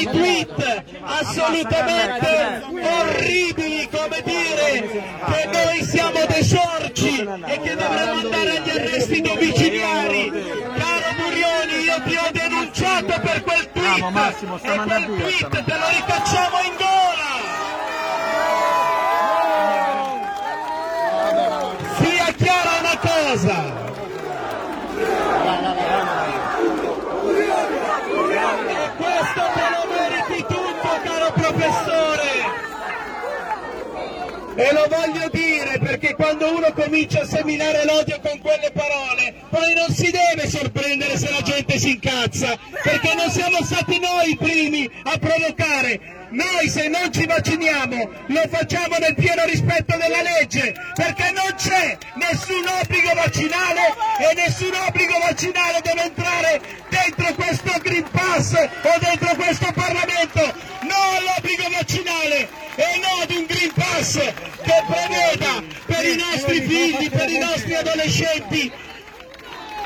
dei 0.00 0.06
tweet 0.06 0.82
assolutamente 1.02 2.62
orribili 2.80 3.88
come 3.90 4.22
dire 4.24 4.88
che 5.26 5.48
noi 5.52 5.84
siamo 5.84 6.24
dei 6.26 6.42
sorci 6.44 7.18
e 7.20 7.60
che 7.60 7.74
dovremmo 7.74 8.20
andare 8.20 8.56
agli 8.56 8.70
arresti 8.70 9.20
domiciliari. 9.20 10.30
Caro 10.30 11.14
Burioni, 11.18 11.84
io 11.84 12.02
ti 12.04 12.16
ho 12.16 12.30
denunciato 12.32 13.20
per 13.20 13.42
quel 13.42 13.70
tweet 13.72 13.98
e 14.62 14.78
quel 14.78 15.04
tweet 15.04 15.64
te 15.64 15.74
lo 15.78 15.88
ricacciamo 15.88 16.56
in 16.64 16.74
gola. 16.78 17.28
Sia 21.98 22.32
chiara 22.32 22.70
una 22.80 22.98
cosa. 22.98 23.78
E 28.20 28.90
questo 28.96 29.42
te 29.54 29.66
lo 29.70 29.82
meriti 29.92 30.44
tutto, 30.46 30.88
caro 31.04 31.32
professore. 31.32 32.30
E 34.60 34.74
lo 34.74 34.86
voglio 34.90 35.26
dire 35.30 35.78
perché 35.78 36.14
quando 36.14 36.54
uno 36.54 36.70
comincia 36.74 37.22
a 37.22 37.24
seminare 37.24 37.82
l'odio 37.86 38.20
con 38.20 38.38
quelle 38.40 38.70
parole, 38.70 39.34
poi 39.48 39.72
non 39.72 39.88
si 39.88 40.10
deve 40.10 40.46
sorprendere 40.50 41.16
se 41.16 41.30
la 41.30 41.40
gente 41.40 41.78
si 41.78 41.92
incazza, 41.92 42.58
perché 42.82 43.14
non 43.14 43.30
siamo 43.30 43.64
stati 43.64 43.98
noi 43.98 44.32
i 44.32 44.36
primi 44.36 44.86
a 45.04 45.16
provocare. 45.16 46.19
Noi 46.30 46.68
se 46.68 46.86
non 46.88 47.12
ci 47.12 47.26
vacciniamo 47.26 48.08
lo 48.26 48.42
facciamo 48.48 48.96
nel 48.98 49.16
pieno 49.16 49.44
rispetto 49.46 49.96
della 49.96 50.22
legge, 50.22 50.72
perché 50.94 51.32
non 51.32 51.52
c'è 51.56 51.98
nessun 52.14 52.64
obbligo 52.80 53.12
vaccinale 53.14 53.80
e 54.20 54.34
nessun 54.34 54.72
obbligo 54.86 55.18
vaccinale 55.18 55.80
deve 55.82 56.02
entrare 56.02 56.60
dentro 56.88 57.34
questo 57.34 57.72
Green 57.82 58.08
Pass 58.10 58.52
o 58.52 58.98
dentro 59.00 59.34
questo 59.34 59.72
Parlamento. 59.72 60.40
No 60.82 61.02
all'obbligo 61.18 61.68
vaccinale 61.68 62.48
e 62.76 63.00
no 63.02 63.22
ad 63.22 63.30
un 63.32 63.46
Green 63.46 63.72
Pass 63.74 64.14
che 64.14 64.84
preveda 64.86 65.62
per 65.86 66.06
i 66.06 66.16
nostri 66.16 66.60
figli, 66.60 67.10
per 67.10 67.28
i 67.28 67.38
nostri 67.38 67.74
adolescenti 67.74 68.72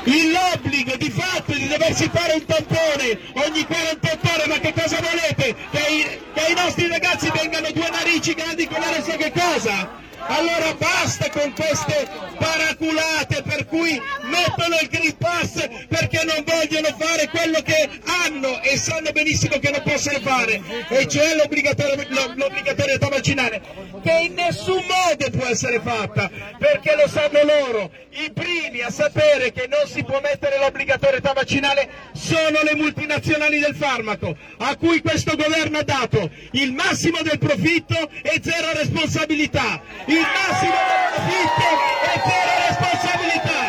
l'obbligo 0.05 0.95
di 0.97 1.09
fatto 1.09 1.53
di 1.53 1.67
doversi 1.67 2.09
fare 2.13 2.33
un 2.33 2.45
tampone 2.45 3.19
ogni 3.45 3.65
48 3.65 4.29
ore, 4.33 4.47
ma 4.47 4.59
che 4.59 4.73
cosa 4.73 4.99
volete? 5.01 5.55
Che 5.71 5.79
ai, 5.79 6.19
che 6.33 6.45
ai 6.45 6.53
nostri 6.53 6.87
ragazzi 6.87 7.31
vengano 7.33 7.71
due 7.71 7.89
narici 7.89 8.33
grandi 8.33 8.67
con 8.67 8.79
la 8.79 9.01
so 9.01 9.17
che 9.17 9.31
cosa? 9.31 10.03
Allora 10.27 10.73
basta 10.73 11.29
con 11.29 11.53
queste 11.53 12.07
paraculate 12.37 13.43
per 13.43 13.65
cui 13.67 13.99
mettono 14.23 14.77
il 14.81 14.87
Green 14.89 15.15
Pass 15.17 15.67
perché 15.87 16.23
non 16.25 16.43
vogliono 16.43 16.87
fare 16.97 17.27
quello 17.29 17.61
che 17.61 17.89
hanno 18.25 18.61
e 18.61 18.77
sanno 18.77 19.11
benissimo 19.11 19.57
che 19.59 19.69
non 19.71 19.81
possono 19.83 20.19
fare, 20.19 20.61
e 20.89 21.07
cioè 21.07 21.35
l'obbligatorietà 21.35 23.07
vaccinale. 23.07 23.61
che 24.03 24.19
in 24.23 24.33
nessun 24.33 24.83
modo 24.85 25.29
può 25.37 25.45
essere 25.45 25.79
fatta, 25.79 26.29
perché 26.57 26.95
lo 26.95 27.07
sanno 27.07 27.39
loro. 27.43 27.91
I 28.11 28.31
primi 28.31 28.81
a 28.81 28.89
sapere 28.89 29.51
che 29.51 29.67
non 29.67 29.87
si 29.87 30.03
può 30.03 30.19
mettere 30.21 30.57
l'obbligatorietà 30.59 31.33
vaccinale 31.33 31.89
sono 32.13 32.59
le 32.63 32.75
multinazionali 32.75 33.59
del 33.59 33.75
farmaco, 33.75 34.35
a 34.57 34.75
cui 34.75 35.01
questo 35.01 35.35
governo 35.35 35.79
ha 35.79 35.83
dato 35.83 36.29
il 36.51 36.71
massimo 36.73 37.21
del 37.21 37.39
profitto 37.39 38.09
e 38.21 38.39
zero 38.41 38.71
responsabilità. 38.73 39.81
Il 40.15 40.21
massimo 40.21 40.79
del 40.87 41.03
profitto 41.11 41.67
e 42.07 42.21
zero 42.23 42.53
responsabilità. 42.67 43.63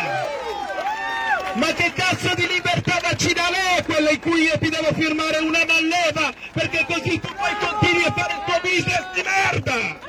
Ma 1.55 1.73
che 1.73 1.91
cazzo 1.93 2.33
di 2.35 2.47
libertà 2.47 2.99
vaccinale 3.01 3.57
è 3.75 3.83
quella 3.83 4.11
in 4.11 4.19
cui 4.21 4.43
io 4.43 4.57
ti 4.57 4.69
devo 4.69 4.93
firmare 4.93 5.39
una 5.39 5.65
malleva? 5.65 6.31
Perché 6.53 6.85
così 6.85 7.19
tu 7.19 7.27
poi 7.33 7.53
continui 7.59 8.05
a 8.05 8.13
fare 8.13 8.33
il 8.33 8.43
tuo 8.45 8.59
business 8.61 9.11
di 9.13 9.23
merda! 9.23 10.05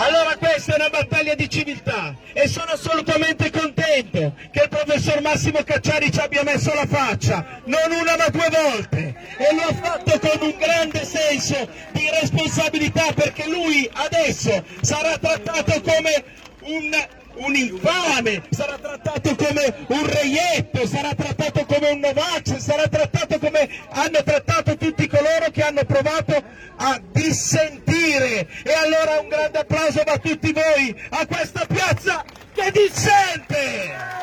Allora 0.00 0.36
questa 0.36 0.74
è 0.74 0.76
una 0.76 0.90
battaglia 0.90 1.34
di 1.34 1.50
civiltà. 1.50 2.14
E 2.32 2.46
sono 2.46 2.70
assolutamente 2.70 3.50
contento 3.50 4.34
che 4.52 4.62
il 4.62 4.68
professor 4.68 5.20
Massimo 5.20 5.64
Cacciari 5.64 6.12
ci 6.12 6.20
abbia 6.20 6.44
messo 6.44 6.72
la 6.72 6.86
faccia, 6.86 7.60
non 7.64 7.90
una 7.90 8.16
ma 8.16 8.28
due 8.28 8.48
volte, 8.48 9.16
e 9.36 9.54
lo 9.54 9.62
ha 9.62 9.74
fatto 9.74 10.18
con 10.20 10.46
un 10.46 10.54
grande 10.56 11.04
senso 11.04 11.68
di 11.90 12.08
responsabilità 12.20 13.12
perché 13.12 13.48
lui 13.48 13.90
adesso 13.92 14.64
sarà 14.82 15.18
trattato 15.18 15.80
come 15.80 16.24
un, 16.60 16.90
un 17.38 17.54
infame, 17.54 18.42
sarà 18.50 18.76
trattato 18.78 19.34
come 19.36 19.74
un 19.88 20.06
reietto, 20.06 20.86
sarà 20.86 21.14
trattato 21.14 21.64
come 21.64 21.90
un 21.90 21.98
Novax, 22.00 22.56
sarà 22.56 22.88
trattato 22.88 23.38
come 23.38 23.68
hanno 23.90 24.22
trattato 24.24 24.76
tutti 24.76 25.06
coloro 25.06 25.50
che 25.52 25.62
hanno 25.62 25.84
provato 25.84 26.42
a 26.76 27.00
dissentire. 27.12 28.48
E 28.62 28.72
allora 28.72 29.20
un 29.20 29.28
grande 29.28 29.58
applauso 29.58 30.02
da 30.04 30.18
tutti 30.18 30.52
voi 30.52 30.94
a 31.10 31.26
questa 31.26 31.64
piazza 31.66 32.24
che 32.54 32.70
dissente! 32.72 34.16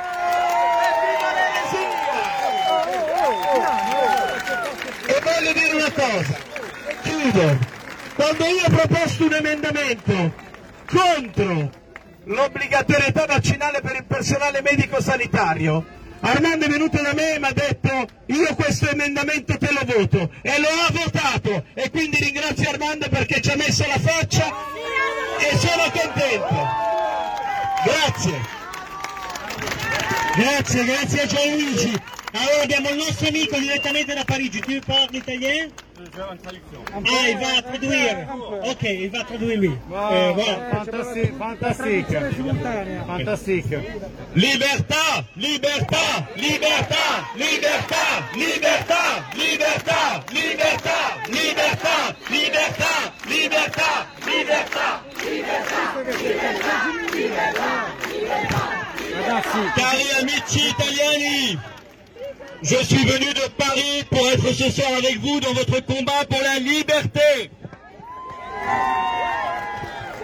E 5.07 5.21
voglio 5.21 5.53
dire 5.53 5.73
una 5.73 5.91
cosa, 5.91 6.37
chiudo, 7.03 7.57
quando 8.15 8.45
io 8.45 8.65
ho 8.65 8.69
proposto 8.69 9.25
un 9.25 9.33
emendamento 9.33 10.33
contro 10.85 11.83
l'obbligatorietà 12.25 13.25
vaccinale 13.25 13.81
per 13.81 13.95
il 13.95 14.05
personale 14.05 14.61
medico 14.61 15.01
sanitario. 15.01 16.03
Armando 16.21 16.65
è 16.65 16.69
venuto 16.69 17.01
da 17.01 17.13
me 17.13 17.35
e 17.35 17.39
mi 17.39 17.45
ha 17.45 17.51
detto 17.51 18.07
io 18.27 18.55
questo 18.55 18.89
emendamento 18.89 19.57
te 19.57 19.69
lo 19.71 19.81
voto 19.85 20.31
e 20.41 20.59
lo 20.59 20.67
ha 20.67 20.91
votato 20.91 21.65
e 21.73 21.91
quindi 21.91 22.17
ringrazio 22.17 22.69
Armando 22.69 23.07
perché 23.09 23.41
ci 23.41 23.51
ha 23.51 23.55
messo 23.55 23.85
la 23.85 23.99
faccia 23.99 24.51
e 25.39 25.57
sono 25.57 25.91
contento. 25.91 26.67
Grazie. 27.83 28.53
Grazie, 30.35 30.83
grazie 30.83 31.21
a 31.21 31.25
Gianluigi. 31.27 32.01
Allora 32.31 32.63
abbiamo 32.63 32.89
il 32.89 32.97
nostro 32.97 33.27
amico 33.27 33.57
direttamente 33.57 34.13
da 34.13 34.23
Parigi. 34.25 34.59
Tu 34.59 34.79
parli 34.85 35.17
italien? 35.17 35.71
Ah, 35.97 37.29
il 37.29 37.37
va 37.37 37.57
a 37.57 37.61
traduire. 37.61 38.27
Ok, 38.63 38.83
il 38.83 39.09
va 39.09 39.19
a 39.19 39.23
traduire 39.23 39.55
lui. 39.55 39.67
Eh, 39.67 40.31
voilà. 40.33 40.69
Fantastique, 40.71 41.33
fantastique, 41.37 42.17
fantastique. 43.05 43.77
Libertà, 44.33 45.25
libertà, 45.35 46.27
libertà, 46.35 47.25
libertà, 47.35 48.25
libertà, 48.33 49.25
libertà, 49.33 50.23
libertà, 50.31 51.15
libertà, 51.29 52.15
libertà, 52.29 53.13
libertà, 53.27 54.07
libertà, 54.25 54.95
Cari 59.75 60.09
amici 60.19 60.67
italiani, 60.67 61.59
je 62.65 62.83
suis 62.83 63.05
venu 63.05 63.31
de 63.31 63.47
Paris 63.57 64.03
pour 64.09 64.27
être 64.27 64.51
ce 64.51 64.71
soir 64.71 64.91
avec 64.97 65.19
vous 65.19 65.39
dans 65.39 65.53
votre 65.53 65.79
combat 65.85 66.25
pour 66.27 66.41
la 66.41 66.57
liberté. 66.57 67.51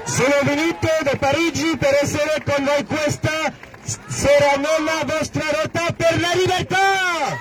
Sono 0.05 0.35
venuto 0.43 0.87
da 1.03 1.15
Parigi 1.17 1.77
per 1.77 1.99
essere 2.01 2.43
con 2.43 2.65
voi 2.65 2.83
questa 2.85 3.53
sera 3.83 4.55
nella 4.57 5.03
vostra 5.05 5.43
lotta 5.51 5.93
per 5.93 6.19
la 6.19 6.33
libertà. 6.33 7.37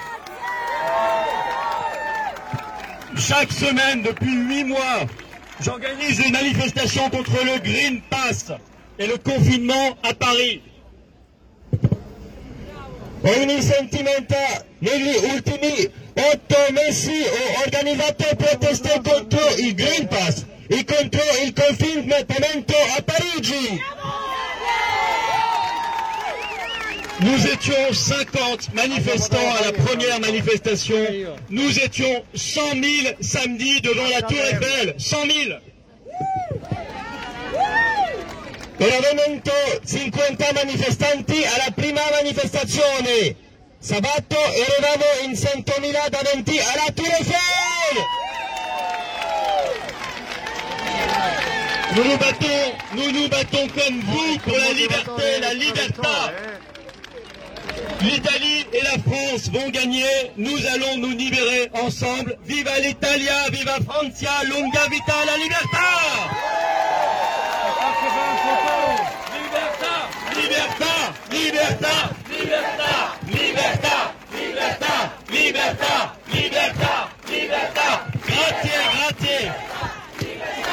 Chaque 3.17 3.53
semaine, 3.53 4.03
depuis 4.03 4.35
huit 4.35 4.65
mois, 4.65 5.07
j'organise 5.61 6.19
des 6.19 6.31
manifestations 6.31 7.09
contre 7.11 7.43
le 7.45 7.59
Green 7.61 8.03
Pass 8.11 8.53
et 8.99 9.07
le 9.07 9.17
confinement 9.17 9.97
à 10.03 10.13
Paris. 10.15 10.63
Ogni 13.23 13.63
sentimento 13.63 14.37
negli 14.81 15.14
ultimi 15.33 15.91
otto 16.14 16.66
mesi 16.72 17.22
ho 17.22 17.61
organizzato 17.64 18.37
proteste 18.37 19.01
contro 19.03 19.41
il 19.57 19.74
Green 19.74 20.07
Pass 20.09 20.45
e 20.68 20.85
contro 20.85 21.22
il 21.45 21.53
confinement 21.53 22.24
a 22.97 23.03
Parigi. 23.03 23.81
Nous 27.22 27.47
étions 27.47 27.93
50 27.93 28.72
manifestants 28.72 29.55
à 29.59 29.66
la 29.66 29.72
première 29.72 30.18
manifestation. 30.20 30.97
Nous 31.51 31.78
étions 31.78 32.24
100 32.35 32.61
000 32.70 32.83
samedi 33.20 33.81
devant 33.83 34.09
la 34.09 34.22
Tour 34.22 34.39
Eiffel. 34.39 34.95
100 34.97 35.16
000. 35.26 35.59
Eravamo 38.78 39.43
50 39.85 40.53
manifestanti 40.55 41.45
alla 41.45 41.70
prima 41.72 42.01
manifestazione. 42.11 43.50
Sabato 43.83 44.37
eravamo 44.37 45.05
in 45.24 45.33
100.000 45.33 46.09
davanti 46.11 46.59
alla 46.59 46.93
Tour 46.95 47.07
Eiffel. 47.07 48.05
Nous 51.97 52.05
nous 52.05 52.18
battons, 52.18 52.72
nous 52.93 53.11
nous 53.11 53.28
battons 53.28 53.66
comme 53.68 54.01
vous 54.01 54.39
pour 54.41 54.59
la 54.59 54.72
liberté, 54.72 55.41
la 55.41 55.55
libertà. 55.55 56.33
L'Italie 58.03 58.66
et 58.70 58.83
la 58.83 58.99
France 59.03 59.51
vont 59.51 59.70
gagner, 59.70 60.31
nous 60.37 60.59
allons 60.74 60.99
nous 60.99 61.16
libérer 61.16 61.70
ensemble. 61.72 62.37
Viva 62.45 62.78
l'Italia, 62.81 63.49
viva 63.51 63.78
Francia, 63.89 64.31
lunga 64.45 64.87
vita 64.91 65.24
la 65.24 65.37
libertà! 65.39 65.89
Libertà, 69.33 70.09
libertà, 70.37 71.14
libertà, 71.31 72.20
libertà, 72.51 74.13
libertà, 74.27 75.15
libertà, 75.29 76.19
libertà, 76.27 77.13
libertà. 77.27 78.07
Grazie, 78.27 78.71
grazie. 78.93 79.55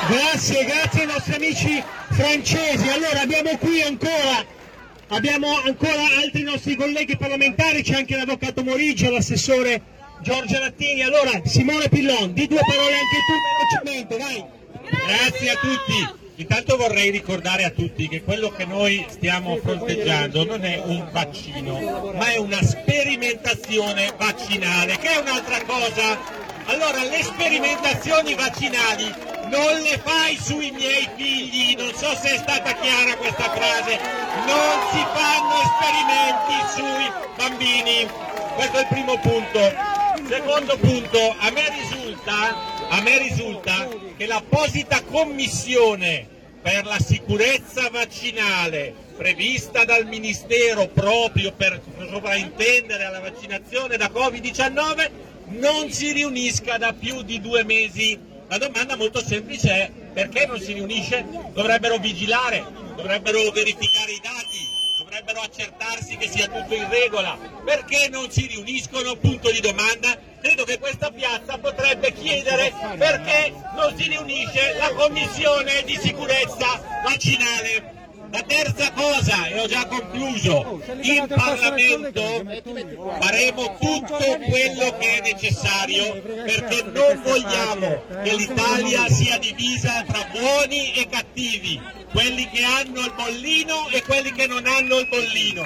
Grazie, 0.08 0.64
grazie 0.66 1.02
ai 1.02 1.08
nostri 1.08 1.36
amici 1.36 1.84
francesi. 2.10 2.90
Allora 2.90 3.22
abbiamo 3.22 3.58
qui 3.58 3.82
ancora, 3.84 4.44
abbiamo 5.10 5.62
ancora 5.64 6.02
altri 6.24 6.42
nostri 6.42 6.76
colleghi 6.76 7.16
parlamentari, 7.16 7.84
c'è 7.84 7.96
anche 7.96 8.16
l'avvocato 8.16 8.64
Morigio, 8.64 9.12
l'assessore 9.12 9.80
Giorgio 10.22 10.58
Lattini. 10.58 11.04
Allora, 11.04 11.42
Simone 11.46 11.90
Pillon, 11.90 12.34
di 12.34 12.48
due 12.48 12.62
parole 12.66 12.94
anche 12.94 13.18
tu 13.28 13.84
velocemente, 13.84 14.18
vai. 14.18 14.44
Grazie 14.90 15.50
a 15.52 15.56
tutti. 15.56 16.26
Intanto 16.40 16.78
vorrei 16.78 17.10
ricordare 17.10 17.64
a 17.64 17.72
tutti 17.72 18.08
che 18.08 18.22
quello 18.22 18.50
che 18.50 18.64
noi 18.66 19.04
stiamo 19.10 19.58
fronteggiando 19.58 20.46
non 20.46 20.64
è 20.64 20.80
un 20.86 21.10
vaccino, 21.12 22.12
ma 22.14 22.32
è 22.32 22.38
una 22.38 22.62
sperimentazione 22.62 24.14
vaccinale, 24.16 25.00
che 25.00 25.14
è 25.14 25.18
un'altra 25.18 25.64
cosa. 25.64 26.16
Allora, 26.66 27.02
le 27.02 27.24
sperimentazioni 27.24 28.36
vaccinali 28.36 29.12
non 29.50 29.82
le 29.82 30.00
fai 30.04 30.38
sui 30.40 30.70
miei 30.70 31.10
figli, 31.16 31.76
non 31.76 31.92
so 31.96 32.16
se 32.16 32.36
è 32.36 32.38
stata 32.38 32.72
chiara 32.74 33.16
questa 33.16 33.50
frase, 33.50 33.98
non 34.46 34.78
si 34.92 35.04
fanno 35.18 35.58
esperimenti 35.66 36.56
sui 36.76 37.12
bambini. 37.36 38.08
Questo 38.54 38.78
è 38.78 38.82
il 38.82 38.88
primo 38.92 39.18
punto. 39.18 39.74
Secondo 40.30 40.78
punto, 40.78 41.36
a 41.40 41.50
me 41.50 41.64
risulta 41.82 42.77
a 42.90 43.02
me 43.02 43.18
risulta 43.18 43.88
che 44.16 44.26
l'apposita 44.26 45.04
commissione 45.04 46.28
per 46.62 46.86
la 46.86 47.00
sicurezza 47.00 47.90
vaccinale 47.90 48.94
prevista 49.16 49.84
dal 49.84 50.06
Ministero 50.06 50.88
proprio 50.88 51.52
per 51.54 51.82
sovrintendere 52.10 53.04
alla 53.04 53.20
vaccinazione 53.20 53.98
da 53.98 54.10
Covid-19 54.14 55.10
non 55.50 55.92
si 55.92 56.12
riunisca 56.12 56.78
da 56.78 56.94
più 56.94 57.22
di 57.24 57.40
due 57.40 57.64
mesi. 57.64 58.20
La 58.48 58.58
domanda 58.58 58.96
molto 58.96 59.24
semplice 59.24 59.70
è 59.70 59.92
perché 60.14 60.46
non 60.46 60.60
si 60.60 60.74
riunisce? 60.74 61.26
Dovrebbero 61.54 61.98
vigilare, 61.98 62.66
dovrebbero 62.96 63.52
verificare 63.52 64.12
i 64.12 64.20
dati, 64.22 64.77
dovrebbero 65.18 65.42
accertarsi 65.42 66.16
che 66.18 66.30
sia 66.30 66.48
tutto 66.48 66.76
in 66.76 66.88
regola. 66.90 67.38
Perché 67.66 68.08
non 68.10 68.30
si 68.30 68.46
riuniscono? 68.46 69.16
Punto 69.16 69.52
di 69.52 69.60
domanda. 69.60 70.16
Credo 70.42 70.64
che 70.64 70.78
questa 70.78 71.10
piazza 71.10 71.58
potrebbe 71.58 72.14
chiedere 72.14 72.72
perché 72.98 73.52
non 73.76 73.98
si 73.98 74.10
riunisce 74.10 74.76
la 74.78 74.94
commissione 74.94 75.82
di 75.86 75.98
sicurezza 76.00 77.02
vaccinale. 77.04 77.96
La 78.30 78.42
terza 78.42 78.92
cosa, 78.92 79.48
e 79.48 79.58
ho 79.58 79.68
già 79.68 79.86
concluso, 79.86 80.82
in 81.02 81.28
Parlamento 81.34 82.44
faremo 83.22 83.78
tutto 83.80 84.18
quello 84.18 84.98
che 84.98 85.18
è 85.18 85.22
necessario 85.22 86.22
perché 86.22 86.84
non 86.84 87.22
vogliamo 87.24 88.04
che 88.24 88.36
l'Italia 88.36 89.08
sia 89.08 89.38
divisa 89.38 90.04
tra 90.06 90.28
buoni 90.30 90.94
e 90.96 91.08
cattivi, 91.08 91.82
quelli 92.12 92.50
che 92.50 92.64
hanno 92.64 93.02
il 93.02 93.14
bollino 93.16 93.88
e 93.90 94.02
quelli 94.04 94.32
che 94.32 94.48
non 94.48 94.66
hanno 94.66 95.00
il 95.00 95.08
bollino. 95.08 95.64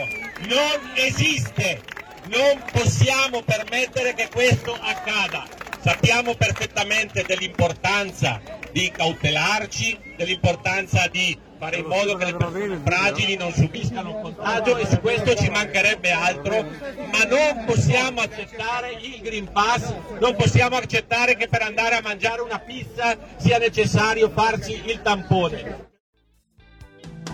Non 0.47 0.91
esiste, 0.95 1.81
non 2.25 2.63
possiamo 2.71 3.41
permettere 3.43 4.13
che 4.13 4.29
questo 4.31 4.73
accada. 4.73 5.47
Sappiamo 5.83 6.35
perfettamente 6.35 7.23
dell'importanza 7.23 8.39
di 8.71 8.91
cautelarci, 8.91 9.97
dell'importanza 10.15 11.07
di 11.07 11.37
fare 11.57 11.77
in 11.77 11.85
modo 11.85 12.15
che 12.15 12.25
le 12.25 12.35
persone 12.35 12.81
fragili 12.83 13.35
non 13.35 13.51
subiscano 13.51 14.15
un 14.15 14.21
contagio 14.21 14.77
e 14.77 14.87
su 14.87 14.99
questo 14.99 15.35
ci 15.35 15.49
mancherebbe 15.49 16.11
altro, 16.11 16.65
ma 17.11 17.23
non 17.25 17.65
possiamo 17.65 18.21
accettare 18.21 18.97
il 18.99 19.21
Green 19.21 19.51
Pass, 19.51 19.93
non 20.19 20.35
possiamo 20.35 20.75
accettare 20.75 21.35
che 21.35 21.47
per 21.47 21.61
andare 21.61 21.95
a 21.95 22.01
mangiare 22.01 22.41
una 22.41 22.59
pizza 22.59 23.17
sia 23.37 23.57
necessario 23.57 24.29
farci 24.29 24.81
il 24.85 25.01
tampone. 25.01 25.90